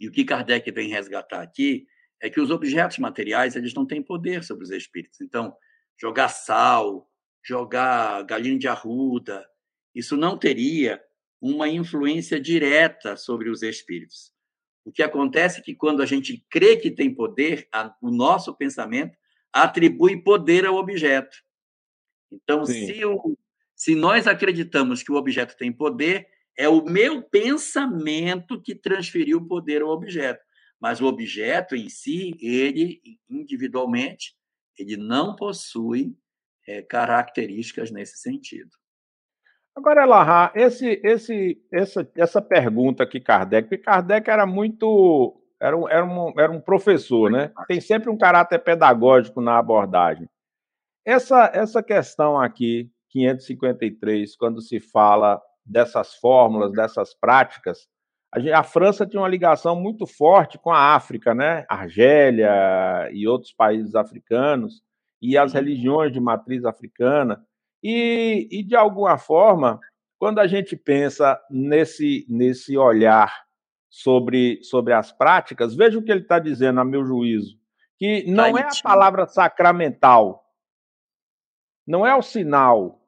E 0.00 0.08
o 0.08 0.10
que 0.10 0.24
Kardec 0.24 0.70
vem 0.72 0.88
resgatar 0.88 1.42
aqui 1.42 1.86
é 2.20 2.30
que 2.30 2.40
os 2.40 2.50
objetos 2.50 2.98
materiais 2.98 3.56
eles 3.56 3.74
não 3.74 3.86
têm 3.86 4.02
poder 4.02 4.42
sobre 4.44 4.64
os 4.64 4.70
espíritos. 4.70 5.20
Então, 5.20 5.54
jogar 6.00 6.28
sal, 6.28 7.10
jogar 7.44 8.22
galinha 8.24 8.58
de 8.58 8.68
arruda, 8.68 9.46
isso 9.94 10.16
não 10.16 10.38
teria 10.38 11.02
uma 11.40 11.68
influência 11.68 12.40
direta 12.40 13.16
sobre 13.16 13.48
os 13.48 13.62
espíritos. 13.62 14.32
O 14.84 14.92
que 14.92 15.02
acontece 15.02 15.60
é 15.60 15.62
que 15.62 15.74
quando 15.74 16.02
a 16.02 16.06
gente 16.06 16.44
crê 16.50 16.76
que 16.76 16.90
tem 16.90 17.14
poder, 17.14 17.68
a, 17.72 17.94
o 18.00 18.10
nosso 18.10 18.54
pensamento 18.56 19.16
atribui 19.52 20.22
poder 20.22 20.64
ao 20.64 20.76
objeto. 20.76 21.36
Então, 22.30 22.64
se, 22.64 23.04
o, 23.04 23.36
se 23.74 23.94
nós 23.94 24.26
acreditamos 24.26 25.02
que 25.02 25.10
o 25.10 25.16
objeto 25.16 25.56
tem 25.56 25.72
poder, 25.72 26.28
é 26.56 26.68
o 26.68 26.84
meu 26.84 27.22
pensamento 27.22 28.60
que 28.60 28.74
transferiu 28.74 29.38
o 29.38 29.46
poder 29.46 29.82
ao 29.82 29.90
objeto. 29.90 30.44
Mas 30.80 31.00
o 31.00 31.06
objeto 31.06 31.74
em 31.74 31.88
si, 31.88 32.36
ele 32.40 33.00
individualmente, 33.28 34.34
ele 34.78 34.96
não 34.96 35.34
possui 35.34 36.16
é, 36.68 36.82
características 36.82 37.90
nesse 37.90 38.18
sentido. 38.18 38.70
Agora, 39.74 40.04
Elahá, 40.04 40.52
esse, 40.54 41.00
esse, 41.04 41.62
essa, 41.70 42.10
essa 42.16 42.40
pergunta 42.40 43.06
que 43.06 43.20
Kardec, 43.20 43.68
porque 43.68 43.84
Kardec 43.84 44.28
era 44.28 44.46
muito. 44.46 45.38
Era 45.60 45.76
um, 45.76 45.88
era, 45.88 46.04
um, 46.04 46.40
era 46.40 46.52
um 46.52 46.60
professor, 46.60 47.30
né? 47.30 47.52
Tem 47.66 47.80
sempre 47.80 48.10
um 48.10 48.16
caráter 48.16 48.58
pedagógico 48.58 49.40
na 49.40 49.58
abordagem. 49.58 50.28
Essa, 51.04 51.50
essa 51.54 51.82
questão 51.82 52.38
aqui, 52.40 52.90
553, 53.10 54.36
quando 54.36 54.60
se 54.60 54.80
fala 54.80 55.40
dessas 55.64 56.14
fórmulas, 56.14 56.72
dessas 56.72 57.14
práticas, 57.14 57.86
a, 58.32 58.40
gente, 58.40 58.52
a 58.52 58.62
França 58.62 59.06
tinha 59.06 59.20
uma 59.20 59.28
ligação 59.28 59.74
muito 59.74 60.06
forte 60.06 60.58
com 60.58 60.70
a 60.70 60.94
África, 60.94 61.34
né? 61.34 61.64
Argélia 61.68 63.08
e 63.12 63.26
outros 63.26 63.52
países 63.52 63.94
africanos, 63.94 64.82
e 65.20 65.38
as 65.38 65.52
religiões 65.52 66.12
de 66.12 66.20
matriz 66.20 66.64
africana. 66.64 67.44
E, 67.82 68.48
e, 68.50 68.62
de 68.62 68.74
alguma 68.74 69.16
forma, 69.18 69.80
quando 70.18 70.38
a 70.38 70.46
gente 70.46 70.76
pensa 70.76 71.40
nesse, 71.50 72.26
nesse 72.28 72.76
olhar 72.76 73.44
sobre, 73.88 74.62
sobre 74.62 74.92
as 74.92 75.12
práticas, 75.12 75.74
veja 75.74 75.98
o 75.98 76.02
que 76.02 76.10
ele 76.10 76.22
está 76.22 76.38
dizendo, 76.38 76.80
a 76.80 76.84
meu 76.84 77.04
juízo, 77.04 77.56
que 77.98 78.24
não 78.30 78.58
é 78.58 78.62
a 78.62 78.82
palavra 78.82 79.26
sacramental, 79.26 80.44
não 81.86 82.04
é 82.04 82.14
o 82.14 82.22
sinal, 82.22 83.00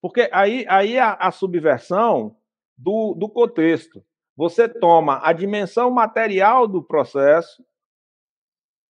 porque 0.00 0.28
aí, 0.32 0.64
aí 0.68 0.96
é 0.96 1.00
a, 1.00 1.14
a 1.14 1.30
subversão 1.30 2.36
do, 2.76 3.14
do 3.14 3.28
contexto. 3.28 4.04
Você 4.36 4.68
toma 4.68 5.20
a 5.22 5.32
dimensão 5.32 5.90
material 5.90 6.66
do 6.66 6.82
processo 6.82 7.64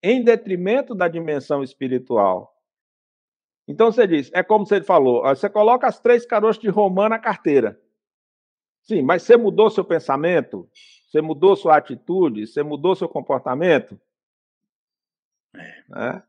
em 0.01 0.23
detrimento 0.23 0.93
da 0.93 1.07
dimensão 1.07 1.63
espiritual. 1.63 2.55
Então 3.67 3.91
você 3.91 4.05
diz, 4.05 4.31
é 4.33 4.43
como 4.43 4.65
você 4.65 4.81
falou, 4.81 5.23
você 5.23 5.49
coloca 5.49 5.87
as 5.87 5.99
três 5.99 6.25
caroças 6.25 6.61
de 6.61 6.69
romã 6.69 7.09
na 7.09 7.17
carteira. 7.17 7.79
Sim, 8.83 9.01
mas 9.01 9.23
você 9.23 9.35
mudou 9.35 9.69
seu 9.69 9.83
pensamento? 9.83 10.69
Você 11.07 11.21
mudou 11.21 11.55
sua 11.55 11.77
atitude? 11.77 12.45
Você 12.45 12.61
mudou 12.61 12.95
seu 12.95 13.09
comportamento? 13.09 13.99
É. 15.95 16.21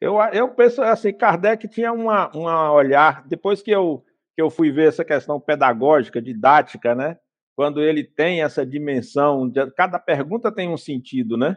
Eu, 0.00 0.16
eu 0.32 0.48
penso 0.54 0.82
assim, 0.82 1.12
Kardec 1.12 1.68
tinha 1.68 1.92
uma, 1.92 2.30
uma 2.36 2.72
olhar, 2.72 3.26
depois 3.26 3.62
que 3.62 3.70
eu, 3.70 4.04
que 4.34 4.42
eu 4.42 4.50
fui 4.50 4.70
ver 4.70 4.88
essa 4.88 5.04
questão 5.04 5.40
pedagógica, 5.40 6.20
didática, 6.20 6.94
né? 6.94 7.18
Quando 7.56 7.80
ele 7.80 8.02
tem 8.02 8.42
essa 8.42 8.66
dimensão, 8.66 9.48
de, 9.48 9.70
cada 9.72 9.98
pergunta 9.98 10.52
tem 10.52 10.68
um 10.68 10.76
sentido, 10.76 11.36
né? 11.36 11.56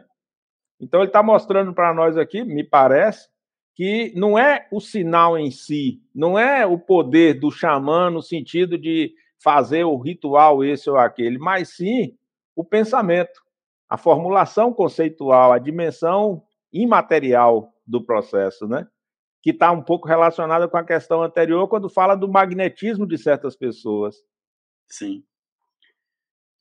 Então, 0.80 1.00
ele 1.00 1.08
está 1.08 1.22
mostrando 1.22 1.74
para 1.74 1.92
nós 1.92 2.16
aqui, 2.16 2.44
me 2.44 2.62
parece, 2.62 3.28
que 3.74 4.12
não 4.16 4.38
é 4.38 4.66
o 4.72 4.80
sinal 4.80 5.38
em 5.38 5.50
si, 5.50 6.02
não 6.14 6.38
é 6.38 6.66
o 6.66 6.78
poder 6.78 7.38
do 7.38 7.50
xamã 7.50 8.10
no 8.10 8.22
sentido 8.22 8.76
de 8.76 9.12
fazer 9.42 9.84
o 9.84 9.96
ritual 9.96 10.64
esse 10.64 10.90
ou 10.90 10.96
aquele, 10.96 11.38
mas 11.38 11.76
sim 11.76 12.16
o 12.56 12.64
pensamento, 12.64 13.40
a 13.88 13.96
formulação 13.96 14.72
conceitual, 14.72 15.52
a 15.52 15.60
dimensão 15.60 16.42
imaterial 16.72 17.72
do 17.86 18.04
processo, 18.04 18.66
né? 18.66 18.86
Que 19.40 19.50
está 19.50 19.70
um 19.70 19.82
pouco 19.82 20.08
relacionada 20.08 20.66
com 20.68 20.76
a 20.76 20.84
questão 20.84 21.22
anterior, 21.22 21.68
quando 21.68 21.88
fala 21.88 22.16
do 22.16 22.28
magnetismo 22.28 23.06
de 23.06 23.16
certas 23.16 23.56
pessoas. 23.56 24.16
Sim. 24.88 25.22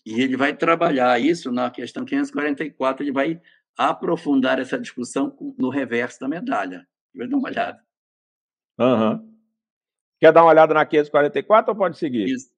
E 0.07 0.21
ele 0.21 0.37
vai 0.37 0.55
trabalhar 0.55 1.19
isso 1.19 1.51
na 1.51 1.69
questão 1.69 2.05
544, 2.05 3.03
ele 3.03 3.11
vai 3.11 3.41
aprofundar 3.77 4.57
essa 4.57 4.79
discussão 4.79 5.35
no 5.57 5.69
reverso 5.69 6.17
da 6.21 6.29
medalha. 6.29 6.87
Vai 7.13 7.27
dar 7.27 7.35
uma 7.35 7.49
olhada. 7.49 7.85
Uhum. 8.79 9.37
Quer 10.17 10.31
dar 10.31 10.43
uma 10.43 10.51
olhada 10.51 10.73
na 10.73 10.85
544 10.85 11.73
ou 11.73 11.77
pode 11.77 11.97
seguir? 11.97 12.23
Isso. 12.23 12.49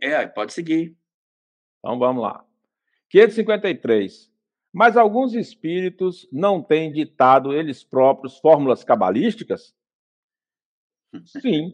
É, 0.00 0.24
pode 0.28 0.52
seguir. 0.52 0.96
Então 1.80 1.98
vamos 1.98 2.22
lá. 2.22 2.46
553. 3.10 4.30
Mas 4.72 4.96
alguns 4.96 5.34
espíritos 5.34 6.28
não 6.30 6.62
têm 6.62 6.92
ditado 6.92 7.52
eles 7.52 7.82
próprios 7.82 8.38
fórmulas 8.38 8.84
cabalísticas? 8.84 9.74
Sim. 11.26 11.72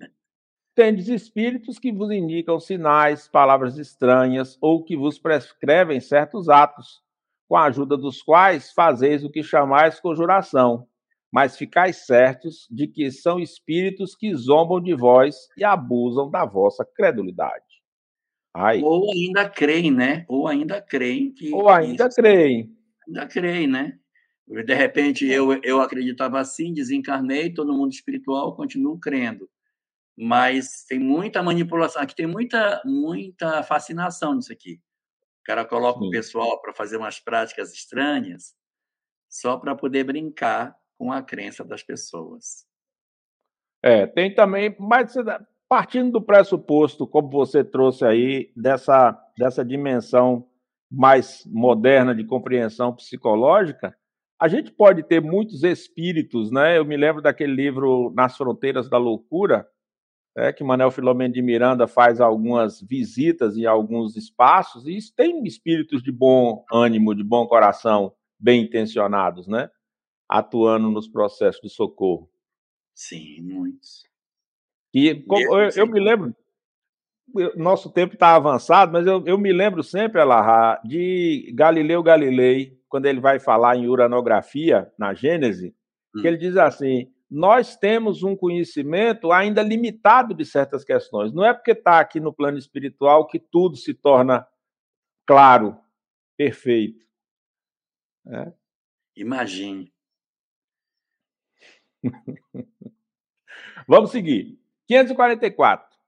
Tendes 0.79 1.09
espíritos 1.09 1.77
que 1.77 1.91
vos 1.91 2.09
indicam 2.09 2.61
sinais, 2.61 3.27
palavras 3.27 3.79
estranhas 3.79 4.57
ou 4.61 4.85
que 4.85 4.97
vos 4.97 5.19
prescrevem 5.19 5.99
certos 5.99 6.49
atos, 6.49 7.03
com 7.49 7.57
a 7.57 7.65
ajuda 7.65 7.97
dos 7.97 8.23
quais 8.23 8.71
fazeis 8.71 9.25
o 9.25 9.29
que 9.29 9.43
chamais 9.43 9.99
conjuração. 9.99 10.87
Mas 11.33 11.57
ficais 11.57 12.07
certos 12.07 12.69
de 12.71 12.87
que 12.87 13.11
são 13.11 13.41
espíritos 13.41 14.15
que 14.15 14.33
zombam 14.37 14.81
de 14.81 14.95
vós 14.95 15.49
e 15.57 15.65
abusam 15.65 16.31
da 16.31 16.45
vossa 16.45 16.85
credulidade. 16.85 17.83
Ai. 18.55 18.81
Ou 18.81 19.11
ainda 19.11 19.51
creem, 19.51 19.91
né? 19.91 20.25
Ou 20.29 20.47
ainda 20.47 20.81
creem 20.81 21.33
que. 21.33 21.53
Ou 21.53 21.69
ainda 21.69 22.09
creem. 22.09 22.71
Ainda 23.05 23.27
creem, 23.27 23.67
né? 23.67 23.99
De 24.47 24.75
repente 24.75 25.27
eu, 25.27 25.61
eu 25.65 25.81
acreditava 25.81 26.39
assim, 26.39 26.73
desencarnei, 26.73 27.53
todo 27.53 27.75
mundo 27.75 27.91
espiritual, 27.91 28.55
continuo 28.55 28.97
crendo. 28.97 29.51
Mas 30.21 30.85
tem 30.89 30.99
muita 30.99 31.43
manipulação, 31.43 32.03
aqui 32.03 32.15
tem 32.15 32.27
muita, 32.27 32.83
muita 32.85 33.63
fascinação 33.63 34.35
nisso 34.35 34.53
aqui. 34.53 34.81
O 35.41 35.45
cara 35.45 35.65
coloca 35.65 36.01
Sim. 36.01 36.09
o 36.09 36.11
pessoal 36.11 36.61
para 36.61 36.75
fazer 36.75 36.97
umas 36.97 37.21
práticas 37.21 37.73
estranhas 37.73 38.53
só 39.29 39.57
para 39.57 39.77
poder 39.77 40.03
brincar 40.03 40.77
com 40.99 41.13
a 41.13 41.23
crença 41.23 41.65
das 41.65 41.83
pessoas. 41.85 42.67
É, 43.81 44.07
tem 44.07 44.35
também, 44.35 44.75
mas 44.79 45.15
partindo 45.69 46.11
do 46.11 46.23
pressuposto, 46.23 47.07
como 47.07 47.31
você 47.31 47.63
trouxe 47.63 48.05
aí, 48.05 48.51
dessa, 48.57 49.17
dessa 49.39 49.65
dimensão 49.65 50.49
mais 50.91 51.45
moderna 51.47 52.15
de 52.15 52.25
compreensão 52.25 52.93
psicológica, 52.95 53.97
a 54.41 54.49
gente 54.49 54.73
pode 54.73 55.03
ter 55.03 55.21
muitos 55.21 55.63
espíritos, 55.63 56.51
né? 56.51 56.79
Eu 56.79 56.85
me 56.85 56.97
lembro 56.97 57.21
daquele 57.21 57.55
livro 57.55 58.13
Nas 58.17 58.37
Fronteiras 58.37 58.89
da 58.89 58.97
Loucura, 58.97 59.69
é, 60.37 60.53
que 60.53 60.63
Manuel 60.63 60.91
Filomeno 60.91 61.35
de 61.35 61.43
Miranda 61.43 61.87
faz 61.87 62.21
algumas 62.21 62.81
visitas 62.81 63.57
em 63.57 63.67
alguns 63.67 64.17
espaços, 64.17 64.87
e 64.87 64.99
tem 65.15 65.45
espíritos 65.45 66.03
de 66.03 66.13
bom 66.13 66.65
ânimo, 66.73 67.15
de 67.15 67.25
bom 67.25 67.47
coração, 67.47 68.13
bem 68.39 68.63
intencionados, 68.63 69.49
né? 69.49 69.71
Atuando 70.29 70.91
nos 70.91 71.09
processos 71.09 71.61
de 71.61 71.69
socorro. 71.69 72.31
Sim, 72.95 73.43
muitos. 73.43 74.05
E 74.95 75.25
eu, 75.29 75.71
eu, 75.77 75.87
me 75.87 76.01
lembro, 76.01 76.35
nosso 77.57 77.91
tempo 77.91 78.15
está 78.15 78.35
avançado, 78.35 78.93
mas 78.93 79.07
eu, 79.07 79.23
eu, 79.27 79.39
me 79.39 79.53
lembro 79.53 79.83
sempre, 79.83 80.21
Alahá, 80.21 80.81
de 80.85 81.53
Galileu 81.55 82.03
Galilei, 82.03 82.79
quando 82.89 83.07
ele 83.07 83.21
vai 83.21 83.39
falar 83.39 83.77
em 83.77 83.87
uranografia, 83.87 84.91
na 84.99 85.15
Gênese, 85.15 85.75
hum. 86.15 86.23
que 86.23 86.27
ele 86.27 86.37
diz 86.37 86.57
assim: 86.57 87.13
nós 87.31 87.77
temos 87.77 88.23
um 88.23 88.35
conhecimento 88.35 89.31
ainda 89.31 89.63
limitado 89.63 90.35
de 90.35 90.45
certas 90.45 90.83
questões. 90.85 91.33
Não 91.33 91.45
é 91.45 91.53
porque 91.53 91.73
está 91.73 92.01
aqui 92.01 92.19
no 92.21 92.33
plano 92.33 92.57
espiritual 92.57 93.27
que 93.27 93.39
tudo 93.39 93.77
se 93.77 93.93
torna 93.93 94.47
claro, 95.27 95.79
perfeito. 96.37 97.07
É. 98.27 98.53
Imagine. 99.17 99.93
Vamos 103.87 104.11
seguir. 104.11 104.59
544. 104.87 105.99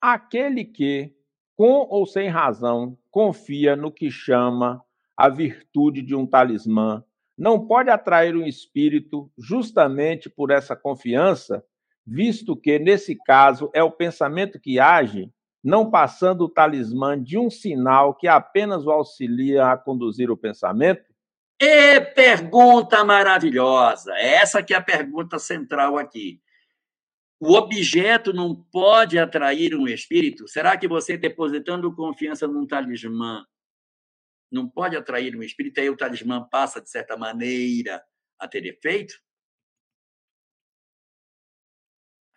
Aquele 0.00 0.64
que, 0.64 1.12
com 1.56 1.86
ou 1.90 2.06
sem 2.06 2.28
razão, 2.28 2.96
confia 3.10 3.74
no 3.74 3.90
que 3.90 4.10
chama 4.10 4.84
a 5.16 5.28
virtude 5.28 6.02
de 6.02 6.14
um 6.14 6.26
talismã, 6.26 7.02
não 7.36 7.66
pode 7.66 7.90
atrair 7.90 8.34
um 8.34 8.46
espírito 8.46 9.30
justamente 9.38 10.30
por 10.30 10.50
essa 10.50 10.74
confiança, 10.74 11.62
visto 12.06 12.56
que, 12.56 12.78
nesse 12.78 13.14
caso, 13.14 13.70
é 13.74 13.82
o 13.82 13.90
pensamento 13.90 14.58
que 14.58 14.78
age, 14.78 15.30
não 15.62 15.90
passando 15.90 16.42
o 16.42 16.48
talismã 16.48 17.20
de 17.20 17.36
um 17.36 17.50
sinal 17.50 18.14
que 18.14 18.28
apenas 18.28 18.86
o 18.86 18.90
auxilia 18.90 19.66
a 19.66 19.76
conduzir 19.76 20.30
o 20.30 20.36
pensamento? 20.36 21.04
E 21.60 22.00
pergunta 22.00 23.04
maravilhosa! 23.04 24.14
Essa 24.16 24.62
que 24.62 24.72
é 24.72 24.76
a 24.76 24.82
pergunta 24.82 25.38
central 25.38 25.98
aqui. 25.98 26.40
O 27.38 27.52
objeto 27.52 28.32
não 28.32 28.54
pode 28.54 29.18
atrair 29.18 29.74
um 29.74 29.86
espírito? 29.86 30.48
Será 30.48 30.76
que 30.76 30.88
você 30.88 31.18
depositando 31.18 31.94
confiança 31.94 32.46
num 32.46 32.66
talismã 32.66 33.44
não 34.50 34.68
pode 34.68 34.96
atrair 34.96 35.36
um 35.36 35.42
espírito? 35.42 35.80
Aí 35.80 35.90
o 35.90 35.96
talismã 35.96 36.46
passa, 36.50 36.80
de 36.80 36.90
certa 36.90 37.16
maneira, 37.16 38.02
a 38.38 38.46
ter 38.46 38.64
efeito? 38.66 39.14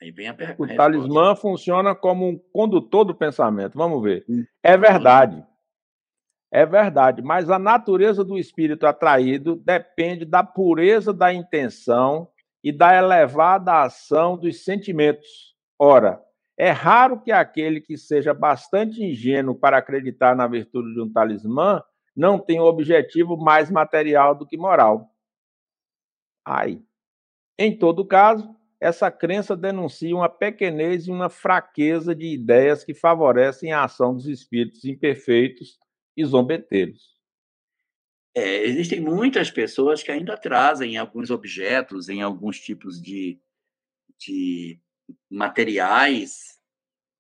Aí 0.01 0.11
vem 0.11 0.27
a 0.27 0.33
pergunta. 0.33 0.73
O 0.73 0.77
talismã 0.77 1.35
funciona 1.35 1.93
como 1.93 2.27
um 2.27 2.37
condutor 2.53 3.03
do 3.03 3.13
pensamento. 3.13 3.77
Vamos 3.77 4.01
ver. 4.01 4.25
Hum. 4.29 4.45
É 4.63 4.77
verdade. 4.77 5.45
É 6.51 6.65
verdade, 6.65 7.21
mas 7.21 7.47
a 7.51 7.59
natureza 7.59 8.23
do 8.23 8.35
espírito 8.35 8.87
atraído 8.87 9.55
depende 9.55 10.25
da 10.25 10.43
pureza 10.43 11.13
da 11.13 11.31
intenção 11.31 12.27
e 12.63 12.71
da 12.71 12.95
elevada 12.95 13.83
ação 13.83 14.35
dos 14.35 14.63
sentimentos. 14.63 15.55
Ora, 15.77 16.19
é 16.57 16.71
raro 16.71 17.21
que 17.21 17.31
aquele 17.31 17.79
que 17.79 17.95
seja 17.97 18.33
bastante 18.33 19.03
ingênuo 19.03 19.53
para 19.53 19.77
acreditar 19.77 20.35
na 20.35 20.47
virtude 20.47 20.93
de 20.93 21.01
um 21.01 21.11
talismã 21.11 21.83
não 22.19 22.37
tenha 22.37 22.61
um 22.61 22.65
objetivo 22.65 23.37
mais 23.37 23.71
material 23.71 24.35
do 24.35 24.45
que 24.45 24.57
moral. 24.57 25.09
Ai. 26.45 26.83
Em 27.57 27.77
todo 27.77 28.05
caso, 28.05 28.53
essa 28.77 29.09
crença 29.09 29.55
denuncia 29.55 30.13
uma 30.13 30.27
pequenez 30.27 31.07
e 31.07 31.11
uma 31.11 31.29
fraqueza 31.29 32.13
de 32.13 32.25
ideias 32.25 32.83
que 32.83 32.93
favorecem 32.93 33.71
a 33.71 33.85
ação 33.85 34.13
dos 34.13 34.27
espíritos 34.27 34.83
imperfeitos 34.83 35.79
e 36.15 36.25
zombeteiros. 36.25 37.17
É, 38.35 38.63
existem 38.65 38.99
muitas 38.99 39.49
pessoas 39.49 40.03
que 40.03 40.11
ainda 40.11 40.35
trazem 40.35 40.97
alguns 40.97 41.29
objetos, 41.29 42.09
em 42.09 42.21
alguns 42.21 42.59
tipos 42.59 43.01
de, 43.01 43.39
de 44.17 44.77
materiais, 45.31 46.59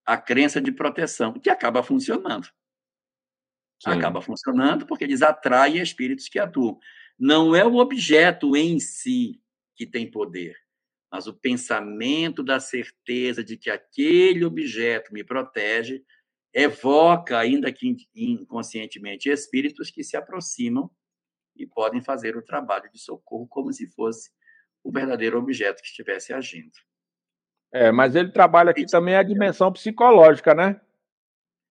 a 0.05 0.17
crença 0.17 0.59
de 0.59 0.73
proteção, 0.73 1.39
que 1.39 1.49
acaba 1.49 1.81
funcionando. 1.81 2.49
Sim. 3.79 3.91
Acaba 3.91 4.21
funcionando 4.21 4.85
porque 4.85 5.03
eles 5.03 5.21
atraem 5.21 5.77
espíritos 5.77 6.27
que 6.27 6.37
atuam. 6.37 6.77
Não 7.17 7.55
é 7.55 7.65
o 7.65 7.77
objeto 7.77 8.55
em 8.55 8.79
si 8.79 9.41
que 9.75 9.85
tem 9.85 10.09
poder, 10.09 10.55
mas 11.11 11.27
o 11.27 11.33
pensamento 11.33 12.43
da 12.43 12.59
certeza 12.59 13.43
de 13.43 13.57
que 13.57 13.69
aquele 13.69 14.43
objeto 14.43 15.13
me 15.13 15.23
protege 15.23 16.03
evoca, 16.53 17.37
ainda 17.37 17.71
que 17.71 17.95
inconscientemente, 18.15 19.29
espíritos 19.29 19.89
que 19.89 20.03
se 20.03 20.17
aproximam 20.17 20.89
e 21.55 21.65
podem 21.65 22.01
fazer 22.01 22.35
o 22.35 22.43
trabalho 22.43 22.89
de 22.91 22.99
socorro 22.99 23.47
como 23.47 23.71
se 23.71 23.87
fosse 23.91 24.31
o 24.83 24.91
verdadeiro 24.91 25.37
objeto 25.37 25.81
que 25.81 25.87
estivesse 25.87 26.33
agindo. 26.33 26.71
É, 27.71 27.91
mas 27.91 28.15
ele 28.15 28.31
trabalha 28.31 28.71
aqui 28.71 28.85
também 28.85 29.15
a 29.15 29.23
dimensão 29.23 29.71
psicológica, 29.71 30.53
né? 30.53 30.81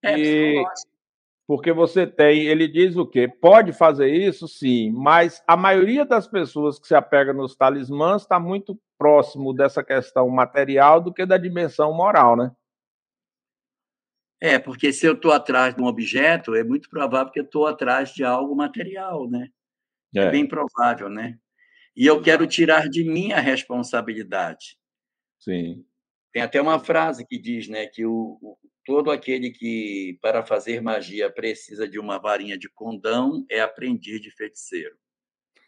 É, 0.02 0.18
e... 0.18 0.64
Porque 1.48 1.72
você 1.72 2.06
tem, 2.06 2.46
ele 2.46 2.68
diz 2.68 2.94
o 2.94 3.06
quê? 3.06 3.26
Pode 3.26 3.72
fazer 3.72 4.12
isso, 4.12 4.46
sim, 4.46 4.92
mas 4.92 5.42
a 5.46 5.56
maioria 5.56 6.04
das 6.04 6.28
pessoas 6.28 6.78
que 6.78 6.86
se 6.86 6.94
apega 6.94 7.32
nos 7.32 7.56
talismãs 7.56 8.20
está 8.20 8.38
muito 8.38 8.78
próximo 8.98 9.54
dessa 9.54 9.82
questão 9.82 10.28
material 10.28 11.00
do 11.00 11.10
que 11.10 11.24
da 11.24 11.38
dimensão 11.38 11.90
moral, 11.94 12.36
né? 12.36 12.52
É, 14.38 14.58
porque 14.58 14.92
se 14.92 15.06
eu 15.06 15.14
estou 15.14 15.32
atrás 15.32 15.74
de 15.74 15.80
um 15.80 15.86
objeto, 15.86 16.54
é 16.54 16.62
muito 16.62 16.90
provável 16.90 17.32
que 17.32 17.40
eu 17.40 17.44
estou 17.44 17.66
atrás 17.66 18.10
de 18.12 18.22
algo 18.22 18.54
material, 18.54 19.26
né? 19.26 19.48
É. 20.14 20.24
é 20.24 20.30
bem 20.30 20.46
provável, 20.46 21.08
né? 21.08 21.38
E 21.96 22.04
eu 22.04 22.20
quero 22.20 22.46
tirar 22.46 22.90
de 22.90 23.02
mim 23.02 23.32
a 23.32 23.40
responsabilidade. 23.40 24.78
Sim. 25.38 25.82
Tem 26.30 26.42
até 26.42 26.60
uma 26.60 26.78
frase 26.78 27.26
que 27.26 27.38
diz, 27.38 27.68
né, 27.68 27.86
que 27.86 28.04
o, 28.04 28.38
o, 28.42 28.58
todo 28.88 29.10
aquele 29.10 29.50
que 29.50 30.18
para 30.22 30.42
fazer 30.42 30.80
magia 30.80 31.30
precisa 31.30 31.86
de 31.86 31.98
uma 31.98 32.18
varinha 32.18 32.56
de 32.56 32.70
condão 32.70 33.44
é 33.50 33.60
aprendiz 33.60 34.18
de 34.18 34.30
feiticeiro. 34.30 34.96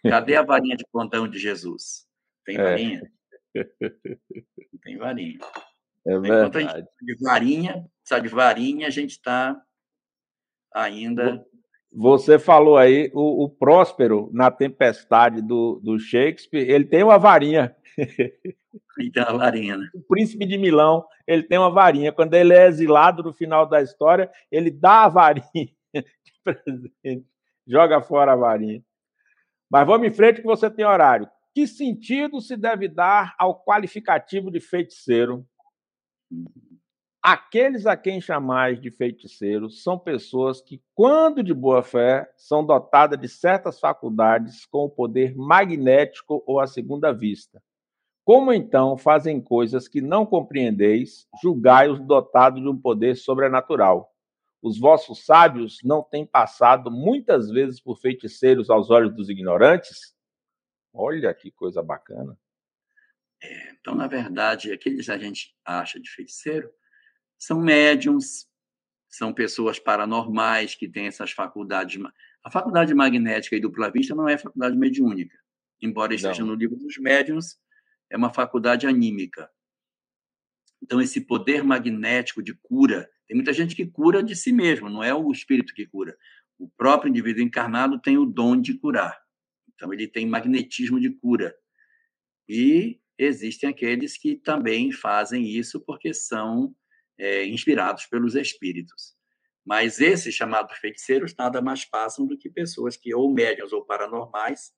Cadê 0.03 0.37
a 0.37 0.43
varinha 0.43 0.75
de 0.75 0.87
condão 0.91 1.29
de 1.29 1.39
Jesus? 1.39 2.07
Tem 2.47 2.57
é. 2.57 2.63
varinha? 2.63 3.13
É. 3.55 3.65
Tem 4.83 4.97
varinha. 4.97 5.39
É 6.07 6.15
Enquanto 6.15 6.57
a 6.57 6.61
gente 6.63 6.73
precisa 6.73 6.89
de 7.03 7.17
varinha, 7.23 7.73
precisa 8.03 8.21
de 8.23 8.29
varinha, 8.29 8.87
a 8.87 8.91
gente 8.91 9.11
está 9.11 9.63
ainda. 10.73 11.45
Você 11.93 12.39
falou 12.39 12.79
aí, 12.79 13.11
o, 13.13 13.45
o, 13.45 13.51
Próspero, 13.51 14.31
na 14.33 14.51
tempestade 14.51 15.43
do, 15.43 15.79
do 15.85 15.99
Shakespeare, 15.99 16.71
ele 16.71 16.87
tem 16.87 17.03
uma 17.03 17.19
varinha. 17.19 17.77
Ele 18.99 19.11
tem 19.11 19.25
varinha, 19.25 19.77
né? 19.77 19.89
O 19.95 20.03
príncipe 20.03 20.45
de 20.47 20.59
Milão, 20.59 21.05
ele 21.27 21.43
tem 21.43 21.59
uma 21.59 21.71
varinha. 21.71 22.13
Quando 22.13 22.35
ele 22.35 22.53
é 22.53 22.67
exilado 22.67 23.23
no 23.23 23.33
final 23.33 23.67
da 23.67 23.81
história, 23.81 24.31
ele 24.51 24.71
dá 24.71 25.05
a 25.05 25.09
varinha 25.09 25.45
de 25.95 26.33
presente, 26.45 27.27
joga 27.67 28.01
fora 28.01 28.33
a 28.33 28.37
varinha. 28.37 28.83
Mas 29.71 29.87
vamos 29.87 30.07
em 30.07 30.13
frente 30.13 30.41
que 30.41 30.47
você 30.47 30.69
tem 30.69 30.85
horário. 30.85 31.29
Que 31.55 31.67
sentido 31.67 32.41
se 32.41 32.57
deve 32.57 32.89
dar 32.89 33.35
ao 33.39 33.65
qualificativo 33.65 34.51
de 34.51 34.61
feiticeiro? 34.61 35.47
Aqueles 37.23 37.87
a 37.87 37.97
quem 37.97 38.21
chamais 38.21 38.81
de 38.81 38.91
feiticeiros 38.91 39.83
são 39.83 39.99
pessoas 39.99 40.63
que, 40.63 40.83
quando 40.95 41.43
de 41.43 41.53
boa 41.53 41.83
fé, 41.83 42.31
são 42.37 42.65
dotadas 42.65 43.21
de 43.21 43.29
certas 43.29 43.79
faculdades 43.79 44.65
com 44.65 44.85
o 44.85 44.91
poder 44.91 45.37
magnético 45.37 46.43
ou 46.47 46.61
a 46.61 46.67
segunda 46.67 47.13
vista. 47.13 47.63
Como 48.33 48.53
então 48.53 48.97
fazem 48.97 49.41
coisas 49.41 49.89
que 49.89 50.01
não 50.01 50.25
compreendeis, 50.25 51.27
julgai-os 51.43 51.99
dotados 51.99 52.63
de 52.63 52.69
um 52.69 52.81
poder 52.81 53.17
sobrenatural? 53.17 54.15
Os 54.63 54.79
vossos 54.79 55.25
sábios 55.25 55.81
não 55.83 56.01
têm 56.01 56.25
passado 56.25 56.93
muitas 56.93 57.51
vezes 57.51 57.81
por 57.81 57.99
feiticeiros 57.99 58.71
aos 58.71 58.89
olhos 58.89 59.13
dos 59.17 59.29
ignorantes? 59.29 60.15
Olha 60.93 61.35
que 61.35 61.51
coisa 61.51 61.83
bacana. 61.83 62.39
É, 63.43 63.73
então, 63.73 63.97
na 63.97 64.07
verdade, 64.07 64.71
aqueles 64.71 65.07
que 65.07 65.11
a 65.11 65.19
gente 65.19 65.53
acha 65.65 65.99
de 65.99 66.09
feiticeiro 66.09 66.71
são 67.37 67.61
médiums, 67.61 68.47
são 69.09 69.35
pessoas 69.35 69.81
paranormais 69.81 70.77
que 70.77 70.89
têm 70.89 71.09
essas 71.09 71.33
faculdades. 71.33 72.01
A 72.45 72.51
faculdade 72.53 72.95
magnética 72.95 73.57
e 73.57 73.61
dupla 73.61 73.91
vista 73.91 74.15
não 74.15 74.29
é 74.29 74.39
faculdade 74.39 74.77
mediúnica, 74.77 75.37
embora 75.83 76.15
esteja 76.15 76.45
no 76.45 76.55
livro 76.55 76.77
dos 76.77 76.97
médiums, 76.99 77.59
é 78.11 78.17
uma 78.17 78.33
faculdade 78.33 78.87
anímica. 78.87 79.49
Então, 80.83 81.01
esse 81.01 81.21
poder 81.21 81.63
magnético 81.63 82.43
de 82.43 82.55
cura, 82.55 83.09
tem 83.27 83.37
muita 83.37 83.53
gente 83.53 83.77
que 83.77 83.87
cura 83.87 84.23
de 84.23 84.35
si 84.35 84.53
mesmo, 84.53 84.89
não 84.89 85.03
é 85.03 85.15
o 85.15 85.31
espírito 85.31 85.75
que 85.75 85.87
cura. 85.87 86.17
O 86.59 86.69
próprio 86.69 87.09
indivíduo 87.11 87.43
encarnado 87.43 88.01
tem 88.01 88.19
o 88.19 88.27
dom 88.27 88.61
de 88.61 88.75
curar. 88.75 89.19
Então, 89.75 89.93
ele 89.93 90.09
tem 90.09 90.27
magnetismo 90.27 90.99
de 91.01 91.11
cura. 91.11 91.55
E 92.49 93.01
existem 93.17 93.69
aqueles 93.69 94.17
que 94.17 94.37
também 94.37 94.91
fazem 94.91 95.47
isso 95.47 95.81
porque 95.81 96.13
são 96.13 96.75
é, 97.19 97.47
inspirados 97.47 98.07
pelos 98.07 98.35
espíritos. 98.35 99.15
Mas 99.65 100.01
esses 100.01 100.35
chamados 100.35 100.77
feiticeiros 100.79 101.35
nada 101.39 101.61
mais 101.61 101.85
passam 101.85 102.27
do 102.27 102.37
que 102.37 102.51
pessoas 102.51 102.97
que, 102.97 103.15
ou 103.15 103.33
médias 103.33 103.73
ou 103.73 103.85
paranormais, 103.85 104.73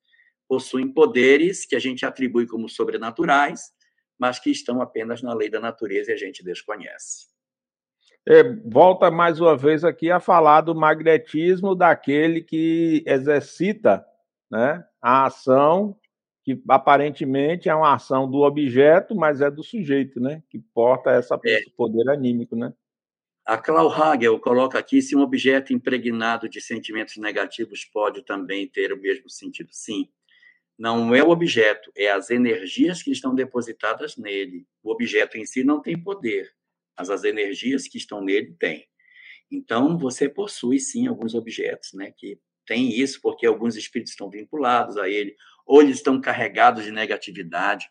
possuem 0.49 0.93
poderes 0.93 1.65
que 1.65 1.77
a 1.77 1.79
gente 1.79 2.05
atribui 2.05 2.47
como 2.47 2.69
sobrenaturais, 2.69 3.73
mas 4.19 4.39
que 4.39 4.51
estão 4.51 4.81
apenas 4.81 5.23
na 5.23 5.35
lei 5.35 5.49
da 5.49 5.61
natureza 5.61 6.11
e 6.11 6.15
a 6.15 6.17
gente 6.17 6.45
desconhece. 6.45 7.27
É, 8.27 8.45
volta 8.65 9.11
mais 9.11 9.41
uma 9.41 9.57
vez 9.57 9.85
aqui 9.85 10.11
a 10.11 10.21
falar 10.21 10.61
do 10.61 10.75
magnetismo 10.75 11.75
daquele 11.75 12.41
que 12.41 13.03
exercita 13.07 14.05
né, 14.51 14.85
a 15.01 15.27
ação 15.27 15.99
que 16.45 16.61
aparentemente 16.69 17.69
é 17.69 17.75
uma 17.75 17.95
ação 17.95 18.29
do 18.29 18.39
objeto, 18.39 19.15
mas 19.15 19.41
é 19.41 19.51
do 19.51 19.63
sujeito, 19.63 20.19
né? 20.19 20.43
Que 20.51 20.59
porta 20.59 21.11
essa, 21.11 21.39
é. 21.45 21.61
esse 21.61 21.71
poder 21.71 22.09
anímico, 22.11 22.57
né? 22.57 22.73
A 23.45 23.57
Clau 23.57 23.91
Hagel 23.91 24.39
coloca 24.41 24.79
aqui 24.79 25.01
se 25.03 25.17
um 25.17 25.21
objeto 25.21 25.73
impregnado 25.73 26.49
de 26.49 26.61
sentimentos 26.61 27.17
negativos 27.17 27.85
pode 27.85 28.23
também 28.25 28.69
ter 28.69 28.93
o 28.93 29.01
mesmo 29.01 29.29
sentido. 29.29 29.69
Sim. 29.73 30.09
Não 30.83 31.15
é 31.15 31.23
o 31.23 31.31
objeto, 31.31 31.93
é 31.97 32.11
as 32.11 32.29
energias 32.29 33.05
que 33.05 33.13
estão 33.13 33.33
depositadas 33.33 34.17
nele. 34.17 34.67
O 34.83 34.91
objeto 34.91 35.39
em 35.39 35.47
si 35.47 35.63
não 35.63 35.81
tem 35.81 35.97
poder, 35.97 36.53
mas 36.99 37.09
as 37.09 37.23
energias 37.23 37.87
que 37.87 37.97
estão 37.97 38.21
nele 38.21 38.57
têm. 38.59 38.89
Então, 39.49 39.97
você 39.97 40.29
possui, 40.29 40.81
sim, 40.81 41.07
alguns 41.07 41.37
objetos 41.37 41.93
né, 41.93 42.11
que 42.11 42.37
têm 42.67 42.99
isso, 42.99 43.21
porque 43.23 43.47
alguns 43.47 43.77
espíritos 43.77 44.11
estão 44.11 44.29
vinculados 44.29 44.97
a 44.97 45.09
ele, 45.09 45.37
ou 45.65 45.81
eles 45.81 45.99
estão 45.99 46.21
carregados 46.21 46.83
de 46.83 46.91
negatividade. 46.91 47.89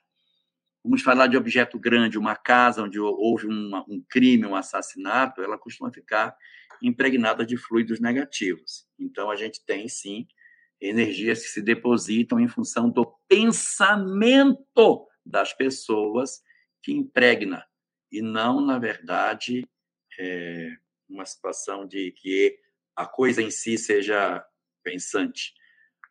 Vamos 0.83 1.01
falar 1.01 1.27
de 1.27 1.37
objeto 1.37 1.79
grande, 1.79 2.17
uma 2.17 2.35
casa 2.35 2.83
onde 2.83 2.99
houve 2.99 3.47
uma, 3.47 3.85
um 3.87 4.03
crime, 4.09 4.45
um 4.45 4.53
assassinato, 4.53 5.41
ela 5.41 5.57
costuma 5.57 5.93
ficar 5.93 6.35
impregnada 6.83 7.45
de 7.45 7.55
fluidos 7.55 8.01
negativos. 8.01 8.85
Então, 8.99 9.31
a 9.31 9.37
gente 9.37 9.63
tem, 9.65 9.87
sim, 9.87 10.27
energias 10.81 11.41
que 11.43 11.49
se 11.49 11.61
depositam 11.61 12.39
em 12.39 12.47
função 12.47 12.89
do 12.89 13.05
pensamento 13.27 15.07
das 15.25 15.53
pessoas 15.53 16.41
que 16.81 16.91
impregna, 16.91 17.63
e 18.11 18.21
não, 18.21 18.59
na 18.59 18.79
verdade, 18.79 19.67
é 20.19 20.69
uma 21.07 21.25
situação 21.25 21.87
de 21.87 22.11
que 22.11 22.57
a 22.95 23.05
coisa 23.05 23.41
em 23.41 23.51
si 23.51 23.77
seja 23.77 24.43
pensante. 24.83 25.53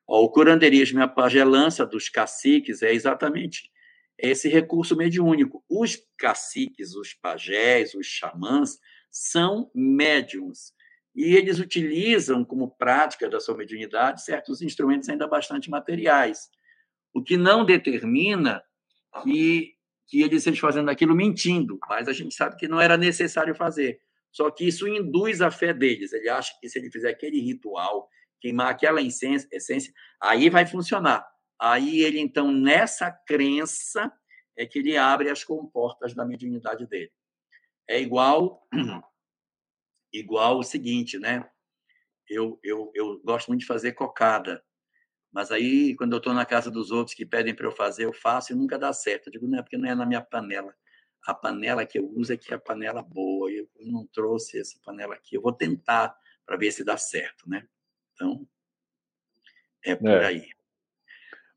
O 0.07 0.31
curandeirismo 0.31 1.01
e 1.01 1.03
a 1.03 1.09
pagelança 1.09 1.85
dos 1.85 2.09
caciques 2.09 2.83
é 2.83 2.93
exatamente 2.93 3.71
esse 4.16 4.49
recurso 4.49 4.97
mediúnico. 4.97 5.64
Os 5.68 5.99
caciques, 6.16 6.95
os 6.95 7.14
pajés, 7.14 7.95
os 7.95 8.07
xamãs 8.07 8.79
são 9.11 9.71
médiums 9.75 10.73
e 11.21 11.37
eles 11.37 11.59
utilizam 11.59 12.43
como 12.43 12.71
prática 12.71 13.29
da 13.29 13.39
sua 13.39 13.55
mediunidade 13.55 14.25
certos 14.25 14.62
instrumentos 14.62 15.07
ainda 15.07 15.29
bastante 15.29 15.68
materiais, 15.68 16.49
o 17.12 17.23
que 17.23 17.37
não 17.37 17.62
determina 17.62 18.62
que, 19.23 19.75
que 20.07 20.23
eles 20.23 20.39
estejam 20.39 20.61
fazendo 20.61 20.89
aquilo 20.89 21.14
mentindo, 21.14 21.79
mas 21.87 22.09
a 22.09 22.14
gente 22.14 22.35
sabe 22.35 22.57
que 22.57 22.66
não 22.66 22.81
era 22.81 22.97
necessário 22.97 23.55
fazer. 23.55 24.01
Só 24.33 24.51
que 24.51 24.66
isso 24.66 24.89
induz 24.89 25.43
a 25.43 25.51
fé 25.51 25.75
deles. 25.75 26.11
Ele 26.14 26.31
acha 26.31 26.57
que 26.59 26.66
se 26.71 26.79
ele 26.79 26.91
fizer 26.91 27.11
aquele 27.11 27.39
ritual, 27.39 28.09
queimar 28.41 28.68
aquela 28.68 29.03
essência, 29.03 29.47
essência, 29.53 29.93
aí 30.23 30.49
vai 30.49 30.64
funcionar. 30.64 31.27
Aí 31.61 32.01
ele, 32.01 32.18
então, 32.18 32.51
nessa 32.51 33.11
crença, 33.11 34.11
é 34.57 34.64
que 34.64 34.79
ele 34.79 34.97
abre 34.97 35.29
as 35.29 35.45
comportas 35.45 36.14
da 36.14 36.25
mediunidade 36.25 36.87
dele. 36.87 37.12
É 37.87 38.01
igual 38.01 38.66
igual 40.13 40.59
o 40.59 40.63
seguinte, 40.63 41.19
né? 41.19 41.49
Eu, 42.29 42.59
eu, 42.63 42.91
eu 42.95 43.21
gosto 43.25 43.49
muito 43.49 43.61
de 43.61 43.67
fazer 43.67 43.93
cocada, 43.93 44.63
mas 45.33 45.53
aí, 45.53 45.95
quando 45.95 46.13
eu 46.13 46.19
estou 46.19 46.35
na 46.35 46.45
casa 46.45 46.71
dos 46.71 46.91
outros 46.91 47.15
que 47.15 47.25
pedem 47.25 47.55
para 47.55 47.67
eu 47.67 47.73
fazer, 47.73 48.05
eu 48.05 48.13
faço 48.13 48.53
e 48.53 48.57
nunca 48.57 48.79
dá 48.79 48.93
certo. 48.93 49.29
Eu 49.29 49.33
digo, 49.33 49.47
não 49.47 49.59
é 49.59 49.63
porque 49.63 49.77
não 49.77 49.89
é 49.89 49.95
na 49.95 50.05
minha 50.05 50.21
panela. 50.21 50.75
A 51.25 51.35
panela 51.35 51.87
que 51.87 51.99
eu 51.99 52.11
uso 52.17 52.33
é 52.33 52.37
que 52.37 52.53
é 52.53 52.57
a 52.57 52.61
panela 52.61 53.03
boa. 53.03 53.51
Eu 53.51 53.69
não 53.79 54.07
trouxe 54.07 54.59
essa 54.59 54.79
panela 54.85 55.15
aqui. 55.15 55.37
Eu 55.37 55.43
vou 55.43 55.53
tentar 55.53 56.17
para 56.45 56.57
ver 56.57 56.73
se 56.73 56.83
dá 56.83 56.97
certo, 56.97 57.49
né? 57.49 57.67
Então, 58.13 58.47
é 59.85 59.95
por 59.95 60.09
é. 60.09 60.27
aí. 60.27 60.49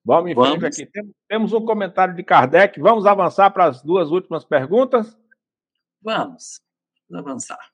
Vamos 0.05 0.31
em 0.31 0.59
frente 0.59 0.83
aqui. 0.83 1.11
Temos 1.27 1.53
um 1.53 1.65
comentário 1.65 2.13
de 2.13 2.23
Kardec. 2.23 2.79
Vamos 2.79 3.05
avançar 3.05 3.49
para 3.51 3.65
as 3.65 3.81
duas 3.81 4.11
últimas 4.11 4.43
perguntas? 4.43 5.17
Vamos. 6.01 6.61
Vamos 7.09 7.27
avançar. 7.27 7.73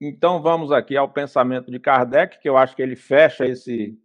Então, 0.00 0.40
vamos 0.40 0.72
aqui 0.72 0.96
ao 0.96 1.12
pensamento 1.12 1.70
de 1.70 1.78
Kardec, 1.78 2.40
que 2.40 2.48
eu 2.48 2.56
acho 2.56 2.74
que 2.74 2.80
ele 2.80 2.96
fecha 2.96 3.46
esse, 3.46 3.98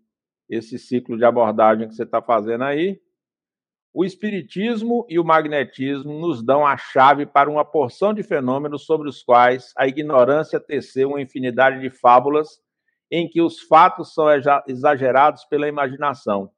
esse 0.50 0.78
ciclo 0.78 1.18
de 1.18 1.24
abordagem 1.24 1.88
que 1.88 1.96
você 1.96 2.04
está 2.04 2.22
fazendo 2.22 2.66
aí. 2.66 3.00
O 3.94 4.04
Espiritismo 4.04 5.06
e 5.08 5.18
o 5.18 5.24
Magnetismo 5.24 6.20
nos 6.20 6.44
dão 6.44 6.68
a 6.68 6.76
chave 6.76 7.26
para 7.26 7.50
uma 7.50 7.64
porção 7.64 8.14
de 8.14 8.24
fenômenos 8.24 8.86
sobre 8.86 9.08
os 9.08 9.24
quais 9.24 9.72
a 9.78 9.88
ignorância 9.88 10.60
teceu 10.60 11.12
uma 11.12 11.22
infinidade 11.22 11.80
de 11.80 11.90
fábulas 11.90 12.60
em 13.10 13.30
que 13.30 13.42
os 13.42 13.62
fatos 13.62 14.14
são 14.14 14.26
exagerados 14.68 15.46
pela 15.46 15.70
imaginação. 15.70 16.52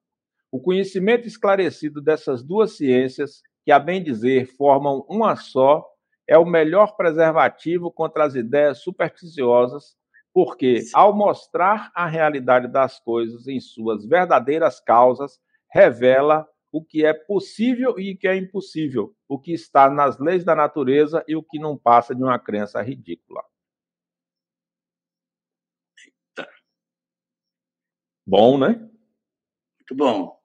O 0.52 0.60
conhecimento 0.60 1.28
esclarecido 1.28 2.02
dessas 2.02 2.42
duas 2.42 2.76
ciências, 2.76 3.44
que 3.64 3.72
a 3.72 3.78
bem 3.78 4.02
dizer 4.02 4.48
formam 4.58 5.06
uma 5.08 5.36
só, 5.36 5.86
é 6.28 6.38
o 6.38 6.46
melhor 6.46 6.96
preservativo 6.96 7.92
contra 7.92 8.26
as 8.26 8.36
ideias 8.36 8.80
supersticiosas, 8.80 9.96
porque 10.34 10.84
ao 10.94 11.16
mostrar 11.16 11.92
a 11.96 12.06
realidade 12.06 12.68
das 12.68 13.00
coisas 13.00 13.48
em 13.48 13.60
suas 13.60 14.06
verdadeiras 14.06 14.80
causas, 14.80 15.40
revela 15.72 16.48
o 16.72 16.84
que 16.84 17.06
é 17.06 17.14
possível 17.14 17.98
e 17.98 18.14
o 18.14 18.18
que 18.18 18.28
é 18.28 18.36
impossível, 18.36 19.16
o 19.28 19.40
que 19.40 19.54
está 19.54 19.90
nas 19.90 20.20
leis 20.20 20.44
da 20.44 20.54
natureza 20.54 21.24
e 21.28 21.36
o 21.36 21.42
que 21.42 21.58
não 21.58 21.78
passa 21.78 22.14
de 22.14 22.22
uma 22.22 22.38
crença 22.38 22.82
ridícula. 22.82 23.44
Bom, 28.26 28.58
né? 28.58 28.68
Muito 29.80 29.96
bom. 29.96 30.38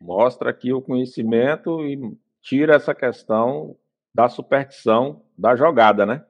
Mostra 0.00 0.48
aqui 0.48 0.72
o 0.72 0.80
conhecimento 0.80 1.86
e 1.86 2.18
tira 2.40 2.74
essa 2.74 2.94
questão 2.94 3.76
da 4.14 4.28
superstição 4.28 5.24
da 5.36 5.56
jogada, 5.56 6.04
né? 6.04 6.24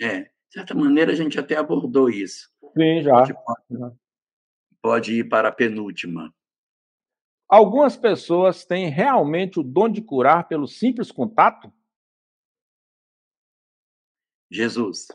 É, 0.00 0.22
de 0.22 0.30
certa 0.52 0.74
maneira 0.74 1.12
a 1.12 1.14
gente 1.14 1.38
até 1.38 1.56
abordou 1.56 2.08
isso. 2.08 2.50
Sim, 2.76 3.02
já. 3.02 3.22
Pode, 3.34 3.96
pode 4.80 5.12
ir 5.20 5.28
para 5.28 5.48
a 5.48 5.52
penúltima. 5.52 6.32
Algumas 7.48 7.96
pessoas 7.96 8.64
têm 8.64 8.88
realmente 8.88 9.58
o 9.58 9.62
dom 9.62 9.88
de 9.88 10.02
curar 10.02 10.46
pelo 10.46 10.66
simples 10.68 11.10
contato? 11.10 11.72
Jesus. 14.50 15.08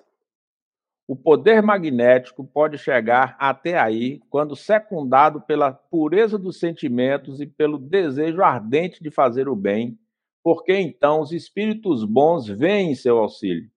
O 1.07 1.15
poder 1.15 1.61
magnético 1.61 2.45
pode 2.45 2.77
chegar 2.77 3.35
até 3.37 3.77
aí 3.77 4.19
quando 4.29 4.55
secundado 4.55 5.41
pela 5.41 5.73
pureza 5.73 6.39
dos 6.39 6.59
sentimentos 6.59 7.41
e 7.41 7.45
pelo 7.45 7.77
desejo 7.77 8.41
ardente 8.41 9.03
de 9.03 9.11
fazer 9.11 9.47
o 9.47 9.55
bem, 9.55 9.99
porque 10.43 10.73
então 10.73 11.21
os 11.21 11.31
espíritos 11.31 12.03
bons 12.03 12.47
vêm 12.47 12.91
em 12.91 12.95
seu 12.95 13.17
auxílio. 13.17 13.69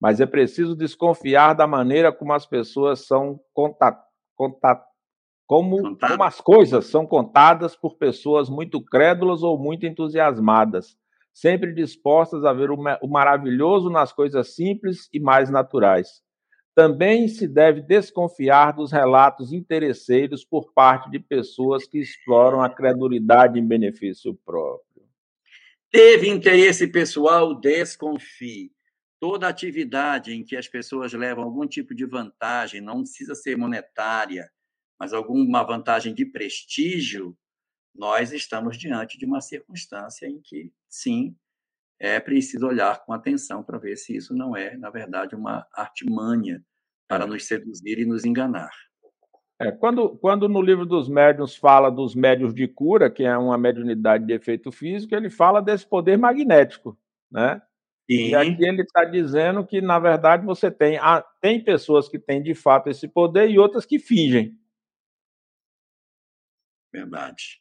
Mas 0.00 0.20
é 0.20 0.26
preciso 0.26 0.76
desconfiar 0.76 1.54
da 1.54 1.66
maneira 1.66 2.12
como 2.12 2.32
as 2.32 2.44
pessoas 2.44 3.06
são 3.06 3.40
contat, 3.54 3.98
contat, 4.34 4.82
como, 5.46 5.96
como 5.96 6.24
as 6.24 6.40
coisas 6.40 6.86
são 6.86 7.06
contadas 7.06 7.76
por 7.76 7.96
pessoas 7.96 8.50
muito 8.50 8.84
crédulas 8.84 9.42
ou 9.42 9.56
muito 9.56 9.86
entusiasmadas, 9.86 10.96
sempre 11.32 11.72
dispostas 11.72 12.44
a 12.44 12.52
ver 12.52 12.70
o 12.70 13.08
maravilhoso 13.08 13.88
nas 13.88 14.12
coisas 14.12 14.54
simples 14.54 15.08
e 15.12 15.20
mais 15.20 15.48
naturais. 15.48 16.22
Também 16.74 17.26
se 17.26 17.48
deve 17.48 17.80
desconfiar 17.80 18.72
dos 18.72 18.92
relatos 18.92 19.50
interesseiros 19.50 20.44
por 20.44 20.74
parte 20.74 21.10
de 21.10 21.18
pessoas 21.18 21.86
que 21.86 21.98
exploram 21.98 22.62
a 22.62 22.68
credulidade 22.68 23.58
em 23.58 23.66
benefício 23.66 24.34
próprio. 24.44 24.85
Teve 25.90 26.28
interesse 26.28 26.86
pessoal, 26.88 27.54
desconfie. 27.58 28.72
Toda 29.20 29.48
atividade 29.48 30.32
em 30.32 30.44
que 30.44 30.56
as 30.56 30.68
pessoas 30.68 31.12
levam 31.12 31.44
algum 31.44 31.66
tipo 31.66 31.94
de 31.94 32.04
vantagem, 32.04 32.80
não 32.80 33.00
precisa 33.00 33.34
ser 33.34 33.56
monetária, 33.56 34.50
mas 34.98 35.12
alguma 35.12 35.62
vantagem 35.62 36.14
de 36.14 36.26
prestígio, 36.26 37.36
nós 37.94 38.32
estamos 38.32 38.76
diante 38.76 39.16
de 39.18 39.24
uma 39.24 39.40
circunstância 39.40 40.26
em 40.26 40.40
que, 40.42 40.70
sim, 40.88 41.34
é 41.98 42.20
preciso 42.20 42.66
olhar 42.66 43.04
com 43.04 43.12
atenção 43.12 43.62
para 43.62 43.78
ver 43.78 43.96
se 43.96 44.14
isso 44.14 44.34
não 44.34 44.54
é, 44.56 44.76
na 44.76 44.90
verdade, 44.90 45.34
uma 45.34 45.66
artimanha 45.72 46.62
para 47.08 47.26
nos 47.26 47.46
seduzir 47.46 47.98
e 47.98 48.04
nos 48.04 48.24
enganar. 48.24 48.72
É, 49.58 49.72
quando, 49.72 50.10
quando 50.18 50.48
no 50.48 50.60
livro 50.60 50.84
dos 50.84 51.08
médiuns 51.08 51.56
fala 51.56 51.90
dos 51.90 52.14
médios 52.14 52.54
de 52.54 52.68
cura, 52.68 53.10
que 53.10 53.24
é 53.24 53.36
uma 53.38 53.56
mediunidade 53.56 54.26
de 54.26 54.32
efeito 54.34 54.70
físico, 54.70 55.14
ele 55.14 55.30
fala 55.30 55.62
desse 55.62 55.86
poder 55.86 56.18
magnético, 56.18 56.96
né? 57.30 57.62
Sim. 58.08 58.28
E 58.28 58.34
aqui 58.34 58.64
ele 58.64 58.82
está 58.82 59.04
dizendo 59.04 59.66
que, 59.66 59.80
na 59.80 59.98
verdade, 59.98 60.44
você 60.44 60.70
tem, 60.70 60.98
tem 61.40 61.62
pessoas 61.62 62.08
que 62.08 62.18
têm 62.18 62.42
de 62.42 62.54
fato 62.54 62.88
esse 62.88 63.08
poder 63.08 63.50
e 63.50 63.58
outras 63.58 63.86
que 63.86 63.98
fingem. 63.98 64.56
Verdade. 66.92 67.60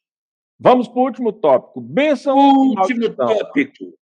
Vamos 0.60 0.88
para 0.88 1.00
o 1.00 1.04
último 1.04 1.34
tópico. 1.34 1.82
Bênção 1.82 2.38
último 2.38 3.10
tópico. 3.16 3.98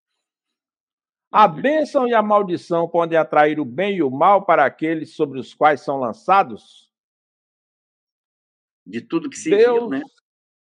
A 1.32 1.48
bênção 1.48 2.06
e 2.06 2.14
a 2.14 2.22
maldição 2.22 2.88
podem 2.88 3.18
atrair 3.18 3.58
o 3.58 3.64
bem 3.64 3.96
e 3.96 4.02
o 4.02 4.10
mal 4.10 4.44
para 4.44 4.64
aqueles 4.64 5.16
sobre 5.16 5.40
os 5.40 5.52
quais 5.54 5.80
são 5.80 5.98
lançados? 5.98 6.83
De 8.86 9.00
tudo 9.00 9.30
que 9.30 9.36
se 9.36 9.50
Deus, 9.50 9.80
viu, 9.80 9.88
né? 9.88 10.02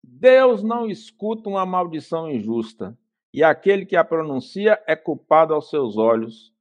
Deus 0.03 0.64
não 0.64 0.89
escuta 0.89 1.49
uma 1.49 1.66
maldição 1.66 2.30
injusta, 2.30 2.97
e 3.34 3.43
aquele 3.43 3.86
que 3.86 3.95
a 3.95 4.03
pronuncia 4.03 4.82
é 4.88 4.95
culpado 4.95 5.53
aos 5.53 5.70
seus 5.70 5.97
olhos, 5.97 6.53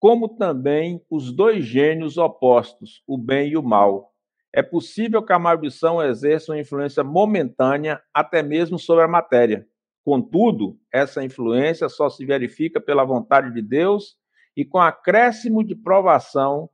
como 0.00 0.28
também 0.28 1.04
os 1.10 1.32
dois 1.32 1.64
gênios 1.64 2.16
opostos, 2.16 3.02
o 3.06 3.18
bem 3.18 3.50
e 3.50 3.56
o 3.56 3.62
mal. 3.62 4.14
É 4.54 4.62
possível 4.62 5.22
que 5.22 5.32
a 5.32 5.38
maldição 5.38 6.02
exerça 6.02 6.52
uma 6.52 6.60
influência 6.60 7.04
momentânea 7.04 8.00
até 8.14 8.42
mesmo 8.42 8.78
sobre 8.78 9.04
a 9.04 9.08
matéria. 9.08 9.66
Contudo, 10.04 10.78
essa 10.92 11.22
influência 11.22 11.88
só 11.88 12.08
se 12.08 12.24
verifica 12.24 12.80
pela 12.80 13.04
vontade 13.04 13.52
de 13.52 13.60
Deus 13.60 14.16
e 14.56 14.64
com 14.64 14.78
acréscimo 14.78 15.62
de 15.62 15.74
provação 15.74 16.70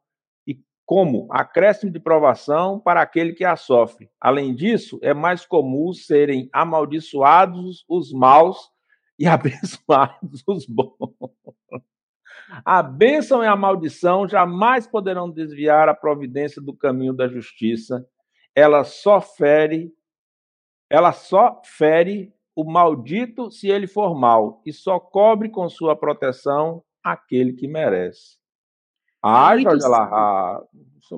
como 0.87 1.27
acréscimo 1.31 1.91
de 1.91 1.99
provação 1.99 2.79
para 2.79 3.01
aquele 3.01 3.33
que 3.33 3.45
a 3.45 3.57
sofre. 3.57 4.11
Além 4.21 4.55
disso, 4.55 4.99
é 5.03 5.15
mais 5.15 5.47
comum 5.47 5.93
serem 5.93 6.49
amaldiçoados 6.53 7.85
os 7.89 8.13
maus 8.13 8.71
e 9.19 9.27
abençoados 9.29 10.43
os 10.47 10.67
bons. 10.67 10.95
A 12.65 12.83
bênção 12.83 13.43
e 13.43 13.47
a 13.47 13.57
maldição 13.57 14.29
jamais 14.29 14.87
poderão 14.87 15.31
desviar 15.31 15.89
a 15.89 15.95
providência 15.95 16.61
do 16.61 16.77
caminho 16.77 17.15
da 17.15 17.27
justiça. 17.27 18.07
Ela 18.55 18.85
só 18.85 19.21
fere, 19.21 19.93
ela 20.91 21.13
só 21.13 21.61
fere 21.65 22.33
o 22.55 22.65
maldito 22.65 23.51
se 23.51 23.69
ele 23.69 23.87
for 23.87 24.15
mal, 24.15 24.63
e 24.65 24.73
só 24.73 25.01
cobre 25.01 25.49
com 25.49 25.69
sua 25.69 25.97
proteção 25.97 26.85
aquele 27.03 27.53
que 27.53 27.67
merece. 27.67 28.39
Ai, 29.27 29.63
Jorge 29.63 29.87
Alahá. 29.87 30.63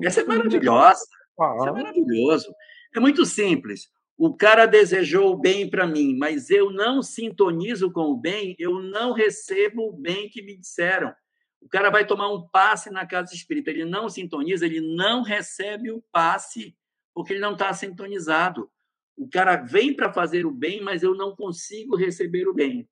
Essa 0.01 0.21
é 0.21 0.23
maravilhosa. 0.23 1.05
Ah. 1.39 1.55
Isso 1.57 1.67
é 1.67 1.71
maravilhoso. 1.73 2.55
É 2.95 2.99
muito 3.01 3.25
simples. 3.25 3.89
O 4.17 4.33
cara 4.33 4.65
desejou 4.65 5.33
o 5.33 5.37
bem 5.37 5.69
para 5.69 5.85
mim, 5.85 6.17
mas 6.17 6.49
eu 6.49 6.71
não 6.71 7.03
sintonizo 7.03 7.91
com 7.91 8.05
o 8.05 8.17
bem, 8.17 8.55
eu 8.57 8.81
não 8.81 9.11
recebo 9.11 9.89
o 9.89 9.93
bem 9.93 10.29
que 10.29 10.41
me 10.41 10.57
disseram. 10.57 11.13
O 11.61 11.67
cara 11.67 11.89
vai 11.89 12.07
tomar 12.07 12.31
um 12.33 12.47
passe 12.47 12.89
na 12.89 13.05
casa 13.05 13.35
espírita, 13.35 13.69
ele 13.69 13.85
não 13.85 14.09
sintoniza, 14.09 14.65
ele 14.65 14.95
não 14.95 15.21
recebe 15.21 15.91
o 15.91 16.01
passe, 16.11 16.75
porque 17.13 17.33
ele 17.33 17.41
não 17.41 17.53
está 17.53 17.73
sintonizado. 17.73 18.71
O 19.15 19.27
cara 19.29 19.57
vem 19.57 19.93
para 19.93 20.13
fazer 20.13 20.45
o 20.45 20.51
bem, 20.51 20.81
mas 20.81 21.03
eu 21.03 21.13
não 21.13 21.35
consigo 21.35 21.95
receber 21.95 22.47
o 22.47 22.53
bem. 22.53 22.89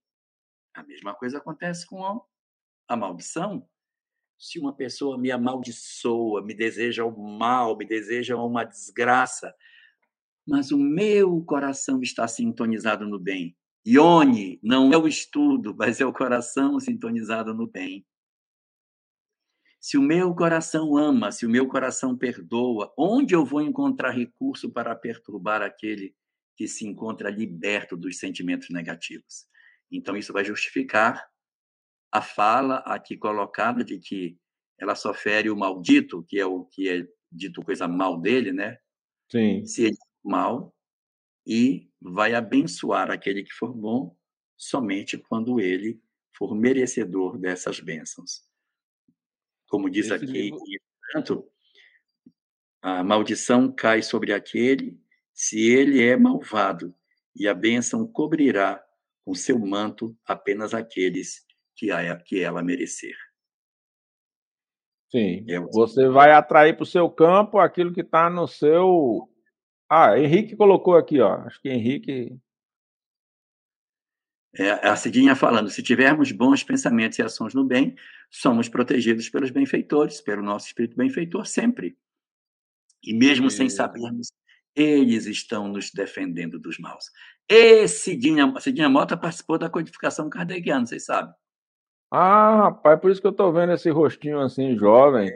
A 0.76 0.84
mesma 0.84 1.16
coisa 1.16 1.38
acontece 1.38 1.88
com 1.88 2.22
a 2.88 2.97
maldição. 2.97 3.66
Se 4.38 4.59
uma 4.59 4.75
pessoa 4.75 5.17
me 5.17 5.31
amaldiçoa, 5.31 6.43
me 6.43 6.53
deseja 6.53 7.05
o 7.05 7.38
mal, 7.38 7.77
me 7.77 7.86
deseja 7.86 8.36
uma 8.36 8.63
desgraça, 8.63 9.53
mas 10.45 10.71
o 10.71 10.77
meu 10.77 11.41
coração 11.43 12.01
está 12.01 12.27
sintonizado 12.27 13.07
no 13.07 13.17
bem. 13.17 13.55
Ione 13.88 14.59
não 14.63 14.91
é 14.91 14.97
o 14.97 15.07
estudo, 15.07 15.73
mas 15.77 16.01
é 16.01 16.05
o 16.05 16.13
coração 16.13 16.79
sintonizado 16.79 17.53
no 17.53 17.67
bem. 17.67 18.05
Se 19.79 19.97
o 19.97 20.01
meu 20.01 20.33
coração 20.33 20.97
ama, 20.97 21.31
se 21.31 21.45
o 21.45 21.49
meu 21.49 21.67
coração 21.67 22.17
perdoa, 22.17 22.91
onde 22.97 23.36
eu 23.36 23.45
vou 23.45 23.61
encontrar 23.61 24.09
recurso 24.09 24.71
para 24.71 24.95
perturbar 24.95 25.61
aquele 25.61 26.15
que 26.57 26.67
se 26.67 26.88
encontra 26.88 27.29
liberto 27.29 27.95
dos 27.95 28.17
sentimentos 28.17 28.71
negativos? 28.71 29.45
Então, 29.91 30.17
isso 30.17 30.33
vai 30.33 30.43
justificar 30.43 31.23
a 32.18 32.22
fala 32.22 32.78
aqui 32.78 33.18
colocada 33.18 33.84
de 33.84 33.99
que 33.99 34.38
ela 34.78 34.95
só 34.95 35.13
fere 35.13 35.49
o 35.49 35.55
maldito, 35.55 36.24
que 36.24 36.39
é 36.39 36.45
o 36.45 36.63
que 36.66 36.88
é 36.88 37.07
dito 37.32 37.61
coisa 37.61 37.88
mal 37.88 38.20
dele, 38.20 38.53
né? 38.53 38.78
Sim. 39.30 39.66
Se 39.66 39.84
ele 39.84 39.95
for 39.95 40.30
mal, 40.30 40.76
e 41.45 41.89
vai 42.01 42.34
abençoar 42.34 43.11
aquele 43.11 43.43
que 43.43 43.51
for 43.51 43.74
bom 43.74 44.16
somente 44.57 45.18
quando 45.18 45.59
ele 45.59 46.01
for 46.36 46.55
merecedor 46.55 47.38
dessas 47.38 47.80
bênçãos. 47.80 48.43
Como 49.68 49.89
diz 49.89 50.05
Esse 50.05 50.16
aqui, 50.16 50.51
livro... 50.51 50.59
portanto, 51.01 51.51
a 52.82 53.03
maldição 53.03 53.72
cai 53.72 54.01
sobre 54.01 54.34
aquele 54.34 54.99
se 55.34 55.59
ele 55.70 56.01
é 56.01 56.16
malvado, 56.16 56.95
e 57.36 57.45
a 57.45 57.53
bênção 57.53 58.07
cobrirá 58.07 58.82
com 59.26 59.34
seu 59.34 59.59
manto 59.59 60.18
apenas 60.26 60.74
aqueles 60.74 61.45
que, 61.76 61.91
a, 61.91 62.15
que 62.17 62.41
ela 62.41 62.63
merecer. 62.63 63.15
Sim, 65.11 65.45
é 65.47 65.59
você 65.59 66.09
vai 66.09 66.32
atrair 66.32 66.76
para 66.76 66.84
o 66.84 66.86
seu 66.86 67.09
campo 67.09 67.59
aquilo 67.59 67.93
que 67.93 68.01
está 68.01 68.30
no 68.30 68.47
seu. 68.47 69.30
Ah, 69.89 70.17
Henrique 70.19 70.55
colocou 70.55 70.95
aqui, 70.95 71.21
ó. 71.21 71.36
Acho 71.41 71.61
que 71.61 71.69
Henrique. 71.69 72.38
é, 74.57 74.71
a 74.88 74.95
Cidinha 74.95 75.36
falando, 75.36 75.69
se 75.69 75.84
tivermos 75.84 76.32
bons 76.32 76.63
pensamentos 76.63 77.19
e 77.19 77.21
ações 77.21 77.53
no 77.53 77.63
bem, 77.63 77.95
somos 78.32 78.67
protegidos 78.67 79.30
pelos 79.30 79.51
benfeitores, 79.51 80.21
pelo 80.21 80.41
nosso 80.41 80.67
espírito 80.67 80.97
benfeitor 80.97 81.45
sempre. 81.45 81.97
E 83.03 83.13
mesmo 83.13 83.47
é. 83.47 83.49
sem 83.51 83.69
sabermos, 83.69 84.28
eles 84.76 85.26
estão 85.28 85.67
nos 85.67 85.91
defendendo 85.91 86.59
dos 86.59 86.78
maus. 86.80 87.05
E 87.47 87.88
Cidinha, 87.88 88.53
Cidinha 88.59 88.89
Mota 88.89 89.15
participou 89.15 89.57
da 89.57 89.69
codificação 89.69 90.30
kardeciana, 90.30 90.86
vocês 90.86 91.05
sabem. 91.05 91.34
Ah, 92.18 92.55
rapaz, 92.63 92.97
por 93.01 93.11
isso 93.11 93.20
que 93.20 93.28
eu 93.28 93.32
estou 93.32 93.51
vendo 93.51 93.74
esse 93.74 93.89
rostinho 93.89 94.39
assim, 94.39 94.78
jovem. 94.78 95.30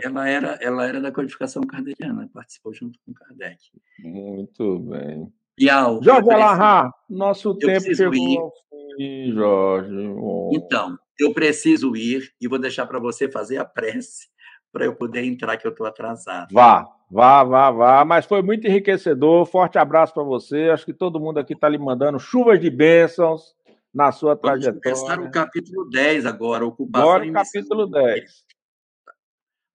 Ela 0.00 0.28
era, 0.28 0.58
ela 0.62 0.86
era 0.86 1.00
da 1.00 1.10
codificação 1.10 1.62
kardeciana, 1.62 2.30
participou 2.32 2.72
junto 2.72 2.96
com 3.04 3.12
Kardec. 3.12 3.58
Muito 3.98 4.78
bem. 4.78 5.32
Bial, 5.58 6.00
Jorge 6.00 6.30
Alahá, 6.30 6.94
nosso 7.08 7.52
tempo 7.56 7.92
chegou 7.92 8.14
ir. 8.14 8.38
ao 8.38 8.52
fim, 8.96 9.32
Jorge. 9.32 9.92
Oh. 10.16 10.50
Então, 10.52 10.96
eu 11.18 11.34
preciso 11.34 11.96
ir 11.96 12.32
e 12.40 12.46
vou 12.46 12.60
deixar 12.60 12.86
para 12.86 13.00
você 13.00 13.28
fazer 13.28 13.58
a 13.58 13.64
prece 13.64 14.28
para 14.72 14.84
eu 14.84 14.94
poder 14.94 15.24
entrar, 15.24 15.56
que 15.56 15.66
eu 15.66 15.72
estou 15.72 15.84
atrasado. 15.84 16.52
Vá, 16.52 16.86
vá, 17.10 17.42
vá, 17.42 17.70
vá. 17.72 18.04
Mas 18.04 18.24
foi 18.24 18.40
muito 18.40 18.68
enriquecedor. 18.68 19.44
Forte 19.46 19.78
abraço 19.78 20.14
para 20.14 20.22
você. 20.22 20.70
Acho 20.72 20.86
que 20.86 20.94
todo 20.94 21.18
mundo 21.18 21.38
aqui 21.38 21.54
está 21.54 21.68
lhe 21.68 21.76
mandando 21.76 22.20
chuvas 22.20 22.60
de 22.60 22.70
bênçãos 22.70 23.52
na 23.92 24.12
sua 24.12 24.36
Vamos 24.36 24.42
trajetória. 24.42 24.80
Vamos 24.82 25.00
começar 25.00 25.20
o 25.20 25.30
capítulo 25.30 25.90
10 25.90 26.26
agora, 26.26 26.64
ocupação 26.64 27.08
Agora 27.08 27.28
o 27.28 27.32
capítulo 27.32 27.86
10. 27.86 28.44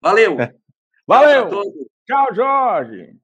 Valeu! 0.01 0.37
Valeu! 1.07 1.49
Tchau, 2.05 2.33
Jorge! 2.33 3.19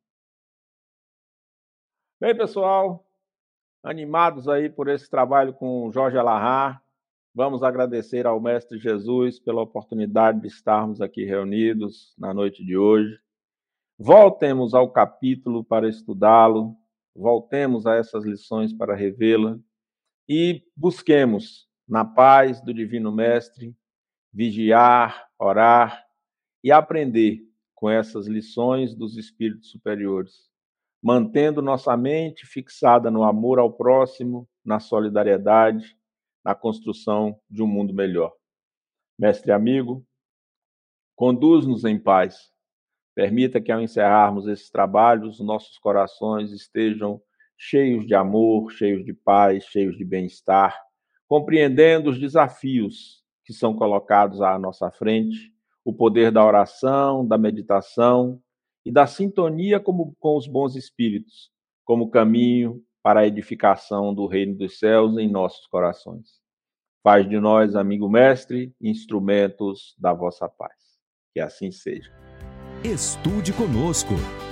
Bem, 2.19 2.35
pessoal, 2.35 3.07
animados 3.83 4.47
aí 4.47 4.69
por 4.69 4.87
esse 4.87 5.09
trabalho 5.09 5.53
com 5.53 5.87
o 5.87 5.91
Jorge 5.91 6.17
Alahá, 6.17 6.79
vamos 7.33 7.63
agradecer 7.63 8.27
ao 8.27 8.39
Mestre 8.39 8.77
Jesus 8.77 9.39
pela 9.39 9.61
oportunidade 9.61 10.39
de 10.39 10.47
estarmos 10.47 11.01
aqui 11.01 11.25
reunidos 11.25 12.13
na 12.17 12.33
noite 12.33 12.63
de 12.63 12.77
hoje. 12.77 13.19
Voltemos 13.97 14.73
ao 14.73 14.91
capítulo 14.91 15.63
para 15.63 15.87
estudá-lo, 15.87 16.75
voltemos 17.15 17.87
a 17.87 17.95
essas 17.95 18.23
lições 18.23 18.71
para 18.73 18.95
revê-la 18.95 19.57
e 20.31 20.63
busquemos, 20.77 21.67
na 21.87 22.05
paz 22.05 22.61
do 22.61 22.73
Divino 22.73 23.11
Mestre, 23.11 23.75
vigiar, 24.31 25.27
orar 25.37 26.05
e 26.63 26.71
aprender 26.71 27.41
com 27.75 27.89
essas 27.89 28.27
lições 28.27 28.95
dos 28.95 29.17
espíritos 29.17 29.71
superiores 29.71 30.51
mantendo 31.01 31.61
nossa 31.61 31.97
mente 31.97 32.45
fixada 32.45 33.09
no 33.09 33.23
amor 33.23 33.57
ao 33.57 33.73
próximo, 33.73 34.47
na 34.63 34.79
solidariedade, 34.79 35.97
na 36.45 36.53
construção 36.53 37.39
de 37.49 37.63
um 37.63 37.67
mundo 37.67 37.93
melhor. 37.93 38.31
Mestre 39.17 39.51
amigo, 39.51 40.05
conduz-nos 41.15 41.85
em 41.85 41.99
paz. 41.99 42.51
Permita 43.15 43.59
que, 43.59 43.71
ao 43.71 43.81
encerrarmos 43.81 44.47
esses 44.47 44.69
trabalhos, 44.69 45.39
nossos 45.39 45.77
corações 45.79 46.51
estejam 46.51 47.21
cheios 47.63 48.07
de 48.07 48.15
amor, 48.15 48.71
cheios 48.71 49.05
de 49.05 49.13
paz, 49.13 49.65
cheios 49.65 49.95
de 49.95 50.03
bem-estar, 50.03 50.75
compreendendo 51.27 52.09
os 52.09 52.19
desafios 52.19 53.23
que 53.45 53.53
são 53.53 53.75
colocados 53.75 54.41
à 54.41 54.57
nossa 54.57 54.89
frente, 54.89 55.53
o 55.85 55.93
poder 55.93 56.31
da 56.31 56.43
oração, 56.43 57.25
da 57.25 57.37
meditação 57.37 58.41
e 58.83 58.91
da 58.91 59.05
sintonia 59.05 59.79
com, 59.79 60.11
os 60.35 60.47
bons 60.47 60.75
espíritos, 60.75 61.51
como 61.85 62.09
caminho 62.09 62.81
para 63.03 63.19
a 63.19 63.27
edificação 63.27 64.11
do 64.11 64.25
reino 64.25 64.55
dos 64.55 64.79
céus 64.79 65.15
em 65.19 65.29
nossos 65.29 65.67
corações. 65.67 66.41
Faz 67.03 67.29
de 67.29 67.39
nós, 67.39 67.75
amigo 67.75 68.09
mestre, 68.09 68.73
instrumentos 68.81 69.95
da 69.99 70.13
vossa 70.13 70.49
paz. 70.49 70.73
Que 71.31 71.39
assim 71.39 71.69
seja. 71.69 72.11
Estude 72.83 73.53
conosco. 73.53 74.15